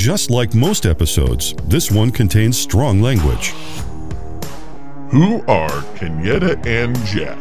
Just 0.00 0.30
like 0.30 0.54
most 0.54 0.86
episodes, 0.86 1.52
this 1.64 1.90
one 1.90 2.10
contains 2.10 2.56
strong 2.56 3.02
language. 3.02 3.50
Who 5.10 5.42
are 5.46 5.68
Kenyetta 5.94 6.64
and 6.64 6.96
Jack? 7.04 7.36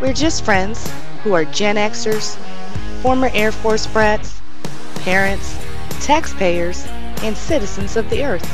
We're 0.00 0.14
just 0.14 0.44
friends 0.44 0.92
who 1.22 1.34
are 1.34 1.44
Gen 1.44 1.76
Xers, 1.76 2.34
former 3.02 3.30
Air 3.34 3.52
Force 3.52 3.86
brats, 3.86 4.40
parents, 4.96 5.56
taxpayers, 6.00 6.84
and 7.22 7.36
citizens 7.36 7.96
of 7.96 8.10
the 8.10 8.24
earth. 8.24 8.50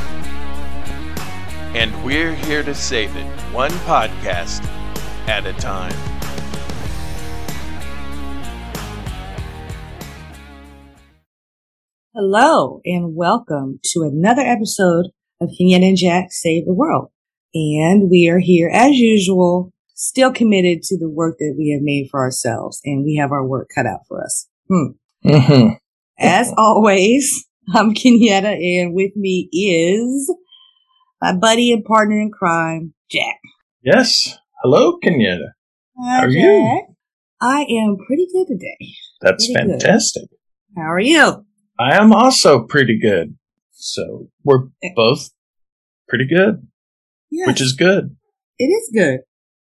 And 1.73 2.05
we're 2.05 2.35
here 2.35 2.61
to 2.61 2.75
save 2.75 3.15
it, 3.15 3.25
one 3.51 3.71
podcast 3.89 4.63
at 5.25 5.47
a 5.47 5.53
time. 5.53 6.14
Hello 12.17 12.79
and 12.85 13.13
welcome 13.13 13.81
to 13.83 14.03
another 14.03 14.41
episode 14.41 15.07
of 15.41 15.49
Kenyetta 15.49 15.89
and 15.89 15.97
Jack 15.97 16.27
Save 16.31 16.65
the 16.65 16.73
World. 16.73 17.09
And 17.53 18.09
we 18.09 18.29
are 18.29 18.39
here 18.39 18.69
as 18.71 18.93
usual, 18.93 19.73
still 19.95 20.31
committed 20.31 20.81
to 20.83 20.97
the 20.97 21.09
work 21.09 21.35
that 21.39 21.55
we 21.57 21.71
have 21.73 21.81
made 21.83 22.07
for 22.09 22.21
ourselves 22.21 22.79
and 22.85 23.03
we 23.03 23.17
have 23.17 23.33
our 23.33 23.45
work 23.45 23.67
cut 23.75 23.85
out 23.85 23.99
for 24.07 24.23
us. 24.23 24.47
Hmm. 24.69 24.91
Mm-hmm. 25.25 25.73
As 26.17 26.53
always, 26.57 27.45
I'm 27.73 27.93
Kenyetta 27.93 28.53
and 28.63 28.93
with 28.95 29.11
me 29.17 29.49
is 29.51 30.33
my 31.21 31.33
buddy 31.35 31.73
and 31.73 31.83
partner 31.83 32.21
in 32.21 32.31
crime, 32.31 32.93
Jack. 33.11 33.39
Yes. 33.83 34.37
Hello, 34.63 34.99
Kenyetta. 35.03 35.49
Hi, 35.99 36.19
How 36.19 36.23
are 36.23 36.29
you? 36.29 36.81
I 37.41 37.65
am 37.69 37.97
pretty 38.07 38.27
good 38.31 38.47
today. 38.47 38.93
That's 39.19 39.51
Pretty 39.51 39.69
good. 39.69 39.81
fantastic. 39.81 40.29
How 40.77 40.83
are 40.93 40.99
you? 40.99 41.45
I 41.79 41.95
am 41.95 42.13
also 42.13 42.63
pretty 42.65 42.99
good. 42.99 43.37
So 43.71 44.29
we're 44.43 44.67
eh. 44.83 44.89
both 44.95 45.29
pretty 46.07 46.27
good, 46.27 46.65
Yeah, 47.29 47.47
which 47.47 47.61
is 47.61 47.73
good 47.73 48.15
it 48.57 48.65
is 48.65 48.89
good. 48.93 49.19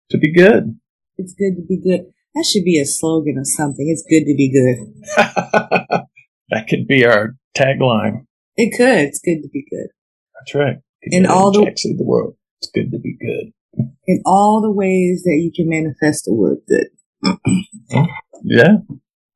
to 0.09 0.17
be 0.17 0.33
good. 0.33 0.77
It's 1.17 1.33
good 1.33 1.55
to 1.55 1.61
be 1.67 1.77
good. 1.77 2.05
That 2.35 2.45
should 2.45 2.63
be 2.65 2.79
a 2.79 2.85
slogan 2.85 3.37
or 3.37 3.45
something. 3.45 3.87
It's 3.87 4.03
good 4.09 4.25
to 4.25 4.35
be 4.35 4.51
good. 4.51 4.77
that 6.49 6.67
could 6.67 6.87
be 6.87 7.05
our 7.05 7.35
tagline. 7.55 8.25
It 8.57 8.75
could. 8.75 8.99
It's 9.07 9.19
good 9.19 9.41
to 9.41 9.49
be 9.49 9.65
good. 9.69 9.87
That's 10.35 10.55
right. 10.55 10.77
In 11.03 11.25
all 11.25 11.51
the- 11.51 11.65
Jacks 11.65 11.85
of 11.85 11.97
the 11.97 12.03
world, 12.03 12.35
it's 12.61 12.71
good 12.73 12.91
to 12.91 12.99
be 12.99 13.15
good. 13.19 13.53
In 14.05 14.21
all 14.25 14.61
the 14.61 14.71
ways 14.71 15.23
that 15.23 15.39
you 15.41 15.51
can 15.55 15.67
manifest 15.69 16.25
the 16.25 16.33
word 16.33 16.57
good. 16.67 16.87
Yeah, 18.43 18.77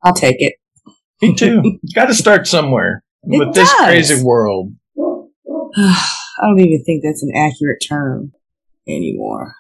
I'll 0.04 0.14
take 0.14 0.42
it. 0.42 0.56
Me 1.22 1.36
too. 1.36 1.80
Got 1.96 2.06
to 2.08 2.14
start 2.14 2.48
somewhere 2.48 3.04
It 3.24 3.40
with 3.40 3.54
this 3.56 3.74
crazy 3.76 4.24
world. 4.24 4.74
I 5.78 6.08
don't 6.42 6.60
even 6.60 6.84
think 6.84 7.04
that's 7.04 7.24
an 7.24 7.32
accurate 7.36 7.84
term 7.88 8.32
anymore. 8.88 9.54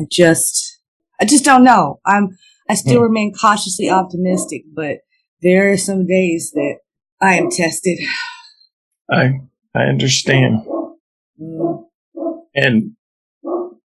I 0.00 0.04
just, 0.10 0.78
I 1.20 1.24
just 1.24 1.44
don't 1.44 1.64
know. 1.64 2.00
I'm, 2.06 2.36
I 2.68 2.74
still 2.74 2.98
Hmm. 2.98 3.04
remain 3.04 3.32
cautiously 3.34 3.88
optimistic, 3.90 4.62
but 4.74 4.98
there 5.42 5.70
are 5.72 5.76
some 5.78 6.06
days 6.06 6.52
that 6.54 6.76
I 7.20 7.34
am 7.36 7.50
tested. 7.50 7.98
I 9.10 9.40
I 9.74 9.82
understand, 9.84 10.60
Mm, 11.40 11.84
and 12.54 12.92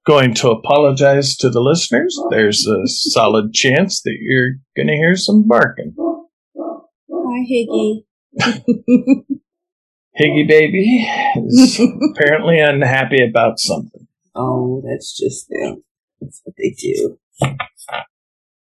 going 0.06 0.33
to 0.34 0.50
apologize 0.50 1.37
to 1.39 1.50
the 1.50 1.61
listeners. 1.61 2.19
There's 2.31 2.67
a 2.67 2.87
solid 2.87 3.53
chance 3.53 4.00
that 4.03 4.17
you're 4.20 4.55
going 4.77 4.87
to 4.89 4.95
hear 4.95 5.17
some 5.17 5.47
barking. 5.47 5.95
Hi, 7.42 7.48
Higgy. 7.50 8.04
Higgy 10.20 10.47
baby 10.48 11.08
is 11.36 11.80
apparently 12.16 12.58
unhappy 12.60 13.22
about 13.25 13.58
something. 13.58 14.06
oh, 14.34 14.82
that's 14.86 15.16
just 15.19 15.48
them. 15.48 15.82
That's 16.20 16.41
what 16.44 16.54
they 16.58 16.75
do. 16.78 17.19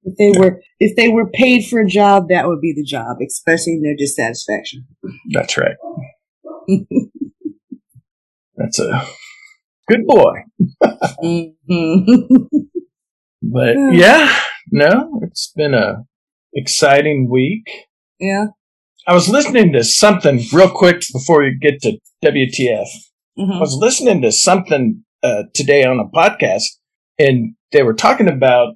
If 0.03 0.15
they 0.17 0.39
were, 0.39 0.61
if 0.79 0.95
they 0.95 1.09
were 1.09 1.29
paid 1.29 1.65
for 1.67 1.79
a 1.81 1.87
job, 1.87 2.29
that 2.29 2.47
would 2.47 2.61
be 2.61 2.73
the 2.73 2.83
job, 2.83 3.17
expressing 3.19 3.81
their 3.81 3.95
dissatisfaction. 3.95 4.85
That's 5.31 5.57
right. 5.57 5.75
That's 8.55 8.79
a 8.79 9.05
good 9.89 10.05
boy. 10.05 10.33
Mhm. 11.23 12.27
But 13.41 13.75
yeah, 13.91 14.39
no, 14.71 15.19
it's 15.23 15.51
been 15.55 15.73
a 15.73 16.05
exciting 16.53 17.29
week. 17.29 17.67
yeah. 18.19 18.47
I 19.07 19.13
was 19.13 19.29
listening 19.29 19.71
to 19.73 19.83
something 19.83 20.41
real 20.51 20.69
quick 20.69 21.01
before 21.13 21.41
we 21.41 21.57
get 21.59 21.81
to 21.83 21.97
WTF. 22.21 22.87
I 23.37 23.41
Mhm. 23.41 23.59
was 23.59 23.75
listening 23.75 24.21
to 24.23 24.31
something 24.31 25.03
uh, 25.23 25.43
today 25.53 25.83
on 25.83 25.99
a 25.99 26.05
podcast, 26.05 26.63
and 27.17 27.55
they 27.71 27.83
were 27.83 27.93
talking 27.93 28.27
about 28.27 28.75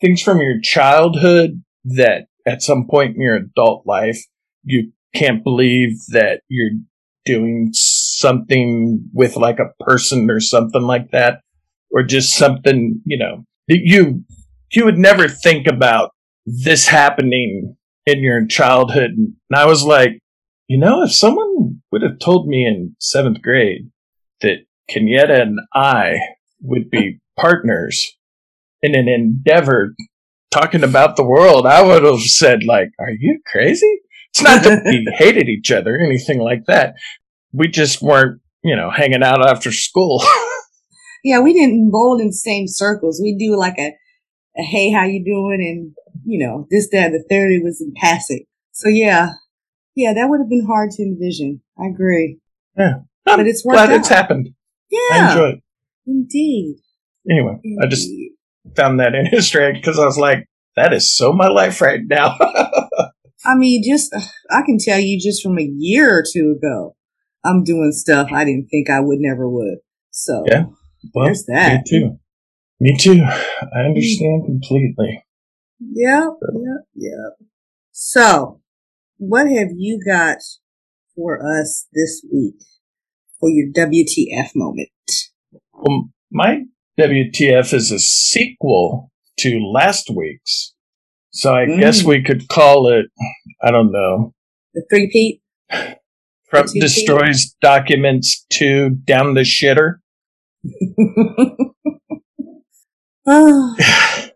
things 0.00 0.22
from 0.22 0.40
your 0.40 0.58
childhood 0.60 1.62
that 1.84 2.26
at 2.46 2.62
some 2.62 2.86
point 2.88 3.14
in 3.16 3.22
your 3.22 3.36
adult 3.36 3.86
life 3.86 4.18
you 4.64 4.92
can't 5.14 5.44
believe 5.44 5.90
that 6.08 6.40
you're 6.48 6.78
doing 7.24 7.68
something 7.72 9.00
with 9.12 9.36
like 9.36 9.58
a 9.58 9.72
person 9.84 10.30
or 10.30 10.40
something 10.40 10.82
like 10.82 11.10
that, 11.10 11.40
or 11.90 12.02
just 12.02 12.34
something 12.34 13.00
you 13.04 13.18
know 13.18 13.44
that 13.68 13.80
you 13.82 14.24
you 14.72 14.84
would 14.84 14.98
never 14.98 15.28
think 15.28 15.66
about 15.66 16.10
this 16.46 16.86
happening 16.88 17.76
in 18.06 18.22
your 18.22 18.46
childhood. 18.46 19.10
And 19.10 19.34
I 19.54 19.66
was 19.66 19.84
like, 19.84 20.18
you 20.68 20.78
know, 20.78 21.02
if 21.02 21.12
someone 21.12 21.82
would 21.90 22.02
have 22.02 22.18
told 22.18 22.46
me 22.48 22.66
in 22.66 22.96
seventh 22.98 23.42
grade 23.42 23.90
that 24.40 24.58
Kenyetta 24.90 25.42
and 25.42 25.58
I 25.74 26.18
would 26.60 26.90
be 26.90 27.20
partners 27.38 28.16
in 28.82 28.94
an 28.94 29.08
endeavor 29.08 29.94
talking 30.50 30.84
about 30.84 31.16
the 31.16 31.24
world, 31.24 31.66
I 31.66 31.82
would 31.82 32.02
have 32.02 32.20
said, 32.22 32.64
like, 32.64 32.90
are 32.98 33.10
you 33.10 33.40
crazy? 33.46 34.00
It's 34.30 34.42
not 34.42 34.62
that 34.64 34.82
we 34.84 35.06
hated 35.16 35.48
each 35.48 35.70
other 35.70 35.96
or 35.96 36.00
anything 36.00 36.40
like 36.40 36.64
that. 36.66 36.94
We 37.52 37.68
just 37.68 38.02
weren't, 38.02 38.40
you 38.62 38.76
know, 38.76 38.90
hanging 38.90 39.22
out 39.22 39.48
after 39.48 39.72
school. 39.72 40.22
Yeah, 41.24 41.40
we 41.40 41.52
didn't 41.52 41.90
roll 41.92 42.20
in 42.20 42.28
the 42.28 42.32
same 42.32 42.66
circles. 42.66 43.20
We 43.22 43.36
do 43.36 43.56
like 43.56 43.78
a, 43.78 43.92
a 44.58 44.62
hey, 44.62 44.90
how 44.90 45.04
you 45.04 45.24
doing? 45.24 45.60
And, 45.60 45.94
you 46.24 46.46
know, 46.46 46.66
this, 46.70 46.88
that, 46.92 47.12
the 47.12 47.24
third, 47.28 47.52
it 47.52 47.62
was 47.62 47.80
in 47.80 47.92
passing. 47.96 48.44
So 48.72 48.88
yeah, 48.88 49.30
yeah, 49.94 50.14
that 50.14 50.28
would 50.28 50.40
have 50.40 50.48
been 50.48 50.66
hard 50.66 50.90
to 50.92 51.02
envision. 51.02 51.60
I 51.78 51.86
agree. 51.86 52.38
I'm 52.78 53.04
But 53.24 53.46
it's 53.46 53.64
worked 53.64 53.76
glad 53.76 53.90
it's 53.92 54.10
out. 54.10 54.16
happened. 54.16 54.48
I 54.50 54.56
Yeah, 54.90 55.30
enjoy 55.32 55.48
it. 55.50 55.62
indeed. 56.06 56.76
Anyway, 57.30 57.58
I 57.80 57.86
just 57.86 58.08
found 58.76 59.00
that 59.00 59.14
interesting 59.24 59.74
because 59.74 59.98
I 59.98 60.04
was 60.04 60.18
like, 60.18 60.48
that 60.76 60.92
is 60.92 61.14
so 61.14 61.32
my 61.32 61.48
life 61.48 61.80
right 61.80 62.00
now. 62.04 62.36
I 63.44 63.54
mean, 63.56 63.82
just, 63.86 64.14
I 64.50 64.62
can 64.62 64.78
tell 64.78 64.98
you 65.00 65.20
just 65.20 65.42
from 65.42 65.58
a 65.58 65.70
year 65.76 66.16
or 66.16 66.24
two 66.30 66.56
ago, 66.56 66.96
I'm 67.44 67.64
doing 67.64 67.90
stuff 67.92 68.30
I 68.32 68.44
didn't 68.44 68.68
think 68.70 68.88
I 68.88 69.00
would 69.00 69.18
never 69.18 69.48
would. 69.48 69.78
So 70.10 70.44
Yeah. 70.46 70.64
Well, 71.12 71.26
there's 71.26 71.44
that. 71.46 71.78
Me 71.78 71.82
too. 71.86 72.18
Me 72.80 72.96
too. 72.96 73.22
I 73.22 73.78
mm. 73.78 73.86
understand 73.86 74.44
completely. 74.46 75.24
Yep, 75.90 76.32
yep, 76.54 76.84
yep. 76.94 77.48
So, 77.90 78.60
what 79.18 79.46
have 79.48 79.68
you 79.76 80.00
got 80.04 80.38
for 81.14 81.40
us 81.44 81.86
this 81.92 82.24
week 82.32 82.56
for 83.40 83.48
your 83.50 83.68
WTF 83.72 84.50
moment? 84.54 84.88
Well, 85.72 86.10
my 86.30 86.62
WTF 86.98 87.72
is 87.74 87.90
a 87.90 87.98
sequel 87.98 89.10
to 89.40 89.58
last 89.58 90.10
week's. 90.14 90.74
So 91.30 91.54
I 91.54 91.64
Mm. 91.66 91.80
guess 91.80 92.04
we 92.04 92.22
could 92.22 92.48
call 92.48 92.88
it, 92.88 93.06
I 93.62 93.70
don't 93.70 93.90
know, 93.90 94.34
The 94.74 94.84
three 94.90 95.40
The 95.70 96.62
two 96.74 96.80
destroys 96.80 97.54
documents 97.62 98.44
to 98.50 98.90
down 98.90 99.34
the 99.34 99.40
shitter. 99.40 99.96
oh, 103.26 103.76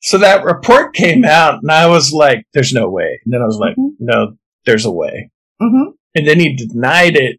so 0.00 0.18
that 0.18 0.44
report 0.44 0.94
came 0.94 1.24
out 1.24 1.60
and 1.62 1.70
I 1.70 1.86
was 1.86 2.12
like, 2.12 2.44
there's 2.54 2.72
no 2.72 2.88
way. 2.88 3.20
And 3.24 3.32
then 3.34 3.42
I 3.42 3.46
was 3.46 3.58
like, 3.58 3.76
Mhm. 3.76 3.90
no, 4.00 4.36
there's 4.66 4.84
a 4.84 4.90
way. 4.90 5.30
hmm 5.60 5.90
and 6.14 6.26
then 6.26 6.40
he 6.40 6.56
denied 6.56 7.14
it. 7.16 7.38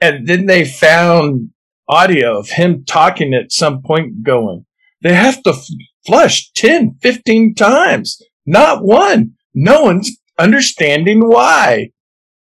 And 0.00 0.26
then 0.28 0.44
they 0.46 0.64
found 0.66 1.50
audio 1.88 2.38
of 2.38 2.50
him 2.50 2.84
talking 2.84 3.32
at 3.32 3.50
some 3.52 3.80
point 3.82 4.22
going, 4.22 4.66
they 5.00 5.14
have 5.14 5.42
to 5.44 5.50
f- 5.50 5.66
flush 6.06 6.50
10, 6.52 6.96
15 7.00 7.54
times, 7.54 8.20
not 8.44 8.84
one. 8.84 9.32
No 9.54 9.82
one's 9.84 10.10
understanding 10.38 11.20
why. 11.20 11.88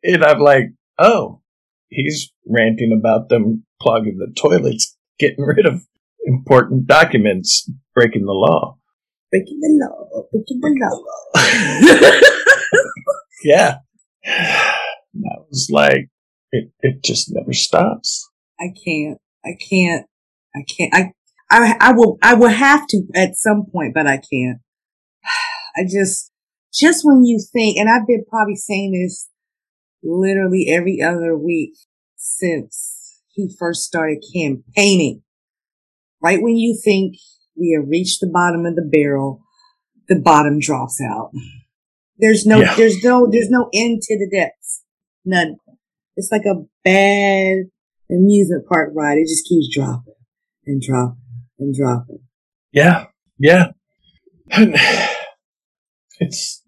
And 0.03 0.23
I'm 0.23 0.39
like, 0.39 0.69
oh, 0.97 1.41
he's 1.89 2.31
ranting 2.47 2.91
about 2.97 3.29
them 3.29 3.63
clogging 3.81 4.17
the 4.17 4.33
toilets, 4.35 4.97
getting 5.19 5.43
rid 5.45 5.67
of 5.67 5.83
important 6.25 6.87
documents, 6.87 7.69
breaking 7.93 8.25
the 8.25 8.31
law. 8.33 8.77
Breaking 9.31 9.59
the 9.59 9.69
law, 9.85 10.23
breaking 10.31 10.59
the 10.61 10.71
law. 12.03 12.21
Yeah. 13.43 13.77
And 14.25 15.23
I 15.25 15.39
was 15.49 15.69
like, 15.71 16.09
it, 16.51 16.71
it 16.81 17.03
just 17.03 17.31
never 17.31 17.53
stops. 17.53 18.29
I 18.59 18.73
can't. 18.85 19.17
I 19.45 19.55
can't. 19.69 20.05
I 20.55 20.63
can't. 20.77 20.93
I, 20.93 21.11
I, 21.49 21.75
I 21.79 21.91
will, 21.93 22.17
I 22.21 22.33
will 22.33 22.49
have 22.49 22.85
to 22.87 23.03
at 23.15 23.35
some 23.35 23.65
point, 23.71 23.93
but 23.93 24.07
I 24.07 24.17
can't. 24.17 24.59
I 25.75 25.83
just, 25.89 26.31
just 26.73 27.01
when 27.03 27.23
you 27.23 27.39
think, 27.53 27.77
and 27.77 27.89
I've 27.89 28.07
been 28.07 28.25
probably 28.29 28.55
saying 28.55 28.91
this 28.91 29.29
literally 30.03 30.67
every 30.69 31.01
other 31.01 31.37
week 31.37 31.73
since 32.15 33.21
he 33.29 33.55
first 33.57 33.83
started 33.83 34.23
campaigning. 34.33 35.23
Right 36.21 36.41
when 36.41 36.57
you 36.57 36.77
think 36.83 37.15
we 37.59 37.77
have 37.79 37.89
reached 37.89 38.19
the 38.21 38.29
bottom 38.31 38.65
of 38.65 38.75
the 38.75 38.81
barrel, 38.89 39.41
the 40.07 40.19
bottom 40.19 40.59
drops 40.59 40.99
out. 41.01 41.31
There's 42.17 42.45
no, 42.45 42.59
Yeah. 42.59 42.75
there's 42.75 43.03
no, 43.03 43.27
there's 43.31 43.49
no 43.49 43.69
end 43.73 44.01
to 44.03 44.17
the 44.17 44.29
depths. 44.29 44.83
None. 45.25 45.57
It's 46.15 46.31
like 46.31 46.45
a 46.45 46.65
bad 46.83 47.69
amusement 48.09 48.65
park 48.67 48.91
ride. 48.95 49.17
It 49.17 49.27
just 49.27 49.47
keeps 49.47 49.67
dropping 49.73 50.13
and 50.65 50.81
dropping 50.81 51.17
and 51.59 51.73
dropping. 51.75 52.19
Yeah, 52.71 53.05
yeah. 53.37 53.71
And 54.51 54.75
it's 56.19 56.63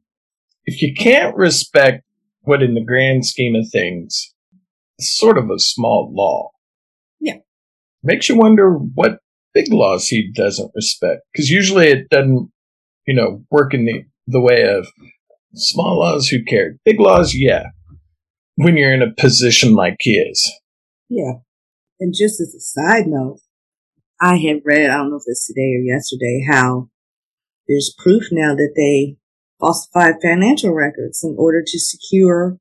if 0.66 0.82
you 0.82 0.94
can't 0.94 1.36
respect 1.36 2.04
what, 2.44 2.64
in 2.64 2.74
the 2.76 2.84
grand 2.84 3.26
scheme 3.26 3.56
of 3.56 3.70
things, 3.72 4.34
is 5.00 5.16
sort 5.18 5.38
of 5.38 5.50
a 5.50 5.60
small 5.60 6.12
law. 6.14 6.52
Yeah. 7.20 7.38
makes 8.04 8.30
you 8.30 8.36
wonder 8.38 8.74
what 8.74 9.20
big 9.54 9.72
laws 9.72 10.08
he 10.08 10.32
doesn't 10.34 10.72
respect 10.76 11.22
because 11.34 11.50
usually 11.50 11.88
it 11.88 12.10
doesn't, 12.10 12.50
you 13.08 13.16
know, 13.16 13.44
work 13.52 13.74
in 13.74 13.86
the 13.86 14.04
the 14.28 14.42
way 14.42 14.64
of 14.64 14.88
small 15.56 16.00
laws. 16.00 16.28
Who 16.30 16.44
cares? 16.44 16.78
Big 16.86 17.00
laws, 17.00 17.34
yeah. 17.36 17.66
When 18.56 18.78
you're 18.78 18.94
in 18.94 19.02
a 19.02 19.14
position 19.14 19.74
like 19.76 19.98
he 20.00 20.18
is, 20.18 20.52
Yeah. 21.10 21.34
And 22.00 22.14
just 22.18 22.40
as 22.42 22.54
a 22.56 22.60
side 22.60 23.06
note, 23.08 23.40
I 24.22 24.38
had 24.38 24.62
read, 24.66 24.90
I 24.90 24.98
don't 24.98 25.10
know 25.10 25.18
if 25.18 25.24
it's 25.28 25.48
today 25.48 25.74
or 25.76 25.82
yesterday, 25.82 26.44
how 26.48 26.90
there's 27.68 27.94
proof 27.98 28.24
now 28.32 28.54
that 28.56 28.74
they 28.76 29.18
falsified 29.60 30.16
financial 30.22 30.74
records 30.74 31.24
in 31.24 31.36
order 31.38 31.64
to 31.66 31.80
secure 31.80 32.58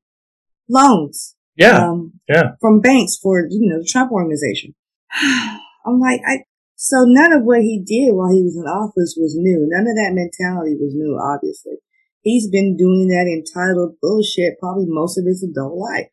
loans. 0.69 1.37
yeah, 1.57 1.87
Um, 1.89 2.21
yeah. 2.29 2.53
from 2.61 2.81
banks 2.81 3.17
for, 3.17 3.47
you 3.51 3.69
know, 3.71 3.79
the 3.79 3.89
Trump 3.89 4.13
organization. 4.13 4.75
I'm 5.23 5.99
like, 5.99 6.21
I, 6.27 6.45
so 6.83 7.05
none 7.05 7.31
of 7.31 7.43
what 7.45 7.61
he 7.61 7.77
did 7.85 8.15
while 8.15 8.33
he 8.33 8.41
was 8.41 8.57
in 8.57 8.65
office 8.65 9.15
was 9.15 9.37
new. 9.37 9.69
None 9.69 9.85
of 9.85 9.97
that 9.97 10.17
mentality 10.17 10.77
was 10.81 10.95
new, 10.97 11.13
obviously. 11.21 11.75
He's 12.23 12.49
been 12.49 12.75
doing 12.75 13.09
that 13.09 13.29
entitled 13.29 13.97
bullshit 14.01 14.59
probably 14.59 14.87
most 14.89 15.19
of 15.19 15.27
his 15.27 15.43
adult 15.45 15.77
life. 15.77 16.09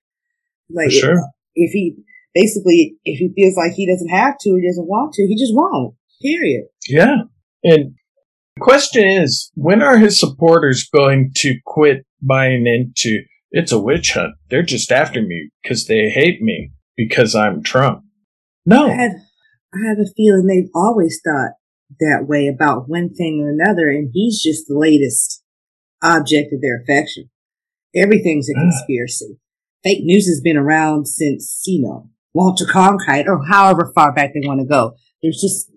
Like, 0.69 0.87
For 0.87 1.15
sure. 1.15 1.21
if 1.55 1.71
he, 1.71 1.95
basically, 2.35 2.97
if 3.05 3.17
he 3.17 3.31
feels 3.33 3.55
like 3.55 3.75
he 3.77 3.89
doesn't 3.89 4.09
have 4.09 4.37
to 4.39 4.49
or 4.49 4.59
doesn't 4.59 4.89
want 4.89 5.13
to, 5.13 5.25
he 5.25 5.37
just 5.37 5.55
won't. 5.55 5.95
Period. 6.21 6.65
Yeah. 6.89 7.21
And 7.63 7.95
the 8.57 8.61
question 8.61 9.07
is, 9.07 9.49
when 9.55 9.81
are 9.81 9.97
his 9.97 10.19
supporters 10.19 10.89
going 10.93 11.31
to 11.37 11.55
quit 11.65 12.05
buying 12.21 12.67
into 12.67 13.21
it's 13.51 13.71
a 13.71 13.79
witch 13.79 14.11
hunt? 14.15 14.35
They're 14.49 14.63
just 14.63 14.91
after 14.91 15.21
me 15.21 15.49
because 15.63 15.87
they 15.87 16.09
hate 16.09 16.41
me 16.41 16.73
because 16.97 17.35
I'm 17.35 17.63
Trump. 17.63 18.03
No. 18.65 18.89
I 19.73 19.87
have 19.89 19.99
a 19.99 20.09
feeling 20.15 20.45
they've 20.47 20.71
always 20.73 21.19
thought 21.23 21.51
that 21.99 22.25
way 22.27 22.47
about 22.47 22.89
one 22.89 23.13
thing 23.13 23.41
or 23.41 23.49
another, 23.49 23.89
and 23.89 24.09
he's 24.13 24.41
just 24.41 24.67
the 24.67 24.77
latest 24.77 25.43
object 26.03 26.53
of 26.53 26.61
their 26.61 26.81
affection. 26.81 27.29
Everything's 27.95 28.49
a 28.49 28.53
conspiracy. 28.53 29.39
Fake 29.83 30.03
news 30.03 30.27
has 30.27 30.41
been 30.41 30.57
around 30.57 31.07
since, 31.07 31.63
you 31.65 31.81
know, 31.81 32.09
Walter 32.33 32.65
Cronkite 32.65 33.25
or 33.27 33.45
however 33.45 33.91
far 33.95 34.13
back 34.13 34.31
they 34.33 34.47
want 34.47 34.59
to 34.59 34.65
go. 34.65 34.93
There's 35.21 35.39
just, 35.41 35.71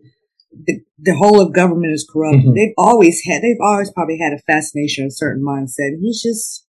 the, 0.67 0.81
the 0.99 1.15
whole 1.15 1.41
of 1.41 1.55
government 1.55 1.93
is 1.93 2.09
corrupt. 2.11 2.39
Mhm. 2.39 2.55
They've 2.55 2.75
always 2.77 3.23
had, 3.25 3.43
they've 3.43 3.61
always 3.63 3.91
probably 3.93 4.19
had 4.19 4.33
a 4.33 4.39
fascination, 4.53 5.07
a 5.07 5.11
certain 5.11 5.45
mindset. 5.45 5.99
He's 6.01 6.23
just, 6.23 6.67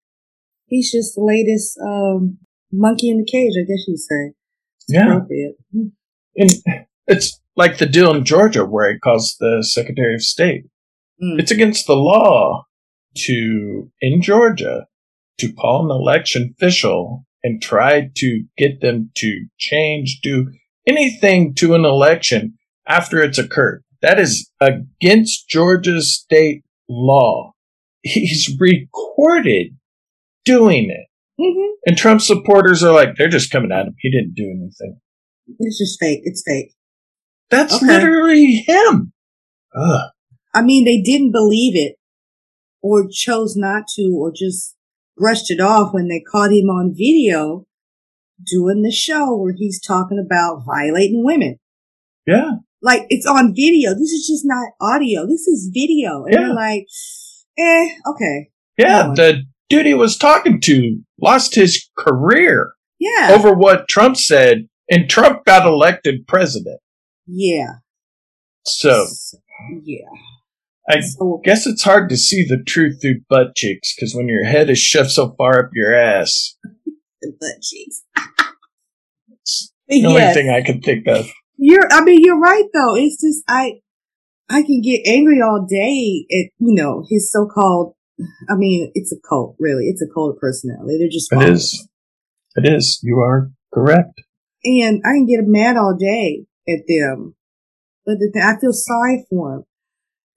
he's 0.66 0.92
just 0.92 1.16
the 1.16 1.22
latest, 1.24 1.78
um, 1.80 2.40
monkey 2.72 3.10
in 3.10 3.18
the 3.20 3.26
cage, 3.26 3.54
I 3.58 3.64
guess 3.66 3.88
you'd 3.88 4.00
say. 4.00 4.34
It's 4.82 4.94
Yeah. 4.94 5.08
appropriate. 5.16 5.56
And 6.36 6.52
it's 7.08 7.40
like 7.56 7.78
the 7.78 7.86
deal 7.86 8.14
in 8.14 8.24
Georgia 8.26 8.66
where 8.66 8.92
he 8.92 9.00
calls 9.00 9.36
the 9.40 9.66
Secretary 9.68 10.14
of 10.14 10.22
State. 10.22 10.66
Mm. 11.22 11.40
It's 11.40 11.52
against 11.52 11.88
the 11.88 11.96
law 11.96 12.66
to, 13.26 13.92
in 14.02 14.22
Georgia, 14.22 14.86
to 15.40 15.54
call 15.54 15.86
an 15.86 15.92
election 15.92 16.54
official 16.56 17.26
and 17.44 17.62
try 17.62 18.10
to 18.16 18.44
get 18.58 18.82
them 18.82 19.12
to 19.16 19.46
change, 19.58 20.20
do 20.22 20.52
anything 20.88 21.54
to 21.56 21.76
an 21.76 21.86
election 21.86 22.58
after 22.88 23.22
it's 23.22 23.38
occurred. 23.38 23.84
That 24.02 24.20
is 24.20 24.52
against 24.62 25.50
Georgia's 25.50 26.14
state 26.14 26.64
law. 26.88 27.54
He's 28.02 28.56
recorded 28.60 29.76
doing 30.46 30.90
it. 30.90 31.08
hmm 31.42 31.74
And 31.86 31.98
Trump 31.98 32.22
supporters 32.22 32.84
are 32.84 32.94
like, 32.94 33.16
they're 33.16 33.28
just 33.28 33.52
coming 33.52 33.72
at 33.72 33.86
him. 33.88 33.96
He 34.00 34.12
didn't 34.12 34.36
do 34.36 34.44
anything. 34.44 35.00
It's 35.60 35.78
just 35.80 36.00
fake. 36.00 36.22
It's 36.24 36.44
fake. 36.46 36.74
That's 37.50 37.76
Okay. 37.76 37.86
literally 37.88 38.64
him. 38.68 39.14
Ugh. 39.76 40.10
I 40.54 40.62
mean, 40.64 40.86
they 40.86 41.02
didn't 41.02 41.32
believe 41.32 41.76
it 41.76 41.96
or 42.82 43.08
chose 43.10 43.56
not 43.56 43.84
to 43.96 44.14
or 44.18 44.32
just 44.36 44.76
brushed 45.16 45.50
it 45.52 45.60
off 45.60 45.94
when 45.94 46.08
they 46.08 46.20
caught 46.32 46.52
him 46.52 46.70
on 46.70 46.94
video 46.96 47.66
doing 48.46 48.82
the 48.84 48.92
show 48.92 49.36
where 49.36 49.54
he's 49.56 49.80
talking 49.82 50.24
about 50.24 50.64
violating 50.66 51.24
women. 51.26 51.58
Yeah. 52.26 52.52
Like 52.82 53.06
it's 53.10 53.26
on 53.26 53.56
video. 53.56 53.92
This 53.94 54.12
is 54.12 54.28
just 54.28 54.44
not 54.46 54.70
audio. 54.80 55.26
This 55.26 55.48
is 55.48 55.72
video. 55.74 56.24
And 56.26 56.34
Yeah. 56.34 56.40
they're 56.42 56.54
like, 56.54 56.86
eh, 57.58 57.88
okay. 58.06 58.50
Yeah. 58.78 59.12
The 59.16 59.44
dude 59.70 59.86
he 59.88 59.94
was 59.96 60.18
talking 60.18 60.62
to 60.62 61.00
lost 61.20 61.56
his 61.56 61.90
career 61.98 62.74
Yeah. 63.00 63.32
over 63.34 63.54
what 63.54 63.88
Trump 63.88 64.18
said, 64.18 64.68
and 64.90 65.10
Trump 65.10 65.44
got 65.46 65.66
elected 65.68 66.28
president. 66.28 66.80
Yeah. 67.28 67.74
So 68.66 69.06
yeah. 69.84 69.98
I 70.90 71.02
So, 71.02 71.42
guess 71.44 71.68
it's 71.68 71.84
hard 71.84 72.10
to 72.10 72.18
see 72.18 72.46
the 72.48 72.64
truth 72.64 73.02
through 73.02 73.22
butt 73.30 73.56
cheeks 73.56 73.94
because 73.96 74.16
when 74.16 74.28
your 74.28 74.46
head 74.46 74.70
is 74.70 74.80
shoved 74.80 75.12
so 75.12 75.36
far 75.38 75.60
up 75.66 75.72
your 75.74 75.94
ass, 75.94 76.56
the 77.22 77.34
butt 77.40 77.62
cheeks. 77.62 78.04
the 79.88 80.06
only 80.06 80.22
Yes. 80.22 80.34
thing 80.36 80.50
I 80.50 80.62
can 80.62 80.82
think 80.82 81.08
of. 81.08 81.28
You're, 81.58 81.88
I 81.92 82.02
mean, 82.04 82.20
you're 82.24 82.40
right 82.40 82.66
though. 82.74 82.96
It's 82.96 83.20
just, 83.22 83.44
I, 83.48 83.82
I 84.50 84.62
can 84.62 84.82
get 84.82 85.02
angry 85.08 85.42
all 85.42 85.66
day 85.70 86.26
at, 86.32 86.52
you 86.60 86.74
know, 86.76 87.04
his 87.10 87.32
so-called, 87.32 87.96
I 88.50 88.56
mean, 88.56 88.92
it's 88.96 89.12
a 89.12 89.18
cult, 89.28 89.56
really. 89.60 89.86
It's 89.88 90.02
a 90.02 90.08
cult 90.14 90.36
of 90.36 90.40
personality. 90.40 90.98
They're 91.00 91.10
just, 91.10 91.32
It 91.34 91.50
is. 91.54 91.88
It 92.56 92.72
is. 92.72 93.00
You 93.04 93.20
are 93.20 93.52
correct. 93.74 94.22
And 94.64 95.02
I 95.06 95.10
can 95.14 95.26
get 95.26 95.40
mad 95.46 95.78
all 95.78 95.96
day 95.98 96.46
at 96.68 96.80
them. 96.88 97.36
But 98.06 98.16
the 98.20 98.30
thing, 98.34 98.42
I 98.44 98.60
feel 98.60 98.74
sorry 98.74 99.26
for 99.30 99.52
them. 99.52 99.64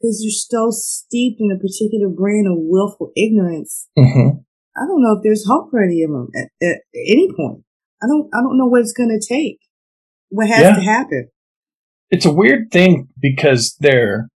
Cause 0.03 0.21
you're 0.23 0.31
so 0.33 0.69
steeped 0.71 1.41
in 1.41 1.51
a 1.55 1.59
particular 1.61 2.09
brand 2.09 2.47
of 2.47 2.55
willful 2.57 3.13
ignorance. 3.17 3.89
Mm-hmm. 3.99 4.39
I 4.77 4.87
don't 4.87 5.03
know 5.03 5.17
if 5.19 5.23
there's 5.23 5.47
hope 5.47 5.71
for 5.71 5.83
any 5.83 6.03
of 6.03 6.11
them 6.11 6.29
at, 6.35 6.49
at 6.67 6.77
any 6.95 7.29
point. 7.37 7.65
I 8.03 8.07
don't, 8.07 8.31
I 8.33 8.41
don't 8.41 8.57
know 8.57 8.67
what 8.67 8.81
it's 8.81 8.95
going 8.95 9.11
to 9.11 9.27
take. 9.35 9.59
What 10.31 10.49
has 10.49 10.63
Yeah. 10.63 10.75
to 10.77 10.81
happen. 10.81 11.29
It's 12.11 12.25
a 12.25 12.33
weird 12.33 12.71
thing 12.73 13.09
because 13.21 13.77
they're 13.79 14.29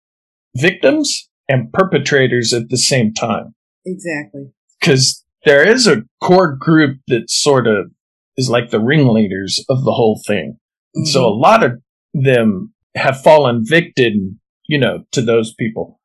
victims 0.54 1.28
and 1.48 1.72
perpetrators 1.72 2.52
at 2.52 2.68
the 2.68 2.76
same 2.76 3.12
time. 3.14 3.54
Exactly. 3.86 4.50
because 4.80 5.24
there 5.44 5.66
is 5.66 5.86
a 5.86 6.02
core 6.22 6.56
group 6.56 6.98
that 7.08 7.30
sort 7.30 7.66
of 7.66 7.90
is 8.36 8.48
like 8.48 8.70
the 8.70 8.80
ringleaders 8.80 9.64
of 9.68 9.84
the 9.84 9.92
whole 9.92 10.20
thing. 10.26 10.58
And 10.94 11.06
so 11.08 11.26
a 11.26 11.34
lot 11.34 11.62
of 11.64 11.72
them 12.14 12.72
have 12.96 13.20
fallen 13.20 13.64
victim, 13.64 14.40
you 14.68 14.78
know, 14.78 15.04
to 15.12 15.20
those 15.20 15.52
people. 15.54 16.00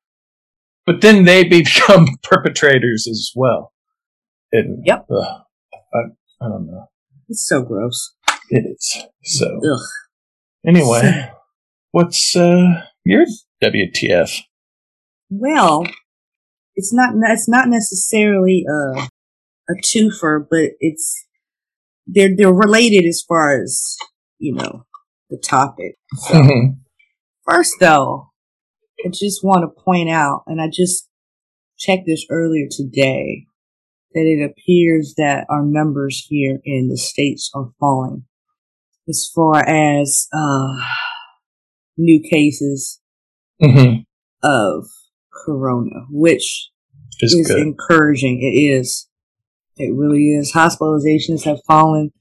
But 0.85 1.01
then 1.01 1.23
they 1.25 1.43
become 1.47 2.07
perpetrators 2.23 3.07
as 3.09 3.31
well. 3.35 3.73
And, 4.51 4.83
Yep. 4.85 5.05
ugh, 5.11 5.41
I, 5.93 5.97
I 6.41 6.49
don't 6.49 6.65
know. 6.67 6.87
It's 7.27 7.47
so 7.47 7.61
gross. 7.61 8.15
It 8.49 8.65
is. 8.65 9.03
So 9.23 9.45
Ugh. 9.63 9.79
anyway, 10.65 11.31
what's 11.91 12.35
uh 12.35 12.83
your 13.05 13.25
WTF? 13.63 14.41
Well, 15.29 15.85
it's 16.75 16.91
not 16.91 17.13
it's 17.29 17.47
not 17.47 17.67
necessarily 17.69 18.65
a 18.67 19.07
a 19.69 19.75
twofer, 19.85 20.43
but 20.49 20.71
it's 20.79 21.23
they're 22.07 22.35
they're 22.35 22.51
related 22.51 23.05
as 23.05 23.23
far 23.27 23.61
as 23.61 23.95
you 24.39 24.55
know 24.55 24.85
the 25.29 25.37
topic. 25.37 25.95
So 26.17 26.41
first, 27.45 27.73
though, 27.79 28.29
I 29.05 29.09
just 29.09 29.43
want 29.43 29.63
to 29.63 29.81
point 29.83 30.09
out, 30.09 30.43
and 30.47 30.61
I 30.61 30.67
just 30.71 31.07
checked 31.77 32.05
this 32.05 32.25
earlier 32.29 32.67
today. 32.69 33.45
that 34.13 34.25
it 34.25 34.43
appears 34.43 35.13
that 35.17 35.45
our 35.49 35.63
numbers 35.63 36.25
here 36.27 36.59
in 36.65 36.87
the 36.89 36.97
states 36.97 37.49
are 37.53 37.69
falling 37.79 38.25
as 39.07 39.29
far 39.33 39.57
as 39.65 40.27
uh, 40.33 40.75
new 41.97 42.21
cases 42.21 42.99
Mm-hmm. 43.61 44.01
of 44.41 44.85
corona, 45.45 46.05
which 46.09 46.69
Is 47.19 47.33
is 47.33 47.47
good. 47.49 47.59
encouraging. 47.59 48.39
It 48.41 48.57
is. 48.57 49.09
It 49.75 49.93
really 49.93 50.31
is. 50.33 50.53
Hospitalizations 50.53 51.43
have 51.43 51.59
fallen. 51.67 52.11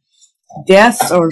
Deaths 0.66 1.12
are 1.12 1.30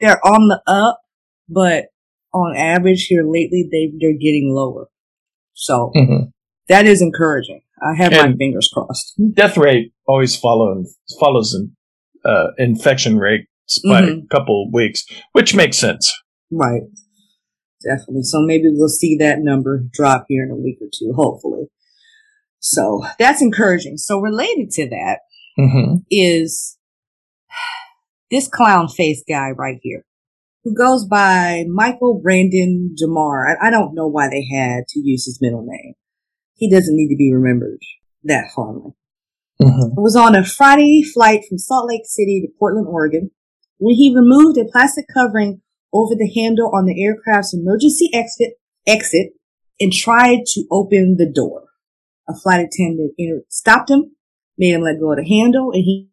they're 0.00 0.24
on 0.26 0.48
the 0.48 0.60
up, 0.66 1.00
but 1.48 1.86
on 2.32 2.56
average 2.56 3.06
here 3.06 3.24
lately 3.24 3.68
they 3.70 3.92
they're 4.00 4.18
getting 4.18 4.52
lower. 4.54 4.88
So 5.54 5.92
Mhm. 5.96 6.32
that 6.68 6.86
is 6.86 7.00
encouraging. 7.02 7.62
I 7.82 7.94
have 7.96 8.12
my 8.12 8.32
fingers 8.36 8.68
crossed. 8.72 9.14
Death 9.34 9.56
rate 9.56 9.92
always 10.06 10.36
follow 10.36 10.84
follows 11.20 11.54
an 11.54 11.74
uh, 12.24 12.48
infection 12.58 13.18
rate 13.18 13.46
by 13.88 14.00
a 14.00 14.02
Mhm. 14.02 14.28
couple 14.30 14.64
of 14.66 14.72
weeks, 14.74 15.04
which 15.32 15.54
makes 15.54 15.78
sense. 15.78 16.12
Right. 16.50 16.82
Definitely. 17.84 18.22
So 18.24 18.40
maybe 18.40 18.64
we'll 18.72 18.88
see 18.88 19.16
that 19.18 19.38
number 19.40 19.84
drop 19.92 20.24
here 20.28 20.42
in 20.44 20.50
a 20.50 20.56
week 20.56 20.78
or 20.80 20.88
two, 20.92 21.12
hopefully. 21.14 21.66
So 22.60 23.04
that's 23.18 23.40
encouraging. 23.40 23.98
So 23.98 24.18
related 24.18 24.70
to 24.72 24.88
that, 24.88 25.20
Mm-hmm. 25.58 25.96
is 26.10 26.77
this 28.30 28.48
clown 28.48 28.88
face 28.88 29.22
guy 29.28 29.50
right 29.50 29.78
here 29.82 30.04
who 30.64 30.74
goes 30.74 31.06
by 31.06 31.64
Michael 31.68 32.20
Brandon 32.22 32.94
Demarre. 33.00 33.56
I, 33.60 33.68
I 33.68 33.70
don't 33.70 33.94
know 33.94 34.06
why 34.06 34.28
they 34.28 34.46
had 34.52 34.86
to 34.88 35.00
use 35.00 35.24
his 35.24 35.38
middle 35.40 35.64
name. 35.66 35.94
He 36.54 36.68
doesn't 36.68 36.96
need 36.96 37.08
to 37.08 37.16
be 37.16 37.32
remembered 37.32 37.80
that 38.24 38.50
fondly. 38.54 38.92
Mm-hmm. 39.62 39.98
It 39.98 40.02
was 40.02 40.16
on 40.16 40.34
a 40.34 40.44
Friday 40.44 41.02
flight 41.02 41.42
from 41.48 41.58
Salt 41.58 41.88
Lake 41.88 42.02
City 42.04 42.42
to 42.42 42.58
Portland, 42.58 42.86
Oregon, 42.88 43.30
when 43.78 43.94
he 43.94 44.14
removed 44.14 44.58
a 44.58 44.64
plastic 44.70 45.06
covering 45.12 45.62
over 45.92 46.14
the 46.14 46.30
handle 46.34 46.70
on 46.74 46.86
the 46.86 47.02
aircraft's 47.02 47.54
emergency 47.54 48.10
exit, 48.12 48.54
exit 48.86 49.32
and 49.80 49.92
tried 49.92 50.40
to 50.46 50.64
open 50.70 51.16
the 51.16 51.30
door. 51.30 51.64
A 52.28 52.34
flight 52.34 52.60
attendant 52.66 53.14
stopped 53.48 53.90
him, 53.90 54.12
made 54.58 54.74
him 54.74 54.82
let 54.82 55.00
go 55.00 55.12
of 55.12 55.18
the 55.18 55.28
handle, 55.28 55.70
and 55.72 55.82
he, 55.84 56.10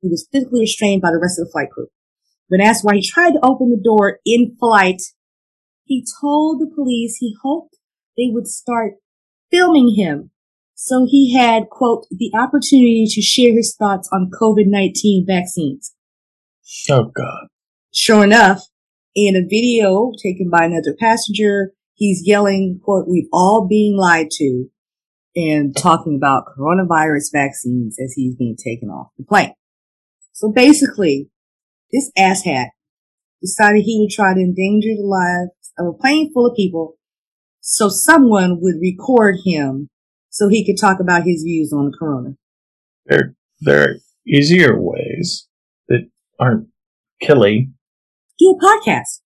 he 0.00 0.08
was 0.08 0.28
physically 0.30 0.60
restrained 0.60 1.02
by 1.02 1.10
the 1.10 1.20
rest 1.20 1.38
of 1.38 1.46
the 1.46 1.52
flight 1.52 1.70
crew. 1.70 1.88
When 2.48 2.60
asked 2.60 2.84
why 2.84 2.94
he 2.94 3.06
tried 3.06 3.32
to 3.32 3.44
open 3.44 3.70
the 3.70 3.82
door 3.82 4.20
in 4.24 4.56
flight, 4.58 5.02
he 5.84 6.04
told 6.20 6.60
the 6.60 6.72
police 6.74 7.16
he 7.16 7.34
hoped 7.42 7.76
they 8.16 8.28
would 8.30 8.46
start 8.46 8.94
filming 9.50 9.94
him 9.96 10.30
so 10.80 11.04
he 11.08 11.34
had, 11.34 11.70
quote, 11.70 12.06
the 12.08 12.30
opportunity 12.38 13.04
to 13.10 13.20
share 13.20 13.52
his 13.52 13.74
thoughts 13.76 14.08
on 14.12 14.30
COVID-19 14.30 15.26
vaccines. 15.26 15.92
Oh 16.88 17.10
God. 17.12 17.48
Sure 17.92 18.22
enough, 18.22 18.62
in 19.12 19.34
a 19.34 19.42
video 19.42 20.12
taken 20.22 20.48
by 20.48 20.66
another 20.66 20.94
passenger, 20.96 21.72
he's 21.94 22.22
yelling, 22.24 22.78
quote, 22.84 23.08
we've 23.08 23.26
all 23.32 23.66
being 23.66 23.96
lied 23.96 24.30
to 24.30 24.66
and 25.34 25.76
talking 25.76 26.14
about 26.14 26.44
coronavirus 26.56 27.32
vaccines 27.32 27.98
as 27.98 28.12
he's 28.12 28.36
being 28.36 28.56
taken 28.56 28.88
off 28.88 29.08
the 29.18 29.24
plane. 29.24 29.54
So 30.38 30.52
basically, 30.52 31.30
this 31.90 32.12
asshat 32.16 32.68
decided 33.42 33.82
he 33.82 33.98
would 33.98 34.14
try 34.14 34.34
to 34.34 34.40
endanger 34.40 34.94
the 34.94 35.02
lives 35.02 35.72
of 35.76 35.86
a 35.88 35.92
plane 35.92 36.32
full 36.32 36.46
of 36.46 36.54
people 36.54 36.96
so 37.60 37.88
someone 37.88 38.60
would 38.60 38.76
record 38.80 39.38
him 39.44 39.90
so 40.30 40.48
he 40.48 40.64
could 40.64 40.80
talk 40.80 41.00
about 41.00 41.24
his 41.24 41.42
views 41.42 41.72
on 41.72 41.86
the 41.86 41.96
corona. 41.98 42.36
There, 43.06 43.34
there 43.62 43.82
are 43.82 43.94
easier 44.28 44.80
ways 44.80 45.48
that 45.88 46.08
aren't 46.38 46.68
killy. 47.20 47.72
Do 48.38 48.56
a 48.56 48.64
podcast. 48.64 49.22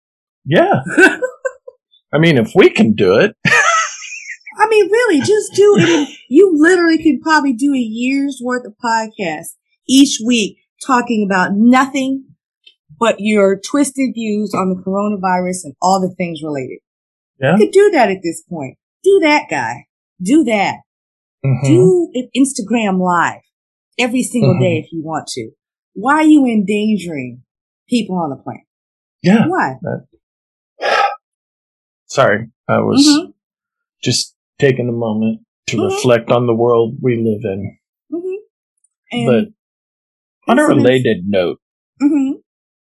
Yeah. 0.44 0.82
I 2.12 2.18
mean, 2.18 2.36
if 2.36 2.52
we 2.54 2.68
can 2.68 2.92
do 2.92 3.16
it, 3.16 3.34
I 3.46 4.68
mean, 4.68 4.90
really, 4.90 5.20
just 5.20 5.54
do 5.54 5.74
it. 5.78 6.08
You 6.30 6.52
literally 6.54 7.02
could 7.02 7.22
probably 7.22 7.54
do 7.54 7.72
a 7.72 7.78
year's 7.78 8.38
worth 8.44 8.66
of 8.66 8.74
podcasts 8.84 9.54
each 9.88 10.18
week 10.22 10.58
talking 10.84 11.26
about 11.28 11.50
nothing 11.54 12.24
but 12.98 13.16
your 13.18 13.58
twisted 13.60 14.10
views 14.14 14.54
on 14.54 14.70
the 14.70 14.82
coronavirus 14.82 15.64
and 15.64 15.74
all 15.80 16.00
the 16.00 16.14
things 16.14 16.40
related. 16.42 16.78
Yeah. 17.40 17.52
You 17.56 17.66
could 17.66 17.72
do 17.72 17.90
that 17.92 18.10
at 18.10 18.18
this 18.22 18.42
point. 18.48 18.76
Do 19.04 19.20
that, 19.22 19.44
guy. 19.48 19.86
Do 20.20 20.42
that. 20.44 20.76
Mhm. 21.44 21.64
Do 21.64 22.10
an 22.14 22.28
Instagram 22.36 22.98
live 23.00 23.40
every 23.98 24.22
single 24.22 24.54
Mhm. 24.54 24.60
day 24.60 24.78
if 24.78 24.92
you 24.92 25.02
want 25.04 25.28
to. 25.28 25.50
Why 25.94 26.14
are 26.14 26.24
you 26.24 26.44
endangering 26.46 27.44
people 27.88 28.16
on 28.16 28.30
the 28.30 28.36
plane? 28.36 28.64
yeah. 29.22 29.46
Why? 29.48 29.76
Sorry, 32.06 32.48
I 32.68 32.78
was 32.80 33.06
Mhm. 33.06 33.34
just 34.02 34.34
taking 34.58 34.88
a 34.88 34.92
moment 34.92 35.42
to 35.66 35.76
Mhm. 35.76 35.84
reflect 35.90 36.30
on 36.30 36.46
the 36.46 36.54
world 36.54 36.96
we 37.02 37.16
live 37.16 37.44
in. 37.44 37.78
hmm 38.10 38.34
And 39.12 39.26
but 39.26 39.44
on 40.48 40.58
a 40.58 40.64
related 40.64 41.24
note, 41.26 41.58
hmm 42.00 42.32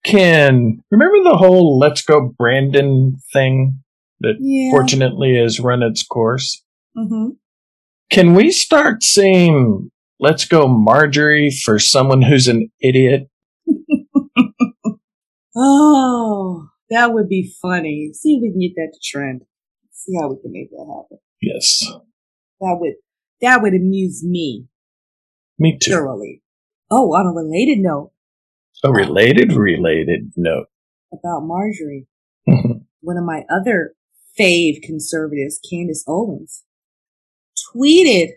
can 0.04 0.83
remember 0.90 1.23
the 1.30 1.37
whole 1.37 1.78
"Let's 1.78 2.02
Go 2.02 2.33
Brandon" 2.37 3.16
thing 3.33 3.80
that 4.21 4.35
yeah. 4.38 4.71
fortunately 4.71 5.37
has 5.37 5.59
run 5.61 5.83
its 5.83 6.02
course? 6.02 6.62
hmm 6.97 7.30
Can 8.11 8.35
we 8.35 8.50
start 8.50 9.02
saying 9.02 9.90
"Let's 10.21 10.44
Go 10.44 10.68
Marjorie" 10.68 11.50
for 11.64 11.78
someone 11.78 12.23
who's 12.23 12.49
an 12.49 12.71
idiot? 12.80 13.28
Oh, 15.56 16.68
that 16.90 17.12
would 17.12 17.28
be 17.28 17.54
funny. 17.62 18.11
See 18.12 18.35
if 18.35 18.42
we 18.42 18.50
can 18.50 18.61
get 18.61 18.75
that 18.76 18.92
to 18.92 19.00
trend. 19.02 19.42
See 19.92 20.12
how 20.21 20.28
we 20.28 20.37
can 20.42 20.52
make 20.52 20.71
that 20.71 20.87
happen. 20.88 21.18
Yes, 21.40 21.80
That 22.61 22.76
would 22.80 22.94
that 23.40 23.62
would 23.62 23.75
amuse 23.75 24.25
me 24.25 24.66
me 25.59 25.78
too. 25.80 25.90
thoroughly. 25.92 26.42
Oh, 26.90 27.12
on 27.14 27.26
a 27.26 27.32
related 27.32 27.78
note 27.78 28.12
A 28.84 28.92
related, 28.92 29.52
related 29.52 30.32
note. 30.36 30.66
about 31.12 31.40
Marjorie, 31.40 32.06
one 33.00 33.16
of 33.16 33.24
my 33.24 33.44
other 33.50 33.94
fave 34.38 34.82
conservatives, 34.82 35.60
Candace 35.70 36.04
Owens, 36.06 36.64
tweeted 37.74 38.28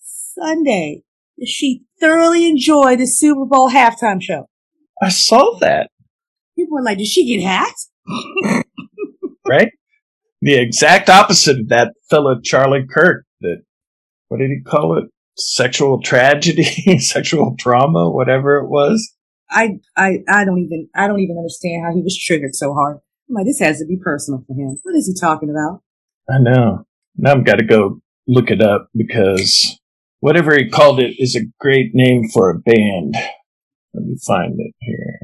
Sunday 0.00 1.02
that 1.38 1.48
she 1.48 1.82
thoroughly 2.00 2.48
enjoyed 2.48 2.98
the 2.98 3.06
Super 3.06 3.44
Bowl 3.44 3.70
halftime 3.70 4.20
show. 4.22 4.48
I 5.00 5.08
saw 5.08 5.58
that. 5.60 5.90
People 6.56 6.76
were 6.76 6.82
like, 6.82 6.98
"Did 6.98 7.06
she 7.08 7.26
get 7.26 7.44
hacked?" 7.44 7.88
right? 9.48 9.70
The 10.40 10.54
exact 10.54 11.08
opposite 11.08 11.60
of 11.60 11.68
that 11.68 11.94
fellow 12.10 12.40
Charlie 12.42 12.86
Kirk 12.88 13.24
that 13.40 13.62
what 14.28 14.38
did 14.38 14.50
he 14.50 14.60
call 14.62 14.98
it? 14.98 15.04
Sexual 15.36 16.02
tragedy, 16.02 16.98
sexual 16.98 17.56
trauma, 17.58 18.10
whatever 18.10 18.58
it 18.58 18.68
was. 18.68 19.14
I, 19.50 19.80
I, 19.96 20.18
I 20.28 20.44
don't 20.44 20.58
even, 20.58 20.88
I 20.94 21.08
don't 21.08 21.20
even 21.20 21.36
understand 21.36 21.84
how 21.84 21.94
he 21.94 22.02
was 22.02 22.18
triggered 22.18 22.54
so 22.54 22.72
hard. 22.74 22.98
I'm 23.28 23.34
like, 23.34 23.46
this 23.46 23.60
has 23.60 23.78
to 23.78 23.86
be 23.86 23.98
personal 24.02 24.44
for 24.46 24.54
him. 24.54 24.78
What 24.82 24.94
is 24.94 25.06
he 25.06 25.14
talking 25.18 25.50
about? 25.50 25.82
I 26.30 26.38
know. 26.38 26.86
Now 27.16 27.32
I've 27.32 27.44
got 27.44 27.56
to 27.56 27.64
go 27.64 28.00
look 28.26 28.50
it 28.50 28.62
up 28.62 28.88
because 28.94 29.78
whatever 30.20 30.54
he 30.56 30.68
called 30.68 31.00
it 31.00 31.14
is 31.18 31.36
a 31.36 31.46
great 31.60 31.90
name 31.94 32.28
for 32.32 32.50
a 32.50 32.58
band. 32.58 33.14
Let 33.94 34.04
me 34.04 34.16
find 34.26 34.54
it 34.58 34.74
here. 34.80 35.20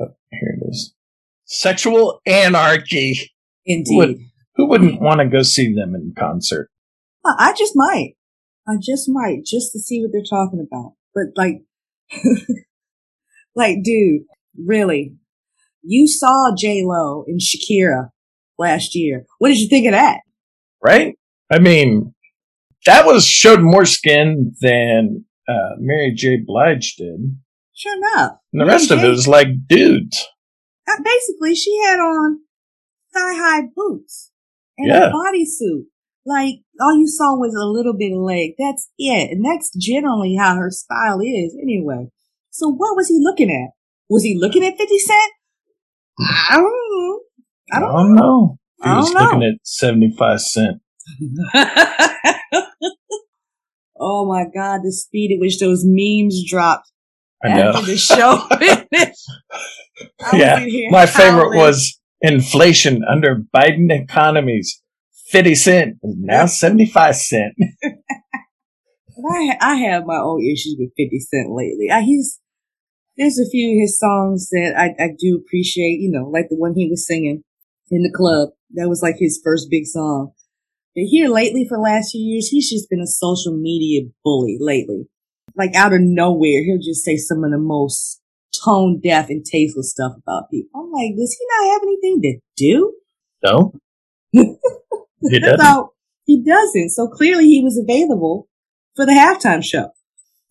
Oh, 0.00 0.14
here 0.30 0.58
it 0.60 0.68
is. 0.68 0.94
Sexual 1.44 2.20
Anarchy. 2.26 3.30
Indeed. 3.64 4.18
Who 4.56 4.68
wouldn't 4.68 5.00
want 5.00 5.20
to 5.20 5.26
go 5.26 5.42
see 5.42 5.74
them 5.74 5.94
in 5.94 6.14
concert? 6.18 6.70
I 7.24 7.50
I 7.50 7.52
just 7.52 7.72
might. 7.74 8.14
I 8.68 8.74
just 8.80 9.08
might, 9.08 9.44
just 9.44 9.72
to 9.72 9.78
see 9.78 10.00
what 10.02 10.10
they're 10.12 10.22
talking 10.22 10.66
about. 10.66 10.94
But 11.14 11.26
like, 11.36 11.62
like, 13.54 13.82
dude, 13.82 14.22
really? 14.56 15.14
You 15.82 16.06
saw 16.08 16.52
J 16.56 16.82
Lo 16.84 17.24
and 17.26 17.40
Shakira 17.40 18.10
last 18.58 18.94
year. 18.94 19.24
What 19.38 19.48
did 19.48 19.58
you 19.58 19.68
think 19.68 19.86
of 19.86 19.92
that? 19.92 20.20
right? 20.82 21.16
I 21.50 21.58
mean, 21.58 22.14
that 22.86 23.06
was 23.06 23.26
showed 23.26 23.60
more 23.60 23.84
skin 23.86 24.52
than 24.60 25.24
uh, 25.48 25.70
Mary 25.78 26.12
J. 26.14 26.38
Blige 26.44 26.94
did. 26.96 27.08
And 27.08 27.36
Sure 27.74 27.96
enough. 27.96 28.32
the 28.52 28.64
rest 28.66 28.90
of 28.90 29.02
it 29.02 29.08
was 29.08 29.26
like 29.28 29.48
dudes. 29.68 30.26
Uh, 30.88 30.96
basically 31.02 31.54
she 31.54 31.76
had 31.84 31.98
on 31.98 32.40
thigh 33.12 33.34
high 33.34 33.62
boots 33.74 34.30
and 34.78 34.88
Yeah. 34.88 35.08
a 35.08 35.12
bodysuit. 35.12 35.84
Like 36.24 36.60
all 36.80 36.98
you 36.98 37.06
saw 37.06 37.36
was 37.36 37.54
a 37.54 37.66
little 37.66 37.94
bit 37.96 38.12
of 38.12 38.20
leg. 38.22 38.52
That's 38.58 38.90
it. 38.98 39.30
And 39.32 39.44
that's 39.44 39.70
generally 39.76 40.36
how 40.38 40.56
her 40.56 40.70
style 40.70 41.20
is 41.20 41.56
anyway. 41.60 42.08
So 42.50 42.68
what 42.68 42.96
was 42.96 43.08
he 43.08 43.18
looking 43.20 43.50
at? 43.50 43.70
Was 44.08 44.22
he 44.22 44.38
looking 44.38 44.64
at 44.64 44.76
50 44.78 44.98
Cent? 44.98 45.32
I 46.50 46.56
don't 46.56 46.64
know. 46.64 47.20
I 47.72 47.80
don't 47.80 48.14
know. 48.14 48.58
He 48.82 48.88
I 48.90 48.96
was 48.96 49.10
don't 49.10 49.22
looking 49.22 49.40
know. 49.40 49.46
at 49.48 49.54
75 49.64 50.40
cent. 50.40 50.80
Oh 53.98 54.26
my 54.26 54.44
God, 54.54 54.80
the 54.82 54.92
speed 54.92 55.34
at 55.34 55.40
which 55.40 55.58
those 55.58 55.82
memes 55.84 56.44
dropped 56.48 56.90
I 57.42 57.48
know. 57.54 57.70
after 57.70 57.86
the 57.86 57.96
show. 57.96 58.46
I 58.50 60.36
yeah. 60.36 60.64
My 60.90 61.06
favorite 61.06 61.56
was 61.56 61.98
inflation 62.20 63.02
under 63.10 63.42
Biden 63.54 63.90
economies. 63.90 64.82
50 65.36 65.54
cent 65.54 65.96
now 66.02 66.46
75 66.46 67.14
cent. 67.14 67.54
I 69.30 69.56
I 69.60 69.74
have 69.76 70.06
my 70.06 70.16
own 70.16 70.40
issues 70.42 70.76
with 70.78 70.90
Fifty 70.96 71.20
Cent 71.20 71.50
lately. 71.50 71.90
I, 71.90 72.00
he's 72.00 72.40
there's 73.18 73.38
a 73.38 73.48
few 73.48 73.70
of 73.70 73.80
his 73.80 73.98
songs 73.98 74.48
that 74.50 74.74
I, 74.76 74.94
I 75.02 75.08
do 75.18 75.36
appreciate. 75.36 76.00
You 76.00 76.10
know, 76.10 76.28
like 76.28 76.46
the 76.48 76.56
one 76.56 76.74
he 76.74 76.88
was 76.88 77.06
singing 77.06 77.42
in 77.90 78.02
the 78.02 78.12
club. 78.14 78.50
That 78.74 78.88
was 78.88 79.02
like 79.02 79.16
his 79.18 79.40
first 79.42 79.68
big 79.70 79.86
song. 79.86 80.32
But 80.94 81.04
here 81.04 81.28
lately, 81.28 81.66
for 81.68 81.76
the 81.76 81.82
last 81.82 82.12
few 82.12 82.20
years, 82.20 82.48
he's 82.48 82.70
just 82.70 82.88
been 82.88 83.00
a 83.00 83.06
social 83.06 83.52
media 83.52 84.08
bully 84.24 84.56
lately. 84.58 85.08
Like 85.54 85.74
out 85.74 85.92
of 85.92 86.00
nowhere, 86.00 86.64
he'll 86.64 86.78
just 86.78 87.04
say 87.04 87.16
some 87.16 87.44
of 87.44 87.50
the 87.50 87.58
most 87.58 88.20
tone 88.64 89.00
deaf 89.02 89.28
and 89.28 89.44
tasteless 89.44 89.90
stuff 89.90 90.12
about 90.16 90.50
people. 90.50 90.80
I'm 90.80 90.90
like, 90.92 91.16
does 91.16 91.36
he 91.38 91.46
not 91.48 91.72
have 91.72 91.82
anything 91.82 92.22
to 92.22 92.38
do? 92.56 92.94
No. 93.44 93.72
He 95.30 95.38
doesn't. 95.40 95.60
So 95.60 95.92
he 96.24 96.42
doesn't. 96.42 96.90
So 96.90 97.08
clearly, 97.08 97.44
he 97.44 97.62
was 97.62 97.78
available 97.78 98.48
for 98.94 99.06
the 99.06 99.12
halftime 99.12 99.62
show. 99.62 99.90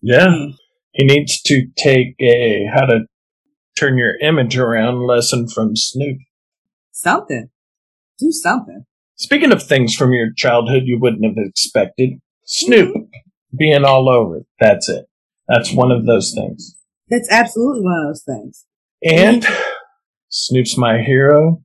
Yeah. 0.01 0.27
Mm. 0.27 0.53
He 0.93 1.05
needs 1.05 1.41
to 1.43 1.67
take 1.77 2.15
a 2.19 2.65
how 2.73 2.85
to 2.85 3.01
turn 3.75 3.97
your 3.97 4.17
image 4.19 4.57
around 4.57 5.05
lesson 5.05 5.47
from 5.47 5.75
Snoop. 5.75 6.17
Something. 6.91 7.49
Do 8.17 8.31
something. 8.31 8.85
Speaking 9.17 9.51
of 9.51 9.61
things 9.61 9.95
from 9.95 10.13
your 10.13 10.31
childhood 10.35 10.83
you 10.85 10.99
wouldn't 10.99 11.25
have 11.25 11.37
expected, 11.37 12.21
Snoop 12.45 12.95
being 13.57 13.83
all 13.83 14.09
over. 14.09 14.37
it. 14.37 14.45
That's 14.59 14.89
it. 14.89 15.05
That's 15.47 15.71
one 15.71 15.91
of 15.91 16.05
those 16.05 16.33
things. 16.33 16.75
That's 17.09 17.29
absolutely 17.31 17.81
one 17.81 17.99
of 17.99 18.07
those 18.07 18.23
things. 18.23 18.65
And 19.03 19.45
Snoop's 20.29 20.77
my 20.77 21.01
hero. 21.01 21.61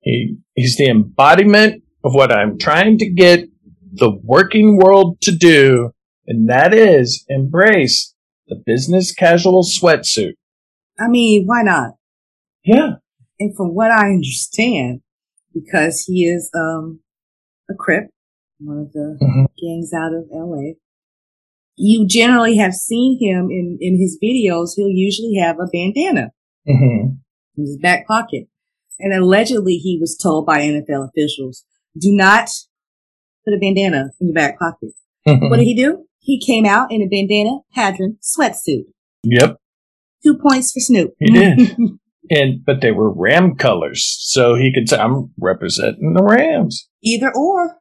He 0.00 0.36
he's 0.54 0.76
the 0.76 0.88
embodiment 0.88 1.82
of 2.04 2.14
what 2.14 2.32
I'm 2.32 2.58
trying 2.58 2.98
to 2.98 3.08
get 3.10 3.48
the 3.92 4.10
working 4.22 4.76
world 4.76 5.20
to 5.22 5.32
do, 5.32 5.90
and 6.26 6.48
that 6.48 6.74
is 6.74 7.24
embrace 7.28 8.14
the 8.48 8.60
business 8.64 9.12
casual 9.12 9.62
sweatsuit. 9.64 10.34
I 10.98 11.08
mean, 11.08 11.46
why 11.46 11.62
not? 11.62 11.92
Yeah. 12.64 12.94
And 13.38 13.56
from 13.56 13.74
what 13.74 13.90
I 13.90 14.10
understand, 14.10 15.00
because 15.54 16.04
he 16.06 16.24
is 16.26 16.50
um 16.54 17.00
a 17.70 17.74
Crip, 17.74 18.10
one 18.58 18.78
of 18.78 18.92
the 18.92 19.16
Mhm. 19.20 19.46
gangs 19.60 19.92
out 19.94 20.12
of 20.12 20.28
LA, 20.30 20.74
you 21.76 22.06
generally 22.06 22.56
have 22.56 22.74
seen 22.74 23.18
him 23.20 23.48
in, 23.50 23.78
in 23.80 23.98
his 23.98 24.18
videos. 24.22 24.70
He'll 24.76 24.88
usually 24.88 25.36
have 25.36 25.56
a 25.58 25.66
bandana 25.72 26.32
hmm 26.66 27.16
in 27.56 27.64
his 27.64 27.78
back 27.78 28.06
pocket. 28.06 28.48
And 28.98 29.12
allegedly 29.14 29.76
he 29.76 29.98
was 29.98 30.16
told 30.16 30.44
by 30.46 30.60
NFL 30.60 31.08
officials, 31.08 31.64
do 31.98 32.12
not 32.12 32.48
put 33.44 33.54
a 33.54 33.58
bandana 33.60 34.10
in 34.20 34.28
your 34.28 34.34
back 34.34 34.58
pocket. 34.58 34.90
What 35.26 35.56
did 35.58 35.64
he 35.64 35.74
do? 35.74 36.04
He 36.20 36.40
came 36.44 36.64
out 36.66 36.90
in 36.92 37.02
a 37.02 37.06
bandana 37.08 37.58
pattern 37.74 38.18
sweatsuit. 38.22 38.84
yep, 39.24 39.56
Two 40.22 40.36
points 40.38 40.72
for 40.72 40.80
Snoop. 40.80 41.14
he 41.18 41.30
did. 41.30 41.76
and 42.30 42.64
but 42.64 42.80
they 42.82 42.90
were 42.92 43.12
Ram 43.12 43.56
colors, 43.56 44.16
so 44.20 44.54
he 44.54 44.72
could 44.72 44.88
say, 44.88 44.98
"I'm 44.98 45.30
representing 45.38 46.14
the 46.14 46.22
Rams." 46.22 46.88
Either 47.02 47.32
or. 47.34 47.76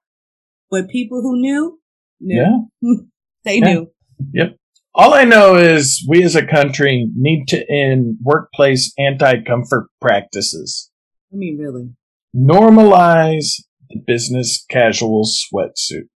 But 0.71 0.87
people 0.89 1.21
who 1.21 1.39
knew, 1.41 1.79
knew. 2.21 2.67
Yeah. 2.81 2.89
They 3.45 3.57
Yeah. 3.59 3.65
knew. 3.73 3.91
Yep. 4.33 4.55
All 4.93 5.13
I 5.13 5.23
know 5.23 5.55
is 5.55 6.05
we 6.09 6.23
as 6.23 6.35
a 6.35 6.45
country 6.45 7.09
need 7.15 7.45
to 7.47 7.63
end 7.71 8.17
workplace 8.21 8.93
anti-comfort 8.99 9.87
practices. 10.01 10.91
I 11.31 11.35
mean, 11.37 11.57
really. 11.57 11.89
Normalize 12.35 13.61
the 13.89 14.01
business 14.05 14.65
casual 14.69 15.25
sweatsuit. 15.25 16.07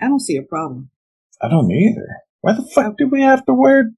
I 0.00 0.06
don't 0.06 0.20
see 0.20 0.36
a 0.36 0.42
problem. 0.42 0.90
I 1.42 1.48
don't 1.48 1.70
either. 1.70 2.06
Why 2.40 2.52
the 2.52 2.68
fuck 2.74 2.96
do 2.98 3.08
we 3.08 3.22
have 3.22 3.44
to 3.46 3.54
wear 3.54 3.90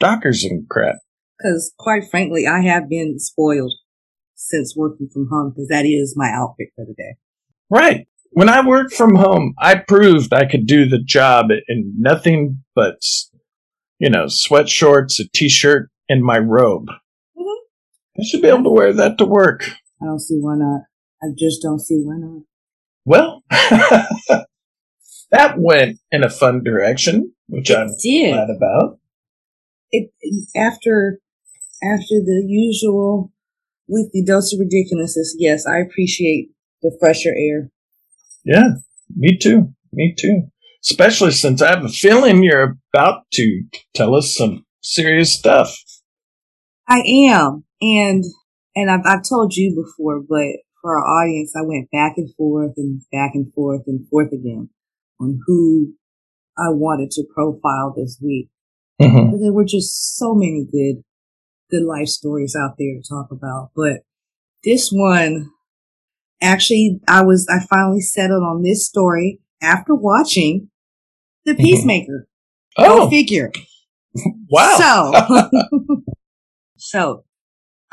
Dockers 0.00 0.44
and 0.44 0.68
crap? 0.68 0.96
Because, 1.38 1.72
quite 1.78 2.04
frankly, 2.10 2.46
I 2.46 2.60
have 2.60 2.88
been 2.88 3.18
spoiled 3.18 3.72
since 4.34 4.76
working 4.76 5.08
from 5.12 5.28
home 5.30 5.50
because 5.50 5.68
that 5.68 5.84
is 5.84 6.14
my 6.16 6.30
outfit 6.30 6.68
for 6.74 6.84
the 6.84 6.94
day. 6.94 7.16
Right. 7.70 8.06
When 8.30 8.48
I 8.48 8.66
worked 8.66 8.94
from 8.94 9.14
home, 9.14 9.54
I 9.58 9.76
proved 9.76 10.32
I 10.32 10.46
could 10.46 10.66
do 10.66 10.88
the 10.88 11.02
job 11.02 11.46
in 11.68 11.94
nothing 11.98 12.62
but, 12.74 13.00
you 13.98 14.08
know, 14.08 14.26
sweat 14.28 14.68
shorts, 14.68 15.20
a 15.20 15.24
t-shirt, 15.34 15.90
and 16.08 16.24
my 16.24 16.38
robe. 16.38 16.86
Mhm. 17.38 17.56
I 18.18 18.22
should 18.24 18.42
be 18.42 18.48
able 18.48 18.64
to 18.64 18.70
wear 18.70 18.92
that 18.92 19.18
to 19.18 19.26
work. 19.26 19.70
I 20.00 20.06
don't 20.06 20.20
see 20.20 20.38
why 20.40 20.56
not. 20.56 20.82
I 21.22 21.26
just 21.38 21.62
don't 21.62 21.78
see 21.78 22.02
why 22.02 22.16
not. 22.18 22.42
Well, 23.04 23.42
that 23.50 24.46
went 25.56 25.98
in 26.10 26.22
a 26.22 26.30
fun 26.30 26.62
direction, 26.62 27.32
which 27.48 27.70
I'm 27.70 27.88
Did. 28.02 28.34
glad 28.34 28.50
about. 28.50 28.98
It, 29.90 30.10
after, 30.56 31.18
after 31.82 32.14
the 32.24 32.44
usual 32.46 33.32
weekly 33.88 34.22
dose 34.24 34.52
of 34.52 34.60
ridiculousness, 34.60 35.34
yes, 35.38 35.66
I 35.66 35.78
appreciate 35.78 36.50
the 36.80 36.96
fresher 37.00 37.34
air. 37.36 37.70
Yeah, 38.44 38.68
me 39.14 39.36
too. 39.36 39.72
Me 39.92 40.14
too. 40.16 40.48
Especially 40.84 41.30
since 41.30 41.62
I 41.62 41.70
have 41.70 41.84
a 41.84 41.88
feeling 41.88 42.42
you're 42.42 42.78
about 42.94 43.24
to 43.34 43.62
tell 43.94 44.14
us 44.14 44.34
some 44.34 44.64
serious 44.80 45.32
stuff. 45.32 45.76
I 46.88 47.00
am. 47.00 47.64
And, 47.80 48.24
and 48.74 48.90
I've, 48.90 49.04
I've 49.04 49.28
told 49.28 49.54
you 49.54 49.74
before, 49.74 50.20
but 50.20 50.62
for 50.82 50.98
our 50.98 51.04
audience, 51.04 51.54
I 51.56 51.62
went 51.62 51.90
back 51.90 52.14
and 52.16 52.34
forth 52.34 52.72
and 52.76 53.00
back 53.10 53.30
and 53.34 53.52
forth 53.54 53.82
and 53.86 54.06
forth 54.08 54.32
again 54.32 54.68
on 55.20 55.40
who 55.46 55.94
I 56.58 56.68
wanted 56.70 57.10
to 57.12 57.24
profile 57.32 57.94
this 57.96 58.18
week. 58.20 58.50
Mm-hmm. 59.00 59.40
There 59.40 59.52
were 59.52 59.64
just 59.64 60.16
so 60.16 60.34
many 60.34 60.66
good, 60.70 61.02
good 61.70 61.84
life 61.84 62.08
stories 62.08 62.56
out 62.60 62.74
there 62.78 62.94
to 62.96 63.08
talk 63.08 63.28
about. 63.30 63.70
But 63.74 64.00
this 64.64 64.90
one, 64.90 65.50
actually, 66.42 67.00
I 67.08 67.22
was, 67.22 67.46
I 67.48 67.64
finally 67.64 68.00
settled 68.00 68.42
on 68.42 68.62
this 68.62 68.86
story 68.86 69.40
after 69.62 69.94
watching 69.94 70.68
The 71.44 71.54
Peacemaker. 71.54 72.26
Mm-hmm. 72.78 72.90
Oh, 72.90 73.08
figure. 73.08 73.52
wow. 74.50 75.12
So, 75.12 75.50
so 76.76 77.24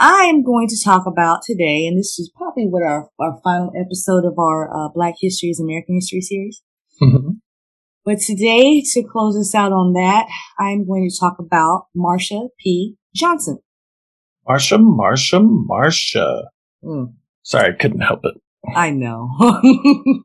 I 0.02 0.24
am 0.34 0.44
going 0.44 0.70
to 0.70 0.82
talk 0.82 1.06
about 1.06 1.42
today, 1.44 1.86
and 1.86 2.00
this 2.00 2.18
is 2.18 2.32
probably 2.34 2.64
what 2.68 2.84
our, 2.84 3.10
our 3.20 3.42
final 3.44 3.70
episode 3.78 4.24
of 4.24 4.40
our 4.40 4.70
uh, 4.74 4.88
Black 4.96 5.16
Histories 5.20 5.60
American 5.60 5.96
History 5.96 6.22
series. 6.22 6.62
Mhm. 7.02 7.42
But 8.06 8.20
today, 8.20 8.82
to 8.94 9.04
close 9.04 9.36
us 9.36 9.54
out 9.54 9.74
on 9.74 9.92
that, 9.94 10.28
I'm 10.58 10.88
going 10.88 11.08
to 11.10 11.20
talk 11.20 11.36
about 11.38 11.88
Marsha 11.96 12.48
P. 12.60 12.96
Johnson. 13.14 13.60
Marsha, 14.48 14.78
Marsha, 14.80 15.46
Marsha. 15.70 16.46
Mm, 16.82 17.16
Sorry, 17.44 17.74
I 17.74 17.76
couldn't 17.78 18.00
help 18.00 18.22
it. 18.24 18.36
I 18.74 18.92
know. 18.92 19.30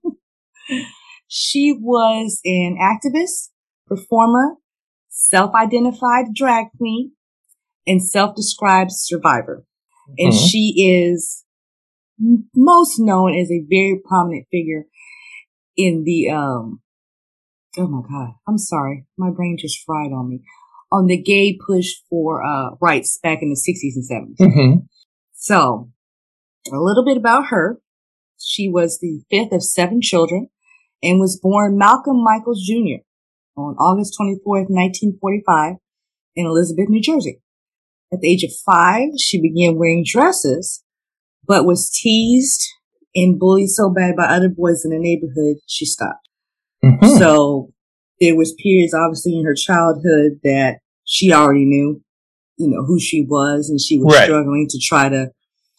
she 1.26 1.76
was 1.76 2.40
an 2.44 2.78
activist, 2.80 3.50
performer, 3.88 4.54
self-identified 5.08 6.26
drag 6.32 6.66
queen, 6.78 7.12
and 7.86 8.02
self-described 8.02 8.90
survivor. 8.92 9.64
And 10.18 10.32
Mhm. 10.32 10.50
she 10.50 10.74
is 10.76 11.44
most 12.54 12.98
known 12.98 13.34
as 13.34 13.50
a 13.50 13.64
very 13.68 14.00
prominent 14.04 14.46
figure 14.50 14.86
in 15.76 16.04
the, 16.04 16.30
um, 16.30 16.80
oh 17.76 17.88
my 17.88 18.02
God, 18.08 18.34
I'm 18.46 18.58
sorry. 18.58 19.06
My 19.18 19.30
brain 19.30 19.56
just 19.58 19.82
fried 19.84 20.12
on 20.12 20.28
me. 20.28 20.42
On 20.92 21.06
the 21.06 21.20
gay 21.20 21.58
push 21.66 21.92
for, 22.08 22.44
uh, 22.44 22.76
rights 22.80 23.18
back 23.22 23.42
in 23.42 23.50
the 23.50 23.56
60s 23.56 23.96
and 23.96 24.04
70s. 24.04 24.38
Mhm. 24.38 24.86
So, 25.32 25.90
a 26.72 26.78
little 26.78 27.04
bit 27.04 27.16
about 27.16 27.46
her. 27.48 27.80
She 28.38 28.68
was 28.68 28.98
the 29.00 29.22
fifth 29.30 29.52
of 29.52 29.62
seven 29.62 30.00
children 30.00 30.50
and 31.02 31.20
was 31.20 31.38
born 31.40 31.76
Malcolm 31.76 32.22
Michaels 32.22 32.64
Jr. 32.66 33.02
on 33.56 33.74
August 33.76 34.16
24th, 34.18 34.68
1945 34.70 35.76
in 36.36 36.46
Elizabeth, 36.46 36.88
New 36.88 37.00
Jersey. 37.00 37.40
At 38.14 38.20
the 38.20 38.30
age 38.30 38.44
of 38.44 38.52
five, 38.64 39.08
she 39.18 39.40
began 39.42 39.76
wearing 39.76 40.04
dresses, 40.06 40.84
but 41.46 41.66
was 41.66 41.90
teased 41.90 42.62
and 43.14 43.38
bullied 43.38 43.70
so 43.70 43.90
bad 43.90 44.14
by 44.16 44.24
other 44.26 44.48
boys 44.48 44.84
in 44.84 44.90
the 44.92 44.98
neighborhood, 44.98 45.56
she 45.66 45.84
stopped. 45.84 46.28
Mhm. 46.84 47.18
So 47.18 47.72
there 48.20 48.36
was 48.36 48.54
periods 48.54 48.94
obviously 48.94 49.36
in 49.36 49.44
her 49.44 49.54
childhood 49.54 50.40
that 50.44 50.78
she 51.04 51.32
already 51.32 51.64
knew, 51.64 52.02
you 52.56 52.68
know, 52.68 52.84
who 52.84 53.00
she 53.00 53.22
was 53.28 53.68
and 53.68 53.80
she 53.80 53.98
was 53.98 54.14
Right. 54.14 54.24
struggling 54.24 54.66
to 54.70 54.78
try 54.78 55.08
to, 55.08 55.30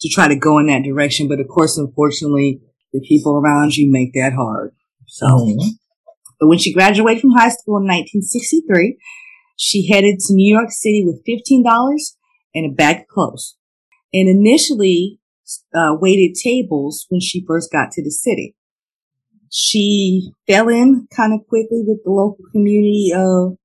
to 0.02 0.10
try 0.10 0.28
to 0.28 0.36
go 0.36 0.58
in 0.60 0.68
that 0.68 0.84
direction. 0.84 1.28
But 1.30 1.40
of 1.40 1.48
course, 1.48 1.78
unfortunately, 1.78 2.60
the 2.92 3.00
people 3.02 3.34
around 3.38 3.78
you 3.78 3.90
make 3.90 4.14
that 4.14 4.34
hard. 4.34 4.74
So 5.08 5.26
Mhm. 5.28 5.78
But 6.40 6.48
when 6.50 6.58
she 6.58 6.74
graduated 6.74 7.22
from 7.22 7.32
high 7.32 7.50
school 7.50 7.78
in 7.78 7.86
1963, 7.88 8.98
she 9.56 9.88
headed 9.88 10.20
to 10.20 10.34
New 10.34 10.54
York 10.54 10.70
City 10.72 11.02
with 11.06 11.24
$15 11.26 12.18
and 12.56 12.66
a 12.66 12.74
bag 12.74 13.02
of 13.02 13.08
clothes 13.08 13.56
and 14.14 14.30
initially 14.30 15.20
uh, 15.76 15.96
waited 16.00 16.36
tables 16.42 17.06
when 17.10 17.22
she 17.22 17.46
first 17.46 17.72
got 17.72 17.92
to 17.92 18.04
the 18.04 18.10
city. 18.10 18.56
She 19.52 20.32
fell 20.48 20.70
in 20.70 21.08
kind 21.16 21.34
of 21.34 21.48
quickly 21.48 21.84
with 21.86 22.04
the 22.04 22.12
local 22.12 22.44
community 22.52 23.12
of 23.16 23.58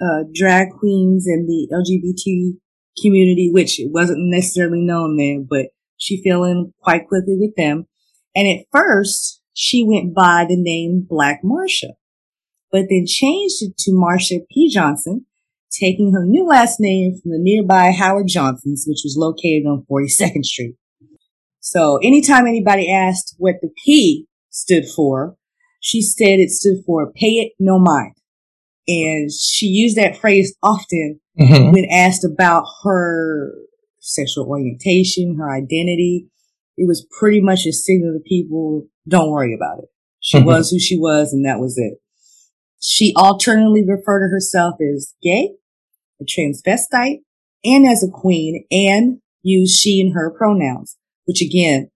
uh, 0.00 0.24
drag 0.34 0.70
queens 0.78 1.26
and 1.26 1.48
the 1.48 1.68
LGBT 1.72 2.58
community, 3.00 3.50
which 3.52 3.80
wasn't 3.86 4.28
necessarily 4.30 4.82
known 4.82 5.16
then, 5.16 5.46
but 5.48 5.66
she 5.96 6.22
fell 6.22 6.44
in 6.44 6.72
quite 6.82 7.08
quickly 7.08 7.36
with 7.38 7.54
them. 7.56 7.86
And 8.34 8.48
at 8.48 8.66
first, 8.70 9.40
she 9.52 9.84
went 9.84 10.14
by 10.14 10.44
the 10.48 10.60
name 10.60 11.06
Black 11.08 11.40
Marsha, 11.44 11.92
but 12.70 12.86
then 12.90 13.06
changed 13.06 13.62
it 13.62 13.76
to 13.78 13.92
Marsha 13.92 14.40
P. 14.50 14.68
Johnson, 14.68 15.26
taking 15.78 16.12
her 16.12 16.24
new 16.24 16.46
last 16.46 16.80
name 16.80 17.18
from 17.20 17.32
the 17.32 17.38
nearby 17.38 17.92
Howard 17.92 18.28
Johnsons, 18.28 18.84
which 18.86 19.00
was 19.04 19.16
located 19.18 19.66
on 19.66 19.86
42nd 19.90 20.44
Street. 20.44 20.76
So 21.60 21.98
anytime 22.02 22.46
anybody 22.46 22.90
asked 22.90 23.34
what 23.38 23.56
the 23.62 23.70
P 23.84 24.26
stood 24.50 24.84
for, 24.86 25.36
she 25.80 26.02
said 26.02 26.38
it 26.38 26.50
stood 26.50 26.84
for 26.86 27.10
pay 27.12 27.40
it 27.40 27.52
no 27.58 27.78
mind. 27.78 28.14
And 28.86 29.30
she 29.32 29.66
used 29.66 29.96
that 29.96 30.16
phrase 30.18 30.54
often 30.62 31.20
mm-hmm. 31.40 31.72
when 31.72 31.86
asked 31.90 32.24
about 32.24 32.64
her 32.82 33.52
sexual 34.00 34.46
orientation, 34.46 35.36
her 35.38 35.50
identity. 35.50 36.28
It 36.76 36.86
was 36.86 37.06
pretty 37.18 37.40
much 37.40 37.66
a 37.66 37.72
signal 37.72 38.12
to 38.12 38.20
people, 38.28 38.86
don't 39.08 39.30
worry 39.30 39.54
about 39.54 39.78
it. 39.78 39.88
She 40.20 40.38
mm-hmm. 40.38 40.46
was 40.46 40.70
who 40.70 40.78
she 40.78 40.98
was 40.98 41.32
and 41.32 41.46
that 41.46 41.60
was 41.60 41.78
it. 41.78 41.98
She 42.80 43.14
alternately 43.16 43.82
referred 43.86 44.26
to 44.26 44.30
herself 44.30 44.74
as 44.80 45.14
gay, 45.22 45.52
a 46.20 46.24
transvestite, 46.24 47.18
and 47.64 47.86
as 47.86 48.02
a 48.02 48.10
queen 48.10 48.64
and 48.70 49.20
use 49.42 49.78
she 49.78 50.00
and 50.00 50.14
her 50.14 50.30
pronouns, 50.30 50.96
which 51.24 51.42
again, 51.42 51.90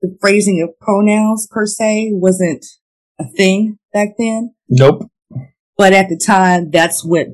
the 0.00 0.16
phrasing 0.20 0.60
of 0.62 0.78
pronouns 0.80 1.46
per 1.50 1.66
se 1.66 2.10
wasn't 2.12 2.64
a 3.18 3.24
thing 3.24 3.78
back 3.92 4.10
then. 4.18 4.54
Nope. 4.68 5.08
But 5.76 5.92
at 5.92 6.08
the 6.08 6.18
time, 6.18 6.70
that's 6.70 7.04
what 7.04 7.28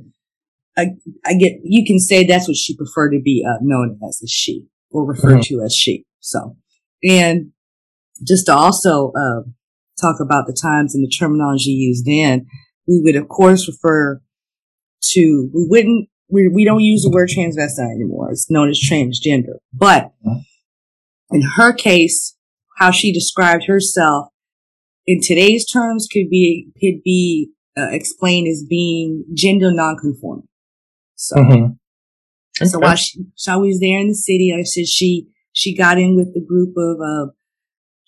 I, 0.76 0.88
I 1.24 1.34
get. 1.34 1.60
You 1.64 1.84
can 1.84 1.98
say 1.98 2.24
that's 2.24 2.46
what 2.46 2.56
she 2.56 2.76
preferred 2.76 3.10
to 3.10 3.20
be 3.20 3.44
uh, 3.46 3.58
known 3.60 3.98
as 4.06 4.20
a 4.22 4.28
she 4.28 4.66
or 4.90 5.04
referred 5.04 5.40
mm-hmm. 5.40 5.56
to 5.56 5.62
as 5.64 5.74
she. 5.74 6.04
So, 6.20 6.56
and 7.02 7.52
just 8.26 8.46
to 8.46 8.54
also 8.54 9.12
uh, 9.12 9.42
talk 10.00 10.20
about 10.20 10.46
the 10.46 10.58
times 10.60 10.94
and 10.94 11.04
the 11.04 11.10
terminology 11.10 11.70
used 11.70 12.06
then, 12.06 12.46
we 12.86 13.00
would 13.02 13.16
of 13.16 13.28
course 13.28 13.68
refer 13.68 14.20
to. 15.02 15.50
We 15.54 15.66
wouldn't. 15.68 16.08
We 16.30 16.48
we 16.48 16.64
don't 16.64 16.80
use 16.80 17.02
the 17.02 17.10
word 17.10 17.30
transvestite 17.30 17.94
anymore. 17.94 18.30
It's 18.30 18.50
known 18.50 18.68
as 18.68 18.80
transgender. 18.80 19.58
But 19.72 20.12
in 21.30 21.42
her 21.56 21.72
case, 21.72 22.36
how 22.78 22.90
she 22.90 23.12
described 23.12 23.64
herself 23.66 24.28
in 25.06 25.20
today's 25.22 25.64
terms 25.66 26.06
could 26.10 26.28
be 26.30 26.68
could 26.80 27.02
be 27.02 27.50
uh, 27.76 27.88
explained 27.90 28.48
as 28.48 28.64
being 28.68 29.24
gender 29.34 29.72
nonconforming. 29.72 30.48
So, 31.16 31.36
mm-hmm. 31.36 31.64
okay. 32.60 32.68
so 32.68 32.78
while 32.78 32.94
she, 32.94 33.24
she 33.36 33.50
was 33.50 33.80
there 33.80 34.00
in 34.00 34.08
the 34.08 34.14
city, 34.14 34.54
I 34.56 34.62
said 34.62 34.86
she 34.86 35.28
she 35.52 35.74
got 35.74 35.98
in 35.98 36.14
with 36.14 36.34
the 36.34 36.44
group 36.44 36.74
of 36.76 37.00
uh, 37.00 37.32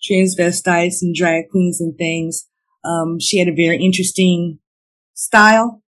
transvestites 0.09 1.01
and 1.01 1.13
drag 1.15 1.49
queens 1.49 1.81
and 1.81 1.97
things. 1.97 2.47
Um, 2.83 3.19
she 3.19 3.39
had 3.39 3.47
a 3.47 3.55
very 3.55 3.83
interesting 3.83 4.59
style. 5.13 5.83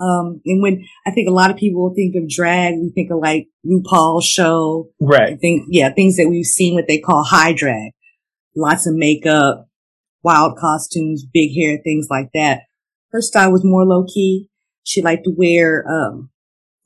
Um, 0.00 0.40
and 0.44 0.62
when 0.62 0.84
I 1.06 1.10
think 1.10 1.28
a 1.28 1.32
lot 1.32 1.50
of 1.50 1.56
people 1.56 1.92
think 1.94 2.14
of 2.16 2.28
drag, 2.28 2.74
we 2.74 2.90
think 2.94 3.10
of 3.10 3.18
like 3.18 3.48
RuPaul's 3.66 4.26
show. 4.26 4.90
Right. 5.00 5.32
I 5.32 5.36
think, 5.36 5.66
yeah, 5.68 5.92
things 5.92 6.16
that 6.16 6.28
we've 6.28 6.46
seen 6.46 6.74
what 6.74 6.86
they 6.86 6.98
call 6.98 7.24
high 7.24 7.52
drag. 7.52 7.92
Lots 8.54 8.86
of 8.86 8.94
makeup, 8.94 9.68
wild 10.22 10.56
costumes, 10.56 11.24
big 11.24 11.54
hair, 11.54 11.78
things 11.82 12.06
like 12.10 12.30
that. 12.34 12.62
Her 13.10 13.20
style 13.20 13.52
was 13.52 13.64
more 13.64 13.84
low 13.84 14.04
key. 14.04 14.48
She 14.84 15.02
liked 15.02 15.24
to 15.24 15.34
wear, 15.36 15.84
um, 15.88 16.30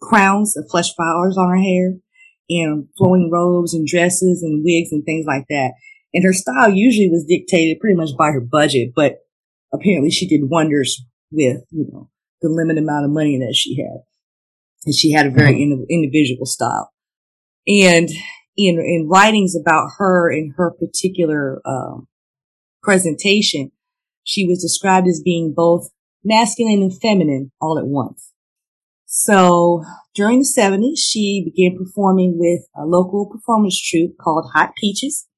crowns 0.00 0.56
of 0.56 0.68
flesh 0.70 0.94
flowers 0.94 1.36
on 1.38 1.48
her 1.48 1.62
hair 1.62 1.94
and 2.48 2.88
flowing 2.98 3.30
robes 3.32 3.72
and 3.72 3.86
dresses 3.86 4.42
and 4.42 4.64
wigs 4.64 4.90
and 4.90 5.04
things 5.04 5.24
like 5.26 5.44
that. 5.48 5.72
And 6.12 6.24
her 6.24 6.32
style 6.32 6.70
usually 6.70 7.08
was 7.08 7.24
dictated 7.24 7.80
pretty 7.80 7.96
much 7.96 8.10
by 8.18 8.30
her 8.32 8.40
budget, 8.40 8.92
but 8.94 9.18
apparently 9.72 10.10
she 10.10 10.26
did 10.26 10.50
wonders 10.50 11.02
with, 11.30 11.58
you 11.70 11.88
know, 11.90 12.10
the 12.42 12.48
limited 12.48 12.82
amount 12.82 13.04
of 13.04 13.10
money 13.10 13.38
that 13.38 13.54
she 13.54 13.76
had. 13.76 14.02
And 14.84 14.94
she 14.94 15.12
had 15.12 15.26
a 15.26 15.30
very 15.30 15.54
mm-hmm. 15.54 15.84
individual 15.88 16.44
style. 16.44 16.92
And 17.66 18.08
in, 18.56 18.78
in 18.78 19.08
writings 19.08 19.56
about 19.56 19.90
her 19.98 20.30
and 20.30 20.52
her 20.56 20.72
particular, 20.72 21.62
um, 21.64 22.08
presentation, 22.82 23.70
she 24.24 24.46
was 24.46 24.60
described 24.60 25.06
as 25.06 25.22
being 25.24 25.54
both 25.56 25.90
masculine 26.24 26.82
and 26.82 27.00
feminine 27.00 27.52
all 27.60 27.78
at 27.78 27.86
once. 27.86 28.32
So 29.06 29.84
during 30.14 30.38
the 30.38 30.44
70s, 30.44 30.98
she 30.98 31.44
began 31.44 31.76
performing 31.76 32.38
with 32.38 32.66
a 32.76 32.86
local 32.86 33.28
performance 33.30 33.80
troupe 33.80 34.16
called 34.18 34.50
Hot 34.54 34.70
Peaches. 34.76 35.28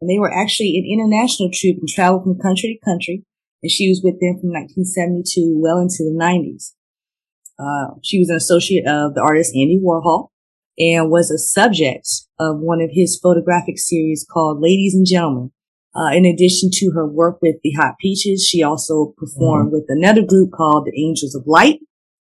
And 0.00 0.10
they 0.10 0.18
were 0.18 0.32
actually 0.32 0.76
an 0.76 0.84
international 0.90 1.50
troupe 1.52 1.78
and 1.78 1.88
traveled 1.88 2.24
from 2.24 2.40
country 2.40 2.78
to 2.78 2.84
country. 2.84 3.24
And 3.62 3.70
she 3.70 3.88
was 3.88 4.00
with 4.02 4.20
them 4.20 4.40
from 4.40 4.50
1972 4.50 5.58
well 5.60 5.78
into 5.78 6.02
the 6.02 6.16
90s. 6.18 6.72
Uh, 7.58 7.94
she 8.02 8.18
was 8.18 8.28
an 8.28 8.36
associate 8.36 8.86
of 8.86 9.14
the 9.14 9.22
artist 9.22 9.54
Andy 9.54 9.80
Warhol 9.82 10.28
and 10.78 11.10
was 11.10 11.30
a 11.30 11.38
subject 11.38 12.08
of 12.40 12.58
one 12.58 12.80
of 12.80 12.90
his 12.92 13.18
photographic 13.22 13.78
series 13.78 14.26
called 14.28 14.60
Ladies 14.60 14.94
and 14.94 15.06
Gentlemen, 15.06 15.52
uh, 15.94 16.10
in 16.14 16.24
addition 16.24 16.70
to 16.72 16.90
her 16.94 17.06
work 17.06 17.38
with 17.42 17.56
the 17.62 17.72
Hot 17.72 17.94
Peaches, 18.00 18.46
she 18.46 18.62
also 18.62 19.14
performed 19.16 19.66
mm-hmm. 19.66 19.74
with 19.74 19.84
another 19.88 20.22
group 20.22 20.50
called 20.52 20.86
the 20.86 21.02
Angels 21.02 21.34
of 21.34 21.46
Light 21.46 21.80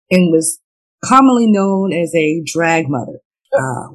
and 0.10 0.32
was 0.32 0.60
commonly 1.04 1.48
known 1.50 1.94
as 1.94 2.14
a 2.14 2.42
drag 2.46 2.90
mother. 2.90 3.20
Uh, 3.58 3.88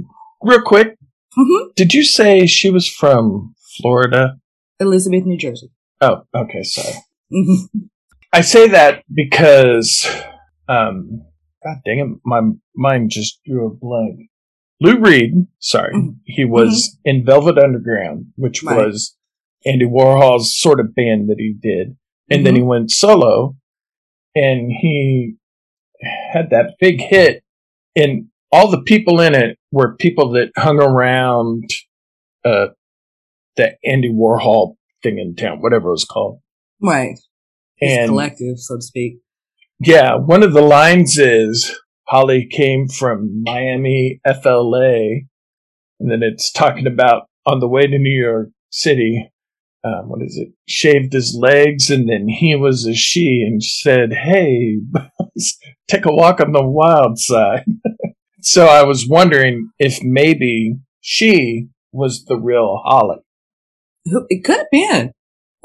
Real 0.43 0.63
quick, 0.63 0.97
mm-hmm. 1.39 1.69
did 1.77 1.93
you 1.93 2.05
say 2.05 2.47
she 2.47 2.71
was 2.71 2.89
from 2.89 3.55
Florida? 3.77 4.39
Elizabeth, 4.81 5.25
New 5.25 5.37
Jersey. 5.37 5.71
Oh, 6.01 6.23
okay, 6.35 6.63
sorry. 6.63 6.95
I 8.33 8.41
say 8.41 8.69
that 8.69 9.03
because, 9.12 10.07
um, 10.69 11.25
God 11.65 11.77
dang 11.85 11.99
it, 11.99 12.21
my 12.25 12.41
mind 12.75 13.11
just 13.11 13.41
drew 13.45 13.67
a 13.67 13.71
blank. 13.71 14.31
Lou 14.81 14.99
Reed, 14.99 15.47
sorry, 15.59 15.95
mm-hmm. 15.95 16.11
he 16.25 16.45
was 16.45 16.99
mm-hmm. 17.07 17.17
in 17.19 17.25
Velvet 17.25 17.59
Underground, 17.59 18.27
which 18.37 18.62
right. 18.62 18.77
was 18.77 19.17
Andy 19.65 19.87
Warhol's 19.87 20.59
sort 20.59 20.81
of 20.81 20.95
band 20.95 21.29
that 21.29 21.39
he 21.39 21.55
did. 21.59 21.97
And 22.29 22.39
mm-hmm. 22.39 22.45
then 22.45 22.55
he 22.55 22.61
mm-hmm. 22.61 22.69
went 22.69 22.91
solo 22.91 23.57
and 24.35 24.71
he 24.71 25.37
had 26.33 26.51
that 26.51 26.75
big 26.79 27.01
hit 27.01 27.43
and 27.97 28.27
all 28.53 28.71
the 28.71 28.83
people 28.83 29.21
in 29.21 29.35
it 29.35 29.59
were 29.73 29.97
people 29.97 30.33
that 30.33 30.51
hung 30.57 30.81
around, 30.81 31.69
uh, 32.45 32.69
the 33.57 33.77
Andy 33.85 34.11
Warhol 34.12 34.77
thing 35.03 35.19
in 35.19 35.35
town, 35.35 35.61
whatever 35.61 35.89
it 35.89 35.93
was 35.93 36.05
called. 36.05 36.41
Right. 36.81 37.19
And 37.81 38.09
collective, 38.09 38.59
so 38.59 38.77
to 38.77 38.83
speak. 38.83 39.19
Yeah. 39.81 40.17
One 40.17 40.43
of 40.43 40.53
the 40.53 40.62
lines 40.62 41.19
is 41.19 41.79
Holly 42.07 42.47
came 42.51 42.89
from 42.89 43.43
Miami, 43.43 44.21
FLA. 44.25 45.23
And 45.99 46.11
then 46.11 46.23
it's 46.23 46.51
talking 46.51 46.87
about 46.87 47.25
on 47.47 47.61
the 47.61 47.69
way 47.69 47.87
to 47.87 47.99
New 47.99 48.11
York 48.11 48.49
City, 48.71 49.31
um, 49.85 50.09
what 50.09 50.23
is 50.23 50.37
it, 50.37 50.53
shaved 50.69 51.12
his 51.12 51.37
legs, 51.39 51.91
and 51.91 52.09
then 52.09 52.29
he 52.29 52.55
was 52.55 52.87
a 52.87 52.95
she 52.95 53.45
and 53.47 53.62
said, 53.62 54.12
Hey, 54.12 54.79
take 55.89 56.07
a 56.07 56.12
walk 56.12 56.41
on 56.41 56.53
the 56.53 56.65
wild 56.65 57.19
side. 57.19 57.65
so 58.41 58.67
I 58.67 58.83
was 58.83 59.09
wondering 59.09 59.71
if 59.79 60.03
maybe 60.03 60.77
she 61.01 61.69
was 61.93 62.25
the 62.25 62.37
real 62.37 62.83
Holly. 62.85 63.19
It 64.05 64.45
could 64.45 64.59
have 64.59 64.71
been. 64.71 65.12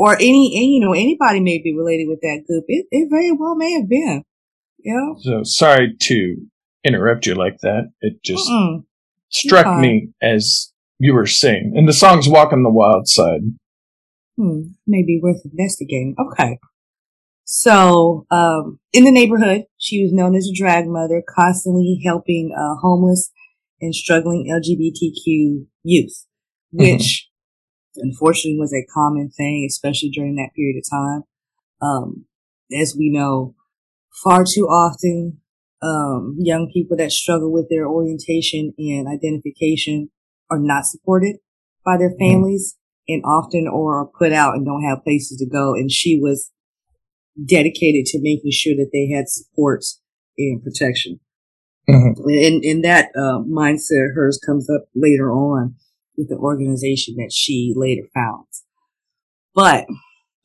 Or 0.02 0.16
any, 0.16 0.74
you 0.74 0.80
know, 0.80 0.94
anybody 0.94 1.40
may 1.40 1.60
be 1.60 1.76
related 1.78 2.08
with 2.08 2.22
that 2.22 2.44
group. 2.48 2.66
It, 2.68 2.88
it 2.90 3.08
very 3.12 3.32
well 3.32 3.56
may 3.56 3.74
have 3.74 3.88
been. 3.88 4.24
Yeah. 4.80 5.14
So 5.20 5.44
sorry 5.44 5.96
to 6.00 6.38
interrupt 6.84 7.28
you 7.28 7.36
like 7.36 7.60
that. 7.62 7.92
It 8.02 8.24
just 8.24 8.50
Mm-mm. 8.50 8.84
struck 9.30 9.80
me 9.80 10.10
as 10.22 10.74
you 10.98 11.14
were 11.14 11.28
saying. 11.28 11.74
And 11.76 11.88
the 11.88 11.94
song's 11.94 12.28
Walk 12.28 12.52
on 12.52 12.64
the 12.64 12.72
Wild 12.72 13.08
Side 13.08 13.42
hmm, 14.38 14.62
maybe 14.88 15.20
worth 15.22 15.42
investigating. 15.46 16.16
Okay. 16.20 16.58
So, 17.44 18.26
um, 18.32 18.80
in 18.94 19.04
the 19.04 19.12
neighborhood, 19.12 19.66
she 19.78 20.04
was 20.04 20.14
known 20.14 20.36
as 20.36 20.48
a 20.48 20.56
drag 20.56 20.88
mother, 20.88 21.22
constantly 21.28 22.02
helping 22.06 22.56
uh, 22.58 22.76
homeless 22.82 23.32
and 23.82 23.94
struggling 23.94 24.48
LGBTQ 24.50 25.66
youth, 25.84 26.26
mm-hmm. 26.74 26.94
which. 26.94 27.28
Unfortunately 27.96 28.60
was 28.60 28.74
a 28.74 28.86
common 28.94 29.30
thing, 29.30 29.66
especially 29.70 30.10
during 30.10 30.36
that 30.36 30.52
period 30.56 30.78
of 30.78 30.90
time. 30.90 31.24
Um, 31.82 32.26
as 32.80 32.96
we 32.98 33.10
know, 33.10 33.56
far 34.24 34.44
too 34.46 34.66
often, 34.66 35.40
um, 35.82 36.36
young 36.40 36.70
people 36.72 36.96
that 36.98 37.12
struggle 37.12 37.52
with 37.52 37.68
their 37.70 37.88
orientation 37.88 38.74
and 38.78 39.08
identification 39.08 40.10
are 40.50 40.60
not 40.60 40.86
supported 40.86 41.38
by 41.84 41.98
their 41.98 42.12
mm-hmm. 42.12 42.32
families 42.32 42.76
mm-hmm. 42.76 43.14
and 43.16 43.24
often 43.26 43.68
or 43.68 44.00
are 44.00 44.10
put 44.18 44.32
out 44.32 44.56
and 44.56 44.66
don't 44.66 44.84
have 44.84 45.04
places 45.04 45.38
to 45.38 45.50
go. 45.50 45.74
And 45.74 45.92
she 45.92 46.20
was 46.20 46.52
dedicated 47.44 48.06
to 48.08 48.22
making 48.22 48.52
sure 48.52 48.76
that 48.76 48.90
they 48.94 49.10
had 49.14 49.28
support 49.28 49.84
and 50.38 50.64
protection. 50.64 51.20
Mm-hmm. 51.90 52.30
And, 52.30 52.64
and 52.64 52.84
that 52.84 53.10
uh, 53.16 53.42
mindset 53.42 54.14
hers 54.14 54.40
comes 54.46 54.70
up 54.70 54.84
later 54.96 55.32
on 55.32 55.76
with 56.18 56.30
the 56.30 56.38
organization 56.38 57.16
that 57.18 57.32
she 57.32 57.74
later 57.76 58.04
founds. 58.14 58.64
But 59.54 59.86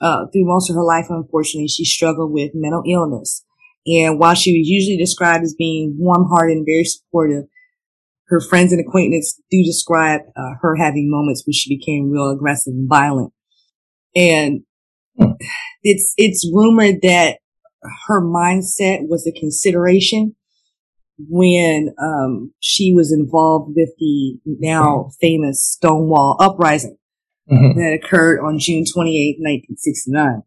uh, 0.00 0.26
through 0.33 0.46
most 0.46 0.70
of 0.70 0.76
her 0.76 0.85
life, 0.85 1.07
unfortunately, 1.09 1.68
she 1.68 1.85
struggled 1.85 2.33
with 2.33 2.52
mental 2.55 2.83
illness. 2.87 3.44
And 3.87 4.18
while 4.18 4.35
she 4.35 4.59
was 4.59 4.68
usually 4.68 4.96
described 4.96 5.44
as 5.44 5.55
being 5.57 5.96
warm-hearted 5.98 6.57
and 6.57 6.66
very 6.66 6.85
supportive, 6.85 7.44
her 8.29 8.40
friends 8.40 8.72
and 8.72 8.81
acquaintances 8.81 9.40
do 9.50 9.62
describe 9.62 10.22
uh, 10.37 10.55
her 10.61 10.76
having 10.76 11.09
moments 11.11 11.44
when 11.46 11.52
she 11.52 11.76
became 11.76 12.11
real 12.11 12.31
aggressive 12.31 12.72
and 12.72 12.88
violent. 12.88 13.33
And 14.16 14.62
it's 15.83 16.12
it's 16.16 16.50
rumored 16.52 16.96
that 17.02 17.38
her 18.07 18.20
mindset 18.20 19.09
was 19.09 19.26
a 19.26 19.38
consideration 19.38 20.35
when 21.18 21.94
um, 21.98 22.52
she 22.61 22.92
was 22.94 23.12
involved 23.12 23.74
with 23.74 23.90
the 23.98 24.38
now 24.44 25.11
famous 25.20 25.64
Stonewall 25.64 26.37
uprising 26.40 26.98
mm-hmm. 27.50 27.79
that 27.79 27.98
occurred 28.02 28.40
on 28.40 28.59
June 28.59 28.85
28, 28.85 29.37
1969. 29.38 30.42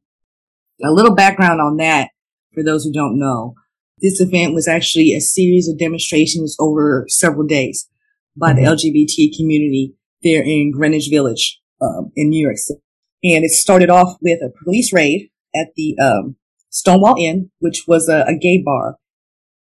A 0.84 0.92
little 0.92 1.16
background 1.16 1.60
on 1.60 1.78
that 1.78 2.10
for 2.54 2.64
those 2.64 2.84
who 2.84 2.94
don't 2.94 3.20
know. 3.20 3.56
This 4.02 4.22
event 4.22 4.54
was 4.54 4.68
actually 4.68 5.14
a 5.14 5.20
series 5.20 5.68
of 5.68 5.78
demonstrations 5.78 6.56
over 6.60 7.06
several 7.10 7.46
days 7.46 7.90
by 8.36 8.54
mm-hmm. 8.54 8.64
the 8.64 8.72
LGBT 8.72 9.38
community 9.38 9.96
there 10.24 10.44
in 10.44 10.72
Greenwich 10.72 11.10
Village 11.10 11.60
um, 11.82 12.12
in 12.16 12.30
New 12.30 12.42
York 12.42 12.58
City. 12.58 12.82
And 13.24 13.44
it 13.44 13.52
started 13.52 13.90
off 13.90 14.18
with 14.22 14.40
a 14.42 14.52
police 14.64 14.94
raid 14.94 15.30
at 15.54 15.68
the 15.76 15.98
um, 16.00 16.38
Stonewall 16.70 17.16
Inn, 17.18 17.52
which 17.60 17.84
was 17.88 18.08
a, 18.08 18.24
a 18.28 18.38
gay 18.38 18.62
bar 18.64 18.98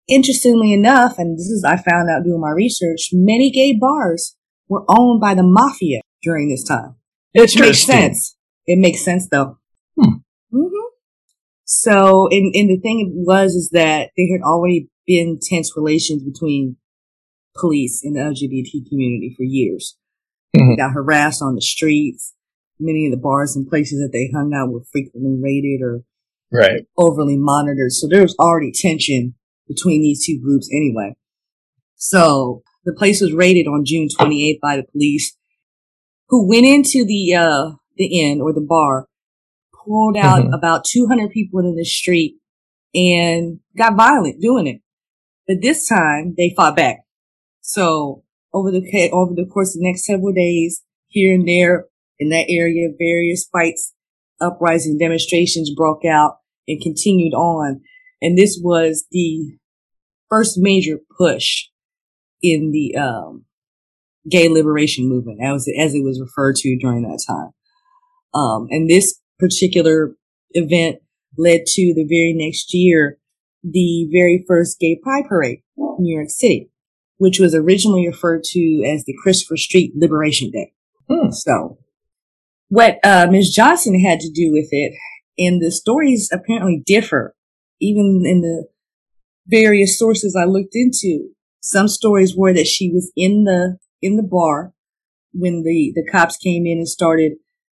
Interestingly 0.06 0.72
enough, 0.72 1.18
and 1.18 1.38
this 1.38 1.46
is 1.46 1.64
I 1.64 1.76
found 1.76 2.10
out 2.10 2.24
doing 2.24 2.40
my 2.40 2.50
research, 2.50 3.08
many 3.12 3.50
gay 3.50 3.76
bars 3.78 4.36
were 4.68 4.84
owned 4.88 5.20
by 5.20 5.34
the 5.34 5.42
mafia 5.42 6.00
during 6.22 6.48
this 6.48 6.64
time. 6.64 6.96
It 7.32 7.58
makes 7.58 7.84
sense. 7.84 8.36
It 8.66 8.78
makes 8.78 9.04
sense 9.04 9.28
though. 9.30 9.58
Hmm. 9.98 10.16
Mm-hmm. 10.52 10.84
So, 11.64 12.28
and, 12.30 12.54
and 12.54 12.70
the 12.70 12.78
thing 12.80 13.12
was 13.26 13.54
is 13.54 13.70
that 13.72 14.10
there 14.16 14.26
had 14.30 14.44
already 14.44 14.88
been 15.06 15.38
tense 15.42 15.76
relations 15.76 16.22
between 16.22 16.76
police 17.56 18.02
and 18.04 18.16
the 18.16 18.20
LGBT 18.20 18.88
community 18.88 19.34
for 19.36 19.42
years. 19.42 19.96
Mm-hmm. 20.56 20.70
They 20.70 20.76
got 20.76 20.92
harassed 20.92 21.42
on 21.42 21.54
the 21.54 21.62
streets. 21.62 22.34
Many 22.78 23.06
of 23.06 23.12
the 23.12 23.20
bars 23.20 23.56
and 23.56 23.68
places 23.68 24.00
that 24.00 24.12
they 24.12 24.30
hung 24.34 24.52
out 24.54 24.72
were 24.72 24.84
frequently 24.92 25.38
raided 25.40 25.80
or 25.82 26.02
right. 26.52 26.86
overly 26.98 27.36
monitored. 27.36 27.92
So 27.92 28.08
there 28.08 28.22
was 28.22 28.36
already 28.38 28.72
tension 28.72 29.34
between 29.68 30.02
these 30.02 30.24
two 30.24 30.40
groups 30.42 30.68
anyway. 30.72 31.14
So 31.96 32.62
the 32.84 32.92
place 32.92 33.20
was 33.20 33.32
raided 33.32 33.66
on 33.66 33.84
June 33.84 34.08
28th 34.08 34.60
by 34.60 34.76
the 34.76 34.84
police 34.92 35.36
who 36.28 36.48
went 36.48 36.66
into 36.66 37.04
the, 37.04 37.34
uh, 37.34 37.76
the 37.96 38.20
inn 38.20 38.40
or 38.40 38.52
the 38.52 38.60
bar, 38.60 39.06
pulled 39.84 40.16
out 40.16 40.42
mm-hmm. 40.42 40.54
about 40.54 40.84
200 40.84 41.30
people 41.30 41.60
in 41.60 41.76
the 41.76 41.84
street 41.84 42.36
and 42.94 43.60
got 43.76 43.96
violent 43.96 44.40
doing 44.40 44.66
it. 44.66 44.80
But 45.46 45.60
this 45.60 45.88
time 45.88 46.34
they 46.36 46.54
fought 46.56 46.76
back. 46.76 47.00
So 47.60 48.24
over 48.52 48.70
the, 48.70 49.10
over 49.12 49.34
the 49.34 49.46
course 49.46 49.74
of 49.74 49.80
the 49.80 49.88
next 49.88 50.06
several 50.06 50.32
days, 50.32 50.82
here 51.08 51.32
and 51.32 51.46
there 51.46 51.86
in 52.18 52.30
that 52.30 52.46
area, 52.48 52.88
various 52.98 53.48
fights, 53.50 53.94
uprising 54.40 54.98
demonstrations 54.98 55.72
broke 55.74 56.04
out 56.04 56.38
and 56.66 56.82
continued 56.82 57.34
on. 57.34 57.80
And 58.24 58.38
this 58.38 58.58
was 58.60 59.04
the 59.10 59.58
first 60.30 60.56
major 60.56 60.98
push 61.18 61.66
in 62.42 62.70
the 62.72 62.96
um, 62.96 63.44
gay 64.30 64.48
liberation 64.48 65.10
movement, 65.10 65.40
as, 65.42 65.68
as 65.78 65.94
it 65.94 66.02
was 66.02 66.18
referred 66.18 66.56
to 66.56 66.78
during 66.78 67.02
that 67.02 67.22
time. 67.26 67.50
Um, 68.32 68.66
and 68.70 68.88
this 68.88 69.20
particular 69.38 70.16
event 70.52 71.00
led 71.36 71.66
to 71.66 71.92
the 71.94 72.06
very 72.08 72.32
next 72.34 72.72
year, 72.72 73.18
the 73.62 74.08
very 74.10 74.42
first 74.48 74.80
gay 74.80 74.98
pride 75.02 75.24
parade 75.28 75.58
in 75.76 75.96
New 75.98 76.16
York 76.16 76.30
City, 76.30 76.70
which 77.18 77.38
was 77.38 77.54
originally 77.54 78.06
referred 78.06 78.42
to 78.44 78.82
as 78.90 79.04
the 79.04 79.14
Christopher 79.22 79.58
Street 79.58 79.92
Liberation 79.94 80.50
Day. 80.50 80.72
Hmm. 81.10 81.30
So 81.30 81.76
what 82.68 83.00
uh, 83.04 83.26
Ms. 83.30 83.50
Johnson 83.50 84.00
had 84.00 84.20
to 84.20 84.30
do 84.30 84.50
with 84.50 84.68
it, 84.70 84.94
and 85.36 85.60
the 85.60 85.70
stories 85.70 86.30
apparently 86.32 86.82
differ 86.86 87.34
even 87.80 88.22
in 88.24 88.40
the 88.40 88.66
various 89.46 89.98
sources 89.98 90.36
I 90.36 90.44
looked 90.44 90.74
into, 90.74 91.30
some 91.60 91.88
stories 91.88 92.36
were 92.36 92.52
that 92.52 92.66
she 92.66 92.90
was 92.90 93.12
in 93.16 93.44
the, 93.44 93.78
in 94.02 94.16
the 94.16 94.22
bar 94.22 94.72
when 95.32 95.62
the, 95.64 95.92
the 95.94 96.08
cops 96.10 96.36
came 96.36 96.66
in 96.66 96.78
and 96.78 96.88
started 96.88 97.32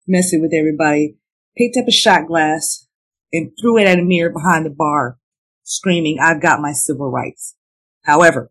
messing 0.07 0.41
with 0.41 0.55
everybody, 0.55 1.17
picked 1.57 1.77
up 1.77 1.89
a 1.89 1.93
shot 1.93 2.27
glass 2.27 2.87
and 3.33 3.51
threw 3.61 3.79
it 3.79 3.87
at 3.87 3.99
a 3.99 4.03
mirror 4.03 4.31
behind 4.31 4.65
the 4.65 4.71
bar, 4.71 5.19
screaming, 5.65 6.19
I've 6.21 6.41
got 6.41 6.61
my 6.61 6.73
civil 6.73 7.11
rights. 7.11 7.57
However, 8.05 8.51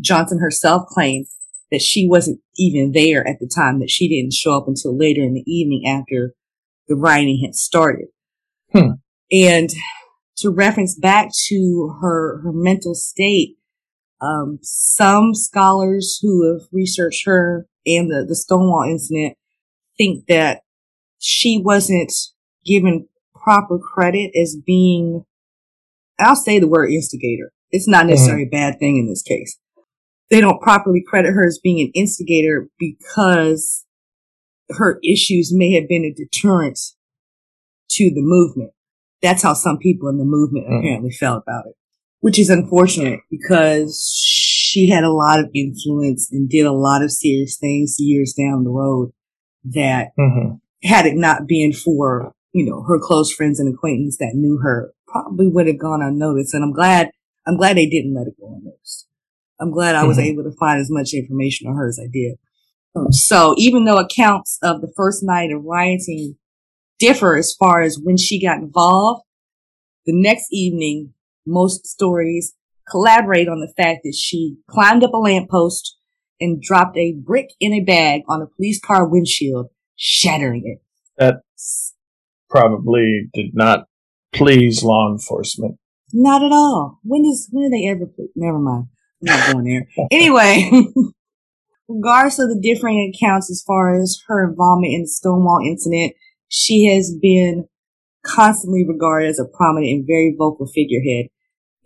Johnson 0.00 0.38
herself 0.38 0.86
claimed 0.86 1.26
that 1.70 1.82
she 1.82 2.08
wasn't 2.08 2.40
even 2.56 2.92
there 2.92 3.26
at 3.26 3.38
the 3.40 3.50
time, 3.52 3.80
that 3.80 3.90
she 3.90 4.08
didn't 4.08 4.32
show 4.32 4.56
up 4.56 4.66
until 4.66 4.96
later 4.96 5.22
in 5.22 5.34
the 5.34 5.44
evening 5.46 5.86
after 5.86 6.34
the 6.88 6.96
rioting 6.96 7.42
had 7.44 7.54
started. 7.54 8.08
Hmm. 8.72 8.92
And 9.30 9.70
to 10.40 10.50
reference 10.50 10.98
back 10.98 11.30
to 11.48 11.96
her, 12.00 12.40
her 12.42 12.52
mental 12.52 12.94
state. 12.94 13.56
Um, 14.20 14.58
some 14.62 15.34
scholars 15.34 16.18
who 16.20 16.52
have 16.52 16.68
researched 16.72 17.24
her 17.24 17.66
and 17.86 18.10
the, 18.10 18.24
the 18.28 18.34
Stonewall 18.34 18.84
incident 18.88 19.36
think 19.96 20.26
that 20.26 20.60
she 21.18 21.60
wasn't 21.62 22.12
given 22.64 23.08
proper 23.34 23.78
credit 23.78 24.32
as 24.38 24.56
being, 24.56 25.24
I'll 26.18 26.36
say 26.36 26.58
the 26.58 26.68
word 26.68 26.90
instigator. 26.90 27.52
It's 27.70 27.88
not 27.88 28.00
mm-hmm. 28.00 28.10
necessarily 28.10 28.44
mm-hmm. 28.44 28.56
a 28.56 28.58
bad 28.58 28.78
thing 28.78 28.98
in 28.98 29.08
this 29.08 29.22
case. 29.22 29.58
They 30.30 30.40
don't 30.40 30.60
properly 30.60 31.02
credit 31.06 31.32
her 31.32 31.46
as 31.46 31.58
being 31.62 31.80
an 31.80 31.90
instigator 31.94 32.68
because 32.78 33.84
her 34.70 35.00
issues 35.02 35.52
may 35.52 35.72
have 35.72 35.88
been 35.88 36.04
a 36.04 36.12
deterrent 36.12 36.78
to 37.90 38.10
the 38.10 38.22
movement. 38.22 38.72
That's 39.22 39.42
how 39.42 39.54
some 39.54 39.78
people 39.78 40.08
in 40.08 40.18
the 40.18 40.24
movement 40.24 40.66
mm. 40.66 40.78
apparently 40.78 41.10
felt 41.10 41.42
about 41.46 41.66
it, 41.66 41.74
which 42.20 42.38
is 42.38 42.50
unfortunate 42.50 43.20
because 43.30 44.02
she 44.12 44.88
had 44.88 45.04
a 45.04 45.12
lot 45.12 45.40
of 45.40 45.50
influence 45.54 46.30
and 46.32 46.48
did 46.48 46.66
a 46.66 46.72
lot 46.72 47.02
of 47.02 47.10
serious 47.10 47.56
things 47.58 47.96
years 47.98 48.32
down 48.32 48.64
the 48.64 48.70
road 48.70 49.12
that 49.64 50.08
mm-hmm. 50.18 50.54
had 50.82 51.06
it 51.06 51.16
not 51.16 51.46
been 51.46 51.72
for, 51.72 52.32
you 52.52 52.64
know, 52.64 52.82
her 52.82 52.98
close 52.98 53.32
friends 53.32 53.60
and 53.60 53.72
acquaintances 53.72 54.18
that 54.18 54.32
knew 54.34 54.58
her 54.62 54.92
probably 55.06 55.48
would 55.48 55.66
have 55.66 55.78
gone 55.78 56.02
unnoticed. 56.02 56.54
And 56.54 56.64
I'm 56.64 56.72
glad, 56.72 57.10
I'm 57.46 57.56
glad 57.56 57.76
they 57.76 57.88
didn't 57.88 58.14
let 58.14 58.26
it 58.26 58.34
go 58.40 58.54
unnoticed. 58.54 59.06
I'm 59.60 59.70
glad 59.70 59.94
I 59.94 60.04
was 60.04 60.16
mm-hmm. 60.16 60.26
able 60.26 60.44
to 60.44 60.56
find 60.58 60.80
as 60.80 60.90
much 60.90 61.12
information 61.12 61.68
on 61.68 61.76
her 61.76 61.88
as 61.88 62.00
I 62.02 62.08
did. 62.10 62.38
So 63.10 63.54
even 63.56 63.84
though 63.84 63.98
accounts 63.98 64.58
of 64.62 64.80
the 64.80 64.92
first 64.96 65.22
night 65.22 65.52
of 65.52 65.64
rioting 65.64 66.36
differ 67.00 67.36
as 67.36 67.54
far 67.58 67.80
as 67.80 67.98
when 68.00 68.16
she 68.16 68.40
got 68.40 68.58
involved. 68.58 69.24
The 70.06 70.12
next 70.14 70.48
evening, 70.52 71.14
most 71.46 71.86
stories 71.86 72.54
collaborate 72.88 73.48
on 73.48 73.60
the 73.60 73.72
fact 73.76 74.00
that 74.04 74.14
she 74.14 74.56
climbed 74.68 75.02
up 75.02 75.12
a 75.12 75.18
lamppost 75.18 75.96
and 76.40 76.62
dropped 76.62 76.96
a 76.96 77.12
brick 77.12 77.50
in 77.60 77.72
a 77.72 77.80
bag 77.80 78.22
on 78.28 78.42
a 78.42 78.46
police 78.46 78.80
car 78.80 79.08
windshield, 79.08 79.66
shattering 79.96 80.62
it. 80.64 80.82
That 81.18 81.42
probably 82.48 83.28
did 83.32 83.54
not 83.54 83.86
please 84.32 84.82
law 84.82 85.10
enforcement. 85.10 85.76
Not 86.12 86.42
at 86.42 86.52
all. 86.52 86.98
When 87.04 87.22
does 87.22 87.48
when 87.50 87.70
do 87.70 87.76
they 87.76 87.86
ever? 87.86 88.10
Never 88.34 88.58
mind. 88.58 88.86
I'm 89.22 89.26
not 89.26 89.52
going 89.52 89.64
there. 89.64 90.06
anyway, 90.10 90.70
regardless 91.88 92.38
of 92.38 92.48
the 92.48 92.60
differing 92.60 93.12
accounts 93.14 93.50
as 93.50 93.62
far 93.66 94.00
as 94.00 94.20
her 94.26 94.48
involvement 94.48 94.94
in 94.94 95.02
the 95.02 95.08
Stonewall 95.08 95.60
incident, 95.64 96.14
she 96.50 96.86
has 96.86 97.16
been 97.22 97.66
constantly 98.26 98.84
regarded 98.86 99.28
as 99.30 99.38
a 99.38 99.46
prominent 99.46 99.90
and 99.90 100.06
very 100.06 100.34
vocal 100.36 100.66
figurehead 100.66 101.26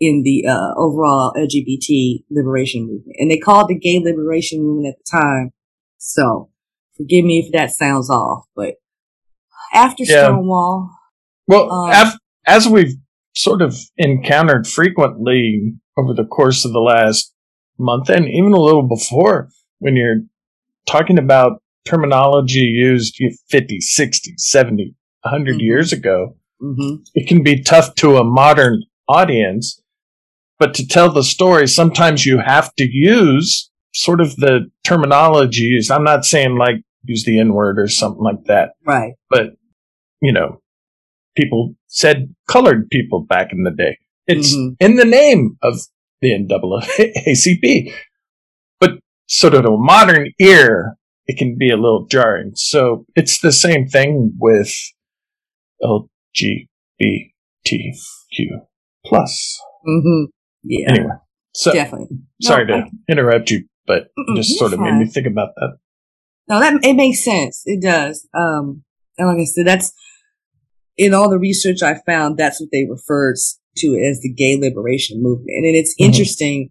in 0.01 0.23
the 0.23 0.45
uh, 0.47 0.73
overall 0.75 1.33
LGBT 1.37 2.25
liberation 2.29 2.81
movement. 2.81 3.15
And 3.17 3.31
they 3.31 3.37
called 3.37 3.69
the 3.69 3.79
gay 3.79 3.99
liberation 3.99 4.61
movement 4.61 4.95
at 4.95 4.99
the 4.99 5.17
time. 5.17 5.51
So 5.97 6.49
forgive 6.97 7.23
me 7.23 7.39
if 7.39 7.53
that 7.53 7.71
sounds 7.71 8.09
off, 8.09 8.45
but 8.55 8.73
after 9.73 10.03
yeah. 10.03 10.25
Stonewall. 10.25 10.89
Well, 11.47 11.71
um, 11.71 11.91
af- 11.91 12.17
as 12.45 12.67
we've 12.67 12.95
sort 13.35 13.61
of 13.61 13.77
encountered 13.97 14.67
frequently 14.67 15.75
over 15.97 16.13
the 16.13 16.25
course 16.25 16.65
of 16.65 16.73
the 16.73 16.79
last 16.79 17.33
month 17.77 18.09
and 18.09 18.27
even 18.27 18.53
a 18.53 18.59
little 18.59 18.87
before 18.87 19.49
when 19.79 19.95
you're 19.95 20.21
talking 20.87 21.19
about 21.19 21.61
terminology 21.85 22.59
used 22.61 23.15
50, 23.49 23.79
60, 23.79 24.33
70, 24.37 24.95
100 25.23 25.55
Mhm. 25.57 25.61
years 25.61 25.93
ago. 25.93 26.35
Mm-hmm. 26.61 27.03
It 27.13 27.27
can 27.27 27.43
be 27.43 27.61
tough 27.61 27.95
to 27.95 28.17
a 28.17 28.23
modern 28.23 28.83
audience, 29.07 29.81
but 30.59 30.73
to 30.75 30.87
tell 30.87 31.11
the 31.11 31.23
story, 31.23 31.67
sometimes 31.67 32.25
you 32.25 32.39
have 32.39 32.73
to 32.75 32.87
use 32.89 33.69
sort 33.93 34.19
of 34.19 34.35
the 34.37 34.69
terminologies. 34.85 35.89
I'm 35.91 36.03
not 36.03 36.25
saying 36.25 36.57
like 36.57 36.77
use 37.03 37.23
the 37.23 37.39
N 37.39 37.53
word 37.53 37.77
or 37.79 37.87
something 37.87 38.23
like 38.23 38.43
that, 38.45 38.71
Right. 38.85 39.13
but 39.29 39.51
you 40.21 40.31
know, 40.31 40.61
people 41.37 41.75
said 41.87 42.33
colored 42.49 42.89
people 42.89 43.21
back 43.21 43.51
in 43.53 43.63
the 43.63 43.71
day. 43.71 43.97
It's 44.27 44.55
Mhm. 44.55 44.75
in 44.79 44.95
the 44.95 45.05
name 45.05 45.57
of 45.61 45.81
the 46.21 46.31
NAACP. 46.31 47.93
But 48.79 48.99
sort 49.27 49.53
of 49.53 49.65
a 49.65 49.77
modern 49.77 50.31
ear, 50.39 50.97
it 51.27 51.37
can 51.37 51.57
be 51.57 51.69
a 51.71 51.75
little 51.77 52.05
jarring. 52.05 52.51
So 52.55 53.05
it's 53.15 53.39
the 53.41 53.51
same 53.51 53.87
thing 53.87 54.33
with 54.39 54.71
LGBTQ 55.83 56.05
plus. 59.05 59.59
Mm-hmm. 59.87 60.23
Yeah. 60.63 60.89
Anyway, 60.91 61.13
so 61.53 61.71
Definitely. 61.73 62.07
No, 62.11 62.17
sorry 62.47 62.67
to 62.67 62.73
I- 62.73 62.89
interrupt 63.09 63.51
you, 63.51 63.65
but 63.85 64.07
just 64.35 64.57
sort 64.57 64.73
of 64.73 64.79
made 64.79 64.95
me 64.95 65.05
think 65.05 65.27
about 65.27 65.49
that. 65.57 65.77
No, 66.47 66.59
that 66.59 66.83
it 66.83 66.95
makes 66.95 67.23
sense. 67.23 67.63
It 67.65 67.81
does. 67.81 68.27
Um, 68.37 68.83
and 69.17 69.27
like 69.27 69.37
I 69.39 69.45
said, 69.45 69.65
that's 69.67 69.93
in 70.97 71.13
all 71.13 71.29
the 71.29 71.39
research 71.39 71.81
I 71.81 71.95
found. 72.05 72.37
That's 72.37 72.59
what 72.59 72.69
they 72.71 72.85
referred 72.89 73.35
to 73.77 73.87
as 74.07 74.21
the 74.21 74.33
gay 74.33 74.57
liberation 74.59 75.21
movement. 75.21 75.65
And 75.65 75.75
it's 75.75 75.95
Mhm. 75.99 76.05
interesting 76.05 76.69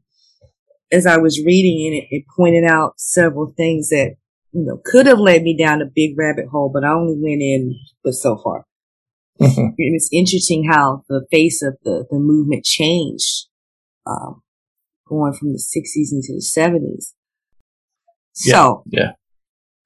as 0.93 1.07
I 1.07 1.17
was 1.19 1.43
reading 1.45 1.95
it, 1.95 2.07
it 2.15 2.25
pointed 2.37 2.65
out 2.65 2.95
several 2.99 3.53
things 3.57 3.89
that 3.89 4.15
you 4.55 4.65
know 4.65 4.81
could 4.85 5.07
have 5.07 5.19
led 5.19 5.43
me 5.43 5.57
down 5.57 5.83
a 5.83 5.87
big 5.87 6.17
rabbit 6.17 6.47
hole, 6.51 6.71
but 6.73 6.85
I 6.85 6.93
only 6.93 7.17
went 7.19 7.43
in 7.43 7.79
but 8.03 8.13
so 8.13 8.39
far. 8.43 8.67
Mhm. 9.41 9.75
And 9.77 9.95
it's 9.97 10.09
interesting 10.13 10.69
how 10.71 11.03
the 11.09 11.27
face 11.31 11.61
of 11.61 11.77
the, 11.83 12.07
the 12.09 12.19
movement 12.19 12.65
changed, 12.65 13.49
um, 14.07 14.43
going 15.09 15.33
from 15.33 15.53
the 15.53 15.59
60s 15.59 16.13
into 16.13 16.35
the 16.35 16.41
70s. 16.41 17.15
So, 18.33 18.85
yeah. 18.87 19.13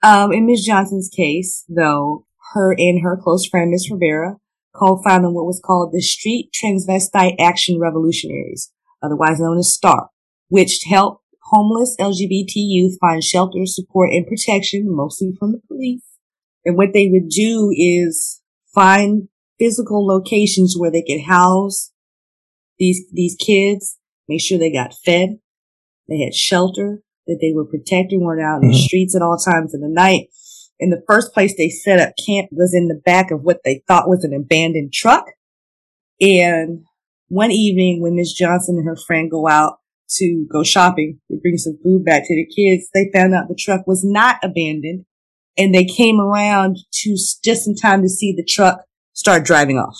Um, 0.02 0.32
in 0.32 0.46
Ms. 0.46 0.64
Johnson's 0.64 1.08
case, 1.08 1.64
though, 1.68 2.26
her 2.52 2.74
and 2.78 3.02
her 3.02 3.16
close 3.16 3.46
friend, 3.46 3.70
Miss 3.70 3.90
Rivera, 3.90 4.36
co-founded 4.74 5.32
what 5.32 5.46
was 5.46 5.60
called 5.64 5.92
the 5.92 6.00
Street 6.00 6.50
Transvestite 6.52 7.36
Action 7.40 7.78
Revolutionaries, 7.80 8.72
otherwise 9.02 9.40
known 9.40 9.58
as 9.58 9.72
STAR, 9.72 10.10
which 10.48 10.84
helped 10.88 11.24
homeless 11.50 11.96
LGBT 11.98 12.52
youth 12.54 12.98
find 13.00 13.22
shelter, 13.22 13.64
support, 13.64 14.10
and 14.10 14.26
protection, 14.26 14.84
mostly 14.86 15.32
from 15.38 15.52
the 15.52 15.60
police. 15.66 16.04
And 16.64 16.76
what 16.76 16.92
they 16.92 17.08
would 17.08 17.28
do 17.28 17.70
is 17.74 18.42
find 18.74 19.28
physical 19.58 20.06
locations 20.06 20.76
where 20.78 20.90
they 20.90 21.02
could 21.02 21.22
house 21.22 21.90
these, 22.78 23.02
these 23.12 23.36
kids, 23.36 23.98
make 24.28 24.40
sure 24.40 24.58
they 24.58 24.72
got 24.72 24.94
fed, 25.04 25.38
they 26.08 26.20
had 26.20 26.34
shelter, 26.34 27.02
that 27.26 27.38
they 27.40 27.52
were 27.52 27.64
protected, 27.64 28.20
weren't 28.20 28.40
out 28.42 28.62
in 28.62 28.68
the 28.68 28.74
Mhm. 28.74 28.84
streets 28.84 29.14
at 29.14 29.22
all 29.22 29.36
times 29.36 29.74
of 29.74 29.80
the 29.80 29.88
night. 29.88 30.28
In 30.78 30.90
the 30.90 31.02
first 31.06 31.32
place 31.32 31.56
they 31.56 31.68
set 31.68 31.98
up 31.98 32.14
camp 32.24 32.48
was 32.52 32.72
in 32.72 32.88
the 32.88 33.00
back 33.04 33.30
of 33.30 33.42
what 33.42 33.60
they 33.64 33.82
thought 33.88 34.08
was 34.08 34.24
an 34.24 34.32
abandoned 34.32 34.92
truck. 34.92 35.26
And 36.20 36.84
one 37.28 37.50
evening 37.50 38.00
when 38.00 38.14
Miss 38.14 38.32
Johnson 38.32 38.76
and 38.78 38.86
her 38.86 38.96
friend 38.96 39.30
go 39.30 39.48
out 39.48 39.78
to 40.16 40.46
go 40.50 40.62
shopping 40.62 41.20
to 41.30 41.38
bring 41.40 41.58
some 41.58 41.78
food 41.82 42.04
back 42.04 42.22
to 42.26 42.34
the 42.34 42.46
kids, 42.54 42.88
they 42.94 43.10
found 43.12 43.34
out 43.34 43.48
the 43.48 43.58
truck 43.58 43.86
was 43.86 44.02
not 44.04 44.36
abandoned 44.42 45.04
and 45.56 45.74
they 45.74 45.84
came 45.84 46.20
around 46.20 46.78
to 46.92 47.16
just 47.44 47.66
in 47.66 47.74
time 47.74 48.02
to 48.02 48.08
see 48.08 48.32
the 48.32 48.44
truck 48.44 48.80
start 49.12 49.44
driving 49.44 49.76
off. 49.76 49.96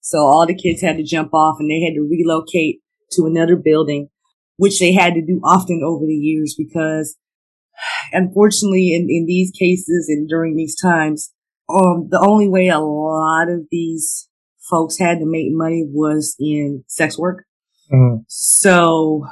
So 0.00 0.18
all 0.18 0.46
the 0.46 0.54
kids 0.54 0.82
had 0.82 0.96
to 0.98 1.02
jump 1.02 1.32
off 1.32 1.56
and 1.58 1.70
they 1.70 1.80
had 1.84 1.94
to 1.94 2.08
relocate 2.08 2.80
to 3.12 3.24
another 3.24 3.56
building, 3.56 4.08
which 4.56 4.78
they 4.78 4.92
had 4.92 5.14
to 5.14 5.24
do 5.24 5.40
often 5.44 5.82
over 5.84 6.04
the 6.04 6.14
years 6.14 6.54
because 6.56 7.16
unfortunately 8.12 8.94
in, 8.94 9.06
in 9.08 9.26
these 9.26 9.50
cases 9.50 10.06
and 10.08 10.28
during 10.28 10.56
these 10.56 10.76
times, 10.80 11.32
um, 11.68 12.08
the 12.10 12.24
only 12.24 12.48
way 12.48 12.68
a 12.68 12.78
lot 12.78 13.48
of 13.48 13.66
these 13.70 14.28
folks 14.68 14.98
had 14.98 15.18
to 15.18 15.26
make 15.26 15.46
money 15.50 15.84
was 15.88 16.36
in 16.38 16.84
sex 16.88 17.18
work. 17.18 17.44
Mhm. 17.92 18.24
So 18.28 19.24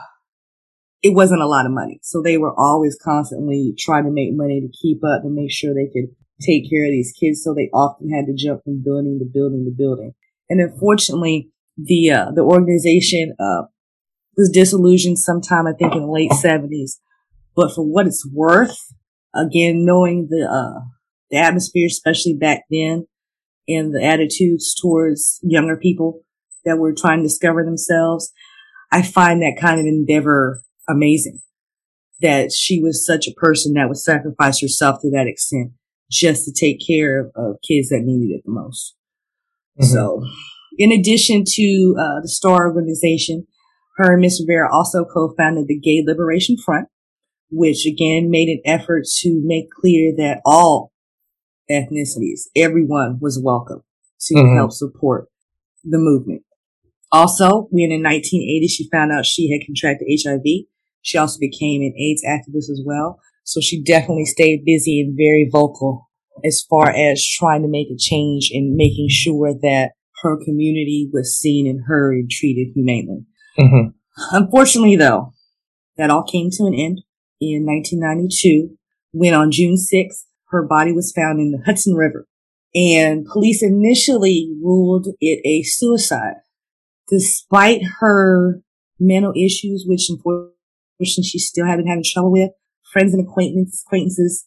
it 1.05 1.13
wasn't 1.13 1.43
a 1.43 1.47
lot 1.47 1.67
of 1.67 1.73
money. 1.73 2.01
So 2.03 2.23
they 2.23 2.39
were 2.39 2.59
always 2.59 2.97
constantly 3.01 3.75
trying 3.79 4.05
to 4.05 4.11
make 4.11 4.31
money 4.33 4.63
to 4.63 4.79
keep 4.81 5.05
up 5.05 5.23
and 5.23 5.35
make 5.35 5.53
sure 5.53 5.75
they 5.75 5.93
could 5.93 6.09
take 6.41 6.69
care 6.71 6.87
of 6.87 6.93
these 6.93 7.13
kids. 7.13 7.43
So 7.45 7.53
they 7.53 7.69
often 7.75 8.09
had 8.09 8.25
to 8.25 8.35
jump 8.35 8.65
from 8.65 8.83
building 8.83 9.19
to 9.19 9.27
building 9.27 9.67
to 9.67 9.71
building. 9.71 10.15
And 10.49 10.63
unfortunately, 10.63 11.51
the, 11.77 12.11
uh, 12.11 12.31
the 12.35 12.41
organization, 12.41 13.35
uh, 13.39 13.65
was 14.35 14.51
disillusioned 14.51 15.19
sometime, 15.19 15.67
I 15.67 15.75
think 15.75 15.95
in 15.95 16.01
the 16.01 16.11
late 16.11 16.33
seventies. 16.33 17.01
But 17.55 17.75
for 17.75 17.83
what 17.83 18.07
it's 18.07 18.27
worth, 18.27 18.79
again, 19.35 19.85
knowing 19.85 20.29
the, 20.31 20.49
uh, 20.51 20.81
the 21.31 21.37
atmosphere, 21.37 21.87
especially 21.87 22.33
back 22.33 22.63
then 22.71 23.07
and 23.69 23.95
the 23.95 24.03
attitudes 24.03 24.75
towards 24.75 25.39
younger 25.43 25.77
people 25.77 26.23
that 26.65 26.79
were 26.79 26.95
trying 26.95 27.19
to 27.19 27.29
discover 27.29 27.63
themselves, 27.63 28.33
I 28.91 29.03
find 29.03 29.43
that 29.43 29.59
kind 29.61 29.79
of 29.79 29.87
endeavor 29.87 30.63
amazing. 30.89 31.41
That 32.21 32.53
she 32.53 32.81
was 32.81 33.05
such 33.05 33.27
a 33.27 33.35
person 33.35 33.75
that 33.75 33.89
would 33.89 33.99
sacrifice 33.99 34.61
herself 34.61 35.01
to 35.03 35.11
that 35.11 35.27
extent 35.27 35.73
just 36.11 36.45
to 36.45 36.53
take 36.53 36.81
care 36.87 37.21
of, 37.21 37.33
of 37.35 37.57
kids 37.67 37.89
that 37.89 38.03
needed 38.05 38.35
it 38.35 38.43
the 38.45 38.53
most. 38.53 38.95
Mhm. 39.81 39.85
So, 39.87 40.23
in 40.79 40.93
addition 40.93 41.45
to 41.45 41.97
uh, 41.99 42.21
the 42.23 42.29
STAR 42.29 42.67
organization, 42.69 43.47
her 43.97 44.13
and 44.13 44.21
Miss 44.21 44.41
Rivera 44.41 44.73
also 44.73 45.05
co-founded 45.05 45.67
the 45.67 45.79
Gay 45.79 46.03
Liberation 46.07 46.57
Front, 46.57 46.89
which 47.51 47.87
again 47.87 48.31
made 48.31 48.49
an 48.49 48.61
effort 48.65 49.05
to 49.21 49.41
make 49.45 49.71
clear 49.71 50.15
that 50.17 50.41
all 50.45 50.93
ethnicities, 51.71 52.43
everyone 52.57 53.19
was 53.21 53.41
welcome 53.43 53.83
to 54.21 54.35
Mhm. 54.35 54.57
help 54.57 54.73
support 54.73 55.29
the 55.83 55.99
movement. 55.99 56.43
Also, 57.13 57.69
when 57.71 57.93
in 57.93 58.03
1980 58.03 58.67
she 58.69 58.89
found 58.91 59.13
out 59.13 59.27
she 59.27 59.51
had 59.51 59.65
contracted 59.65 60.09
HIV, 60.09 60.67
she 61.05 61.19
also 61.19 61.39
became 61.39 61.83
an 61.83 61.95
AIDS 61.97 62.25
activist 62.27 62.71
as 62.71 62.81
well. 62.85 63.21
So 63.45 63.61
she 63.61 63.83
definitely 63.83 64.25
stayed 64.25 64.65
busy 64.65 65.01
and 65.01 65.15
very 65.17 65.49
vocal 65.51 66.09
as 66.43 66.65
far 66.69 66.91
as 66.91 67.25
trying 67.25 67.63
to 67.63 67.69
make 67.69 67.89
a 67.91 67.97
change 67.99 68.51
and 68.53 68.75
making 68.75 69.09
sure 69.11 69.55
that 69.63 69.93
her 70.23 70.43
community 70.43 71.09
was 71.13 71.39
seen 71.39 71.67
and 71.67 71.85
heard 71.87 72.15
and 72.15 72.31
treated 72.31 72.69
humanely. 72.75 73.27
Mhm. 73.59 73.93
Unfortunately, 74.33 74.97
though, 74.97 75.33
that 75.99 76.11
all 76.11 76.23
came 76.23 76.51
to 76.53 76.65
an 76.65 76.75
end 76.75 77.03
in 77.41 77.65
1992 77.67 78.77
when 79.13 79.35
on 79.35 79.51
June 79.51 79.77
6th, 79.77 80.25
her 80.49 80.67
body 80.67 80.93
was 80.93 81.13
found 81.13 81.39
in 81.39 81.53
the 81.53 81.63
Hudson 81.65 81.95
River. 81.95 82.27
And 82.75 83.27
police 83.27 83.63
initially 83.63 84.51
ruled 84.61 85.09
it 85.21 85.41
a 85.45 85.63
suicide. 85.63 86.37
Despite 87.09 87.83
her 88.01 88.63
mental 88.99 89.33
issues, 89.37 89.85
which 89.87 90.09
unfortunately 90.09 90.54
she 91.03 91.39
still 91.39 91.67
had 91.67 91.77
been 91.77 91.87
having 91.87 92.05
trouble 92.05 92.33
with, 92.33 92.51
friends 92.93 93.13
and 93.13 93.27
acquaintances, 93.27 93.83
acquaintances 93.87 94.47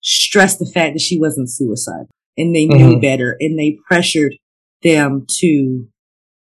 stressed 0.00 0.58
the 0.58 0.66
fact 0.66 0.94
that 0.94 1.00
she 1.00 1.18
wasn't 1.18 1.50
suicide. 1.50 2.06
And 2.36 2.54
they 2.54 2.66
knew 2.66 2.96
Mhm. 2.96 3.02
better 3.02 3.36
and 3.40 3.58
they 3.58 3.78
pressured 3.88 4.36
them 4.82 5.26
to, 5.28 5.46
you 5.46 5.88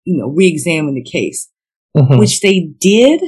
know, 0.04 0.28
re-examine 0.28 0.94
the 0.94 1.02
case 1.02 1.48
Mhm. 1.96 2.18
which 2.18 2.40
they 2.40 2.60
did, 2.80 3.22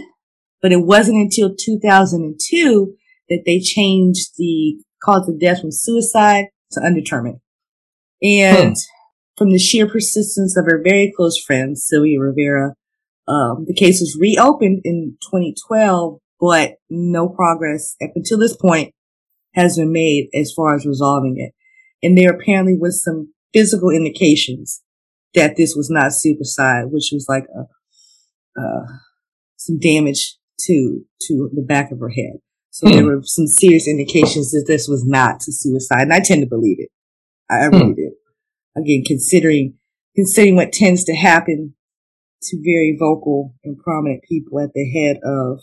but 0.61 0.73
it 0.73 0.85
wasn't 0.85 1.19
until 1.19 1.55
2002 1.55 2.97
that 3.29 3.45
they 3.47 3.61
changed 3.61 4.31
the 4.37 4.83
cause 5.03 5.29
of 5.29 5.39
death 5.39 5.61
from 5.61 5.71
suicide 5.71 6.47
to 6.73 6.81
undetermined. 6.81 7.39
And 8.21 8.77
from 9.39 9.53
the 9.53 9.59
sheer 9.59 9.89
persistence 9.89 10.57
of 10.57 10.67
her 10.67 10.83
very 10.83 11.13
close 11.17 11.39
friend, 11.39 11.79
Sylvia 11.79 12.19
Rivera, 12.21 12.75
um, 13.31 13.65
the 13.69 13.75
case 13.75 14.01
was 14.01 14.19
reopened 14.21 14.81
in 14.85 15.17
2012, 15.23 16.19
but 16.41 16.75
no 16.89 17.29
progress 17.29 17.95
up 18.03 18.11
until 18.17 18.39
this 18.39 18.57
point 18.57 18.93
has 19.55 19.77
been 19.77 19.93
made 19.93 20.29
as 20.35 20.53
far 20.55 20.75
as 20.75 20.85
resolving 20.87 21.37
it. 21.39 21.53
And 22.03 22.17
there 22.19 22.31
apparently 22.33 22.77
was 22.77 23.03
some 23.03 23.33
physical 23.53 23.91
indications 23.91 24.83
that 25.35 25.57
this 25.57 25.75
was 25.77 25.91
not 25.91 26.13
suicide, 26.13 26.87
which 26.91 27.11
was 27.13 27.27
like 27.29 27.45
a 27.57 28.61
uh, 28.61 28.87
some 29.57 29.79
damage 29.79 30.37
to 30.67 31.03
to 31.23 31.51
the 31.55 31.63
back 31.63 31.93
of 31.93 32.01
her 32.01 32.09
head. 32.09 32.39
So 32.71 32.89
Hmm. 32.89 32.95
there 32.95 33.05
were 33.05 33.21
some 33.23 33.47
serious 33.47 33.87
indications 33.87 34.51
that 34.51 34.65
this 34.67 34.89
was 34.89 35.05
not 35.07 35.37
a 35.47 35.53
suicide, 35.53 36.03
and 36.03 36.13
I 36.13 36.21
tend 36.21 36.43
to 36.43 36.49
believe 36.49 36.79
it. 36.81 36.89
I, 37.49 37.61
I 37.61 37.65
really 37.67 37.95
do. 37.95 38.13
Again, 38.77 39.03
considering 39.07 39.75
considering 40.17 40.57
what 40.57 40.73
tends 40.73 41.05
to 41.05 41.15
happen 41.15 41.75
to 42.43 42.57
very 42.63 42.97
vocal 42.99 43.55
and 43.65 43.79
prominent 43.79 44.23
people 44.29 44.61
at 44.61 44.71
the 44.75 44.91
head 44.91 45.19
of 45.25 45.61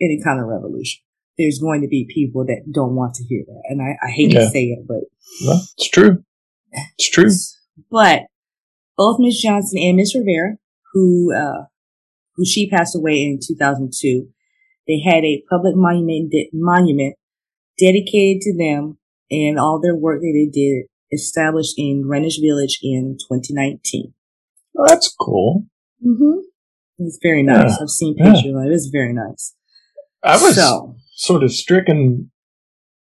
any 0.00 0.20
kind 0.22 0.40
of 0.40 0.46
revolution. 0.46 1.00
There's 1.38 1.58
going 1.58 1.82
to 1.82 1.88
be 1.88 2.06
people 2.12 2.44
that 2.46 2.62
don't 2.72 2.94
want 2.94 3.14
to 3.16 3.24
hear 3.24 3.42
that. 3.46 3.62
And 3.68 3.82
I, 3.82 3.96
I 4.06 4.10
hate 4.10 4.32
Yeah. 4.32 4.40
to 4.40 4.50
say 4.50 4.64
it, 4.66 4.86
but 4.86 5.02
Well, 5.46 5.62
it's 5.76 5.88
true. 5.88 6.24
It's 6.98 7.08
true. 7.08 7.30
but 7.90 8.22
both 8.96 9.18
Miss 9.20 9.40
Johnson 9.40 9.78
and 9.80 9.96
Miss 9.96 10.14
Rivera, 10.14 10.56
who 10.92 11.32
uh, 11.34 11.64
who 12.36 12.44
she 12.44 12.68
passed 12.68 12.96
away 12.96 13.22
in 13.22 13.38
2002, 13.44 14.28
they 14.86 15.00
had 15.00 15.24
a 15.24 15.42
public 15.50 15.74
monument 15.76 16.30
de- 16.30 16.50
monument 16.52 17.16
dedicated 17.78 18.42
to 18.42 18.56
them 18.56 18.98
and 19.30 19.58
all 19.58 19.80
their 19.80 19.94
work 19.96 20.20
that 20.20 20.32
they 20.32 20.50
did 20.50 20.86
established 21.12 21.74
in 21.78 22.02
Greenwich 22.02 22.38
Village 22.40 22.78
in 22.82 23.16
2019. 23.28 24.14
Oh, 24.76 24.84
that's 24.86 25.12
cool. 25.20 25.66
Mm-hmm. 26.04 26.38
It's 26.98 27.18
very 27.22 27.42
nice. 27.42 27.70
Yeah. 27.70 27.76
I've 27.82 27.88
seen 27.88 28.14
Yeah. 28.18 28.24
pictures 28.32 28.54
of 28.54 28.62
it. 28.64 28.72
It's 28.72 28.88
very 28.92 29.12
nice. 29.12 29.54
I 30.22 30.40
was 30.40 30.56
so 30.56 30.96
sort 31.14 31.42
of 31.42 31.52
stricken 31.52 32.30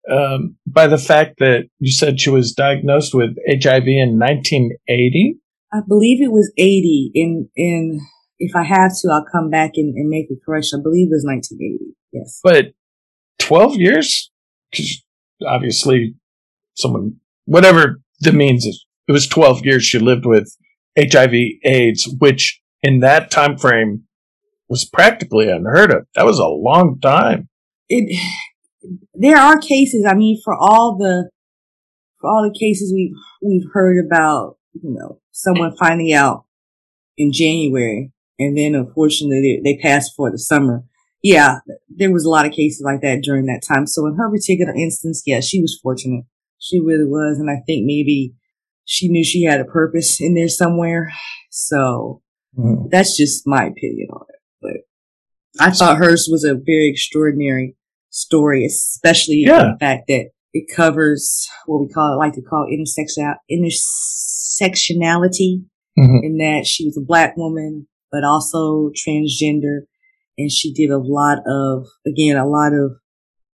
um, 0.10 0.56
by 0.66 0.88
the 0.88 0.98
fact 0.98 1.40
that 1.40 1.66
you 1.80 1.92
said 1.92 2.20
she 2.20 2.30
was 2.30 2.54
diagnosed 2.54 3.14
with 3.14 3.32
HIV 3.48 3.88
in 3.88 4.18
1980. 4.20 5.38
I 5.72 5.80
believe 5.88 6.22
it 6.22 6.32
was 6.32 6.52
80 6.58 7.12
in, 7.14 7.50
in, 7.56 8.00
if 8.40 8.56
I 8.56 8.64
have 8.64 8.92
to, 9.02 9.10
I'll 9.12 9.26
come 9.32 9.50
back 9.50 9.72
and, 9.76 9.94
and 9.96 10.10
make 10.10 10.26
a 10.32 10.36
correction. 10.46 10.80
I 10.80 10.84
believe 10.84 11.08
it 11.08 11.16
was 11.16 11.26
1980. 11.26 11.96
Yes. 12.12 12.40
but 12.44 12.74
12 13.40 13.76
years. 13.76 14.32
Because 14.72 15.04
obviously, 15.48 16.16
someone, 16.76 17.18
whatever 17.46 18.02
the 18.22 18.32
means 18.32 18.66
is, 18.66 18.86
it 19.08 19.12
was 19.12 19.28
12 19.28 19.66
years 19.66 19.84
she 19.84 20.00
lived 20.00 20.26
with 20.26 20.56
HIV 20.98 21.34
AIDS, 21.64 22.08
which 22.20 22.60
in 22.82 23.00
that 23.00 23.32
time 23.32 23.58
frame 23.58 24.04
was 24.68 24.86
practically 24.86 25.50
unheard 25.50 25.92
of. 25.92 26.06
That 26.16 26.26
was 26.26 26.40
a 26.40 26.46
long 26.46 27.00
time. 27.00 27.50
it 27.90 28.18
there 29.14 29.38
are 29.38 29.60
cases 29.60 30.06
i 30.08 30.14
mean 30.14 30.40
for 30.44 30.56
all 30.56 30.98
the 30.98 31.30
for 32.20 32.30
all 32.30 32.44
the 32.44 32.58
cases 32.58 32.94
we've 32.94 33.16
we've 33.42 33.70
heard 33.74 34.04
about 34.04 34.58
you 34.74 34.94
know 34.94 35.20
someone 35.32 35.76
finding 35.76 36.14
out 36.14 36.46
in 37.18 37.32
january 37.32 38.12
and 38.38 38.58
then 38.58 38.76
unfortunately 38.76 39.62
they, 39.64 39.74
they 39.74 39.82
passed 39.82 40.14
for 40.16 40.32
the 40.32 40.38
summer 40.38 40.84
yeah 41.22 41.58
there 41.90 42.12
was 42.12 42.24
a 42.26 42.30
lot 42.30 42.46
of 42.46 42.54
cases 42.54 42.82
like 42.86 43.02
that 43.02 43.22
during 43.22 43.46
that 43.46 43.64
time 43.68 43.86
so 43.86 44.06
in 44.08 44.16
her 44.16 44.30
particular 44.32 44.74
instance 44.74 45.24
yeah 45.26 45.40
she 45.42 45.62
was 45.62 45.80
fortunate 45.82 46.24
she 46.60 46.80
really 46.80 47.06
was 47.06 47.38
and 47.40 47.50
i 47.50 47.62
think 47.66 47.86
maybe 47.86 48.34
she 48.86 49.08
knew 49.10 49.24
she 49.24 49.44
had 49.44 49.60
a 49.60 49.66
purpose 49.66 50.22
in 50.22 50.36
there 50.36 50.48
somewhere 50.48 51.12
so 51.50 52.22
that's 52.92 53.18
just 53.18 53.48
my 53.48 53.66
opinion 53.66 54.08
on 54.12 54.26
it. 54.30 54.40
But 54.62 54.78
I 55.66 55.72
thought 55.72 55.98
hers 55.98 56.28
was 56.32 56.44
a 56.44 56.54
very 56.56 56.90
extraordinary 56.90 57.76
story, 58.10 58.66
especially 58.66 59.44
Yeah. 59.46 59.72
the 59.72 59.78
fact 59.80 60.08
that 60.08 60.30
it 60.54 60.66
covers 60.76 61.48
what 61.66 61.80
we 61.82 61.88
call, 61.90 62.18
like 62.18 62.34
to 62.34 62.42
call 62.42 62.68
intersection, 62.72 63.34
intersectionality 63.52 65.66
Mhm. 65.98 66.24
in 66.24 66.38
that 66.38 66.66
she 66.66 66.86
was 66.86 66.98
a 66.98 67.02
black 67.06 67.36
woman, 67.38 67.88
but 68.12 68.24
also 68.24 68.90
transgender. 68.96 69.82
And 70.38 70.52
she 70.52 70.74
did 70.74 70.90
a 70.90 70.98
lot 70.98 71.40
of, 71.46 71.86
again, 72.08 72.38
a 72.38 72.48
lot 72.48 72.74
of, 72.74 72.94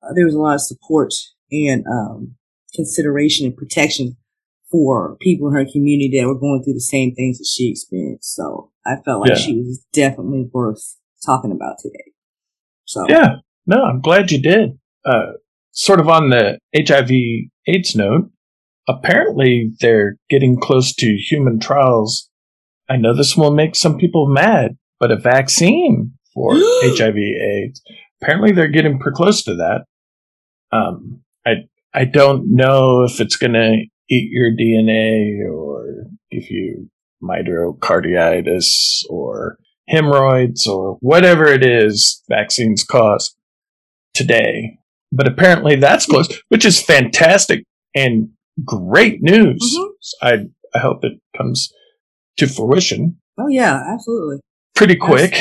uh, 0.02 0.14
there 0.16 0.26
was 0.26 0.34
a 0.34 0.40
lot 0.40 0.56
of 0.56 0.62
support 0.62 1.14
and, 1.52 1.86
um, 1.88 2.36
consideration 2.74 3.46
and 3.46 3.56
protection 3.56 4.18
for 4.72 5.18
people 5.20 5.48
in 5.50 5.54
her 5.54 5.66
community 5.66 6.18
that 6.20 6.28
were 6.28 6.40
going 6.40 6.64
through 6.64 6.74
the 6.76 6.80
same 6.80 7.14
things 7.14 7.38
that 7.40 7.48
she 7.48 7.70
experienced. 7.72 8.34
So 8.36 8.69
I 8.86 8.96
felt 9.04 9.22
like 9.22 9.32
Yeah. 9.32 9.36
she 9.36 9.58
was 9.58 9.86
definitely 9.94 10.50
worth 10.54 10.98
talking 11.26 11.52
about 11.52 11.78
today. 11.80 12.12
So 12.86 13.06
Yeah, 13.08 13.36
no, 13.66 13.84
I'm 13.84 14.02
glad 14.02 14.32
you 14.32 14.42
did. 14.42 14.80
Uh, 15.06 15.34
sort 15.72 16.00
of 16.00 16.10
on 16.10 16.30
the 16.30 16.60
HIV 16.76 17.12
AIDS 17.68 17.96
note, 17.96 18.32
apparently 18.88 19.72
they're 19.80 20.18
getting 20.30 20.60
close 20.60 20.94
to 20.96 21.16
human 21.18 21.60
trials. 21.60 22.30
I 22.90 22.98
know 22.98 23.16
this 23.16 23.38
will 23.38 23.52
make 23.52 23.76
some 23.76 23.98
people 23.98 24.28
mad, 24.28 24.78
but 25.00 25.12
a 25.12 25.16
vaccine 25.18 26.14
for 26.34 26.54
HIV 26.84 27.16
AIDS. 27.18 27.82
Apparently 28.22 28.52
they're 28.52 28.68
getting 28.68 29.00
pretty 29.00 29.16
close 29.16 29.44
to 29.44 29.56
that. 29.56 29.86
Um, 30.72 31.22
I, 31.46 31.68
I 31.94 32.06
don't 32.06 32.54
know 32.56 33.04
if 33.04 33.20
it's 33.22 33.36
going 33.36 33.54
to 33.54 33.76
eat 34.10 34.30
your 34.32 34.52
DNA 34.52 35.48
or 35.50 35.86
if 36.32 36.50
you 36.50 36.90
myocarditis 37.22 39.04
or 39.10 39.58
hemorrhoids 39.88 40.68
or 40.68 40.98
whatever 41.02 41.48
it 41.48 41.66
is 41.66 42.24
vaccines 42.30 42.84
cause 42.84 43.36
today. 44.14 44.78
But 45.12 45.28
apparently 45.28 45.76
that's 45.76 46.06
close, 46.06 46.30
which 46.50 46.66
is 46.66 46.82
fantastic 46.82 47.64
and 47.96 48.30
great 48.64 49.22
news. 49.22 49.60
Mhm. 49.78 49.90
I, 50.22 50.78
I 50.78 50.80
hope 50.80 51.04
it 51.04 51.20
comes 51.36 51.74
to 52.38 52.48
fruition 52.48 53.20
oh 53.40 53.48
yeah, 53.48 53.82
absolutely. 53.88 54.40
pretty 54.76 54.96
quick. 54.96 55.34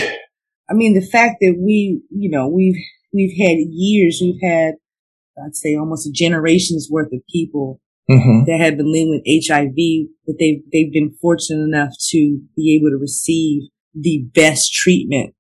I 0.70 0.74
mean, 0.74 0.95
the 0.95 1.07
fact 1.07 1.37
that 1.41 1.57
we, 1.59 2.03
you 2.11 2.31
know, 2.31 2.49
we've, 2.49 2.76
we've 3.12 3.37
had 3.39 3.57
years, 3.70 4.20
we've 4.20 4.41
had, 4.43 4.74
I'd 5.43 5.57
say 5.57 5.76
almost 5.76 6.07
a 6.07 6.12
generation's 6.12 6.89
worth 6.91 7.12
of 7.12 7.20
people 7.33 7.81
hmm 8.09 8.45
that 8.47 8.59
have 8.61 8.77
been 8.77 8.91
living 8.91 9.11
with 9.11 9.47
HIV, 9.47 10.09
but 10.27 10.37
they've, 10.39 10.63
they've 10.73 10.93
been 10.93 11.15
fortunate 11.21 11.63
enough 11.65 11.91
to 12.11 12.41
be 12.57 12.75
able 12.77 12.91
to 12.91 12.97
receive 13.01 13.65
the 13.95 14.25
best 14.35 14.73
treatment 14.73 15.35